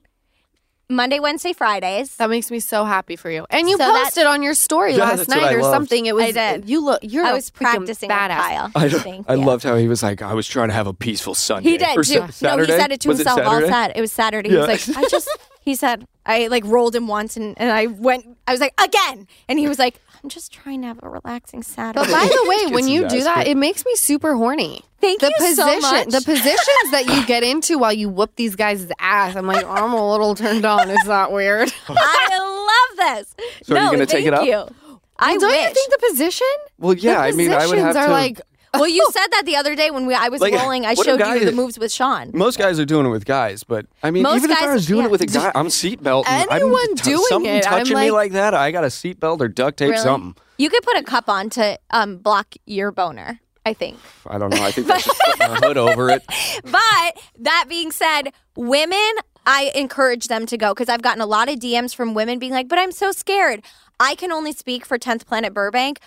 Monday, 0.89 1.19
Wednesday, 1.19 1.51
Fridays. 1.51 2.15
That 2.15 2.29
makes 2.29 2.49
me 2.49 2.61
so 2.61 2.85
happy 2.85 3.17
for 3.17 3.29
you. 3.29 3.45
And 3.49 3.67
you 3.67 3.73
So 3.75 3.79
that's- 3.79 4.03
posted 4.05 4.25
on 4.25 4.41
your 4.41 4.53
story 4.53 4.93
Yeah, 4.93 4.99
last 5.03 5.17
that's 5.17 5.27
what 5.29 5.35
night 5.41 5.43
I 5.51 5.53
or 5.55 5.61
loved. 5.61 5.73
something. 5.75 6.05
It 6.05 6.15
was 6.15 6.23
I 6.25 6.31
did. 6.31 6.69
You 6.69 6.83
look. 6.83 6.99
You're 7.03 7.25
I 7.25 7.31
a 7.31 7.33
was 7.33 7.49
freaking 7.51 7.55
practicing 7.55 8.07
with 8.09 8.17
badass. 8.17 8.38
Kyle. 8.38 8.71
I, 8.73 8.89
Thank 8.89 9.29
I 9.29 9.33
you. 9.35 9.43
loved 9.45 9.63
how 9.65 9.75
he 9.75 9.89
was 9.89 10.01
like, 10.01 10.21
I 10.21 10.33
was 10.33 10.47
trying 10.47 10.69
to 10.69 10.73
have 10.73 10.88
a 10.88 10.93
peaceful 10.93 11.35
Sunday. 11.35 11.71
He 11.71 11.77
did 11.77 11.97
Or 11.97 12.03
too. 12.03 12.13
Sa- 12.13 12.19
No, 12.19 12.25
he 12.27 12.31
Saturday? 12.31 12.77
said 12.77 12.91
it 12.93 13.01
to 13.01 13.09
Was 13.09 13.17
himself 13.17 13.39
all 13.41 13.45
Saturday? 13.53 13.67
sad. 13.69 13.91
It 13.95 14.01
was 14.01 14.11
Saturday. 14.13 14.49
Yeah. 14.49 14.65
He 14.65 14.71
was 14.71 14.88
like, 14.88 14.97
I 14.97 15.07
just 15.09 15.29
he 15.68 15.76
said 15.76 16.07
I 16.26 16.47
like 16.47 16.63
rolled 16.65 16.95
him 16.95 17.09
once 17.09 17.36
and, 17.36 17.53
and 17.59 17.70
I 17.70 17.88
went 17.88 18.38
I 18.47 18.53
was 18.53 18.61
like, 18.61 18.74
again. 18.82 19.28
And 19.49 19.59
he 19.59 19.68
was 19.68 19.78
like, 19.78 19.99
I'm 20.24 20.30
just 20.30 20.53
trying 20.53 20.82
to 20.82 20.88
have 20.88 20.99
a 21.03 21.09
relaxing 21.09 21.61
Saturday. 21.61 22.05
But 22.05 22.09
by 22.09 22.26
the 22.26 22.45
way, 22.47 22.74
when 22.74 22.88
you 22.88 23.05
do 23.09 23.22
that, 23.24 23.47
it 23.47 23.57
makes 23.57 23.86
me 23.86 23.93
super 23.95 24.36
horny. 24.36 24.82
Thank 25.01 25.20
the 25.20 25.28
you 25.28 25.34
position, 25.38 25.82
so 25.82 25.82
much. 25.82 26.07
the 26.07 26.22
positions 26.22 26.91
that 26.91 27.03
you 27.07 27.26
get 27.26 27.43
into 27.43 27.78
while 27.78 27.91
you 27.91 28.07
whoop 28.07 28.34
these 28.38 28.55
guys' 28.55 28.89
ass. 28.97 29.36
I'm 29.36 29.45
like, 29.45 29.65
I'm 29.65 29.91
a 29.93 30.11
little 30.11 30.34
turned 30.36 30.65
on. 30.65 30.89
Is 30.89 31.03
that 31.03 31.34
weird? 31.34 31.72
I 31.89 32.88
love 32.89 32.97
this. 32.97 33.36
So 33.63 33.76
are 33.76 33.80
you 33.80 33.86
no, 33.86 33.91
gonna 33.91 34.05
take 34.05 34.26
it 34.26 34.34
thank 34.34 34.49
up? 34.53 34.70
You. 34.70 34.97
I 35.20 35.38
Don't 35.38 35.49
wish. 35.49 35.68
you 35.68 35.74
think 35.74 35.91
the 35.91 36.07
position? 36.09 36.47
Well, 36.80 36.93
yeah, 36.93 37.15
the 37.15 37.20
I 37.20 37.32
mean, 37.34 37.51
I 37.51 37.68
would 37.68 37.76
positions 37.76 37.95
have 37.95 37.97
are 37.97 38.07
to. 38.07 38.11
like. 38.13 38.41
Well, 38.80 38.88
you 38.88 39.07
said 39.11 39.28
that 39.32 39.43
the 39.45 39.55
other 39.55 39.75
day 39.75 39.91
when 39.91 40.05
we 40.05 40.13
I 40.13 40.30
was 40.30 40.41
Like, 40.41 40.53
rolling. 40.53 40.86
I 40.86 40.89
what 40.93 40.97
do 41.05 41.11
showed 41.11 41.19
guys- 41.19 41.39
you 41.41 41.45
the 41.45 41.51
moves 41.51 41.78
with 41.80 41.91
Sean. 41.91 42.32
most 42.34 42.57
guys 42.57 42.80
are 42.80 42.86
doing 42.86 43.05
it 43.05 43.09
with 43.09 43.25
guys, 43.25 43.63
but 43.63 43.86
I 44.03 44.11
mean, 44.11 44.23
Most 44.23 44.38
even 44.38 44.51
if 44.51 44.57
I 44.57 44.61
guys- 44.65 44.73
was 44.75 44.86
doing 44.86 45.01
yeah. 45.01 45.05
it 45.07 45.11
with 45.11 45.21
a 45.21 45.25
guy, 45.28 45.51
I'm 45.55 45.67
seatbelt. 45.67 46.23
Anyone 46.28 46.80
I'm, 46.89 46.95
doing 46.95 47.23
something 47.30 47.51
it, 47.53 47.65
I'm 47.71 47.80
touching 47.80 47.97
me 47.97 48.11
like- 48.11 48.28
like 48.28 48.32
that, 48.34 48.53
I 48.53 48.71
got 48.71 48.84
a 48.84 48.88
seatbelt 48.88 49.41
or 49.41 49.47
duct 49.47 49.78
tape, 49.78 49.91
Really? 49.91 50.01
something. 50.01 50.36
You 50.57 50.69
could 50.69 50.84
put 50.84 50.97
a 50.97 51.03
cup 51.03 51.30
on 51.30 51.49
to 51.51 51.78
um, 51.91 52.17
block 52.17 52.55
your 52.65 52.91
boner. 52.91 53.39
I 53.65 53.73
think. 53.73 53.97
I 54.25 54.38
don't 54.38 54.49
know. 54.49 54.63
I 54.63 54.71
think 54.71 54.88
that's 54.88 55.03
just 55.03 55.19
putting 55.25 55.41
a 55.51 55.55
hood 55.67 55.78
over 55.78 56.09
it. 56.09 56.23
But 56.63 57.19
that 57.39 57.65
being 57.67 57.91
said, 57.91 58.32
women, 58.55 59.11
I 59.45 59.71
encourage 59.75 60.28
them 60.30 60.45
to 60.45 60.57
go 60.57 60.73
because 60.73 60.88
I've 60.89 61.01
gotten 61.01 61.21
a 61.21 61.25
lot 61.25 61.49
of 61.49 61.59
DMs 61.59 61.93
from 61.93 62.13
women 62.13 62.39
being 62.39 62.53
like, 62.53 62.69
but 62.69 62.80
I'm 62.80 62.91
so 62.93 63.11
scared. 63.11 63.61
I 63.99 64.15
can 64.15 64.32
only 64.32 64.53
speak 64.53 64.86
for 64.86 64.97
10th 64.97 65.25
Planet 65.25 65.53
Burbank. 65.53 65.99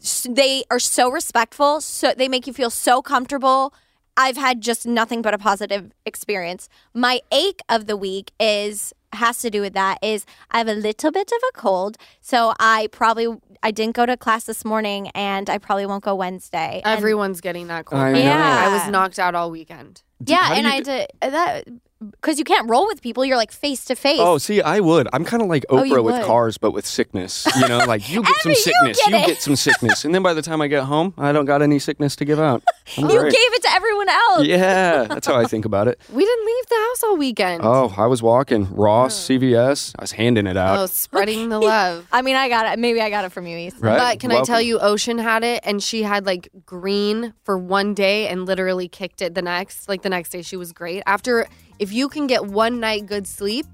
S- 0.00 0.26
They 0.30 0.64
are 0.70 0.78
so 0.78 1.10
respectful. 1.10 1.80
So 1.80 2.12
they 2.16 2.28
make 2.28 2.46
you 2.46 2.52
feel 2.52 2.70
so 2.70 3.02
comfortable. 3.02 3.72
I've 4.16 4.36
had 4.36 4.60
just 4.60 4.86
nothing 4.86 5.22
but 5.22 5.32
a 5.34 5.38
positive 5.38 5.92
experience. 6.04 6.68
My 6.92 7.20
ache 7.30 7.60
of 7.68 7.86
the 7.86 7.96
week 7.96 8.32
is 8.40 8.92
has 9.14 9.38
to 9.40 9.48
do 9.48 9.62
with 9.62 9.72
that 9.72 9.96
is 10.02 10.26
I 10.50 10.58
have 10.58 10.68
a 10.68 10.74
little 10.74 11.10
bit 11.10 11.30
of 11.32 11.38
a 11.48 11.52
cold. 11.56 11.96
So 12.20 12.52
I 12.60 12.88
probably 12.92 13.28
I 13.62 13.70
didn't 13.70 13.94
go 13.96 14.06
to 14.06 14.16
class 14.16 14.44
this 14.44 14.64
morning 14.64 15.08
and 15.14 15.48
I 15.48 15.58
probably 15.58 15.86
won't 15.86 16.04
go 16.04 16.14
Wednesday. 16.14 16.82
And- 16.84 16.98
Everyone's 16.98 17.40
getting 17.40 17.68
that 17.68 17.84
cold. 17.86 18.02
I 18.02 18.12
right 18.12 18.24
know. 18.24 18.30
I 18.32 18.68
was 18.74 18.90
knocked 18.90 19.18
out 19.18 19.34
all 19.34 19.50
weekend. 19.50 20.02
Yeah, 20.26 20.52
and 20.52 20.66
I 20.66 20.80
did 20.80 21.08
that 21.22 21.64
because 22.00 22.38
you 22.38 22.44
can't 22.44 22.68
roll 22.70 22.86
with 22.86 23.02
people. 23.02 23.24
You're 23.24 23.36
like 23.36 23.50
face 23.52 23.84
to 23.86 23.96
face. 23.96 24.20
Oh, 24.20 24.38
see, 24.38 24.62
I 24.62 24.80
would. 24.80 25.08
I'm 25.12 25.24
kind 25.24 25.42
of 25.42 25.48
like 25.48 25.64
Oh, 25.68 25.82
Oprah 25.82 26.02
with 26.02 26.24
cars, 26.24 26.56
but 26.58 26.70
with 26.72 26.86
sickness. 26.86 27.46
You 27.60 27.68
know, 27.68 27.78
like 27.78 28.08
you 28.08 28.22
get 28.22 28.36
some 28.42 28.50
Abby, 28.52 28.58
you 28.58 28.62
sickness, 28.62 29.00
get 29.04 29.20
you 29.20 29.26
get 29.34 29.42
some 29.42 29.56
sickness, 29.56 30.04
and 30.04 30.14
then 30.14 30.22
by 30.22 30.34
the 30.34 30.42
time 30.42 30.60
I 30.60 30.68
get 30.68 30.84
home, 30.84 31.14
I 31.18 31.32
don't 31.32 31.44
got 31.44 31.62
any 31.62 31.78
sickness 31.78 32.14
to 32.16 32.24
give 32.24 32.38
out. 32.38 32.62
You 32.96 33.06
great. 33.06 33.32
gave 33.32 33.52
it 33.54 33.62
to 33.62 33.70
everyone 33.72 34.08
else. 34.08 34.46
Yeah, 34.46 35.04
that's 35.04 35.26
how 35.26 35.36
I 35.36 35.44
think 35.44 35.64
about 35.64 35.88
it. 35.88 35.98
We 36.18 36.24
didn't 36.24 36.46
leave 36.46 36.66
the 36.66 36.74
house 36.74 37.02
all 37.04 37.16
weekend. 37.16 37.60
Oh, 37.64 37.94
I 37.96 38.06
was 38.06 38.22
walking 38.22 38.74
Ross, 38.74 39.30
oh. 39.30 39.34
CVS. 39.34 39.94
I 39.98 40.02
was 40.02 40.12
handing 40.12 40.46
it 40.46 40.56
out. 40.56 40.78
Oh, 40.78 40.86
spreading 40.86 41.48
the 41.48 41.60
love. 41.60 42.06
I 42.12 42.22
mean, 42.22 42.34
I 42.34 42.48
got 42.48 42.72
it. 42.72 42.78
Maybe 42.78 43.00
I 43.00 43.08
got 43.10 43.24
it 43.24 43.30
from 43.30 43.46
you, 43.46 43.56
East. 43.56 43.76
Right? 43.78 43.96
But 43.98 44.20
can 44.20 44.32
I 44.32 44.42
tell 44.42 44.60
you, 44.60 44.78
Ocean 44.80 45.18
had 45.18 45.44
it 45.44 45.60
and 45.64 45.82
she 45.82 46.02
had 46.02 46.26
like 46.26 46.48
green 46.66 47.34
for 47.44 47.56
one 47.58 47.94
day 47.94 48.26
and 48.28 48.46
literally 48.46 48.88
kicked 48.88 49.22
it 49.22 49.34
the 49.34 49.42
next. 49.42 49.88
Like 49.88 50.02
the 50.02 50.08
next 50.10 50.30
day, 50.30 50.42
she 50.42 50.56
was 50.56 50.72
great. 50.72 51.02
After, 51.06 51.46
if 51.78 51.92
you 51.92 52.08
can 52.08 52.26
get 52.26 52.46
one 52.46 52.80
night 52.80 53.06
good 53.06 53.26
sleep, 53.26 53.66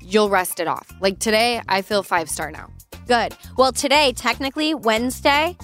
you'll 0.00 0.30
rest 0.30 0.60
it 0.60 0.68
off. 0.68 0.92
Like 1.00 1.18
today, 1.18 1.60
I 1.68 1.82
feel 1.82 2.02
five 2.02 2.28
star 2.28 2.50
now. 2.50 2.70
Good. 3.06 3.36
Well, 3.56 3.72
today, 3.72 4.12
technically 4.12 4.74
Wednesday, 4.74 5.56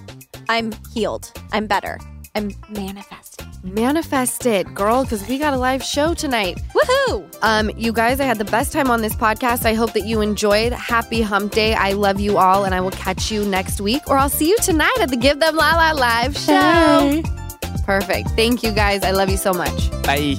I'm 0.49 0.73
healed. 0.93 1.33
I'm 1.53 1.67
better. 1.67 1.99
I'm 2.35 2.53
manifesting. 2.69 3.47
Manifest 3.65 4.47
it, 4.47 4.73
girl, 4.75 5.03
because 5.03 5.27
we 5.29 5.39
got 5.39 5.53
a 5.53 5.57
live 5.57 5.83
show 5.83 6.15
tonight. 6.15 6.61
Woohoo! 6.73 7.37
Um, 7.43 7.71
you 7.77 7.93
guys, 7.93 8.21
I 8.21 8.25
had 8.25 8.39
the 8.39 8.45
best 8.45 8.73
time 8.73 8.91
on 8.91 9.01
this 9.01 9.15
podcast. 9.15 9.67
I 9.67 9.75
hope 9.75 9.93
that 9.95 10.07
you 10.07 10.21
enjoyed. 10.21 10.73
Happy 10.73 11.23
Hump 11.23 11.53
Day. 11.53 11.75
I 11.75 11.93
love 11.93 12.21
you 12.21 12.39
all, 12.39 12.65
and 12.65 12.75
I 12.75 12.81
will 12.81 12.93
catch 12.93 13.33
you 13.33 13.45
next 13.45 13.81
week, 13.81 14.03
or 14.09 14.17
I'll 14.17 14.29
see 14.29 14.49
you 14.49 14.57
tonight 14.59 14.97
at 15.01 15.11
the 15.11 15.17
Give 15.17 15.41
Them 15.41 15.57
La 15.57 15.75
La 15.75 15.93
live 15.93 16.37
show. 16.37 17.23
Perfect. 17.85 18.29
Thank 18.31 18.63
you 18.63 18.71
guys. 18.71 19.03
I 19.03 19.11
love 19.11 19.31
you 19.31 19.39
so 19.39 19.53
much. 19.53 19.91
Bye. 20.03 20.39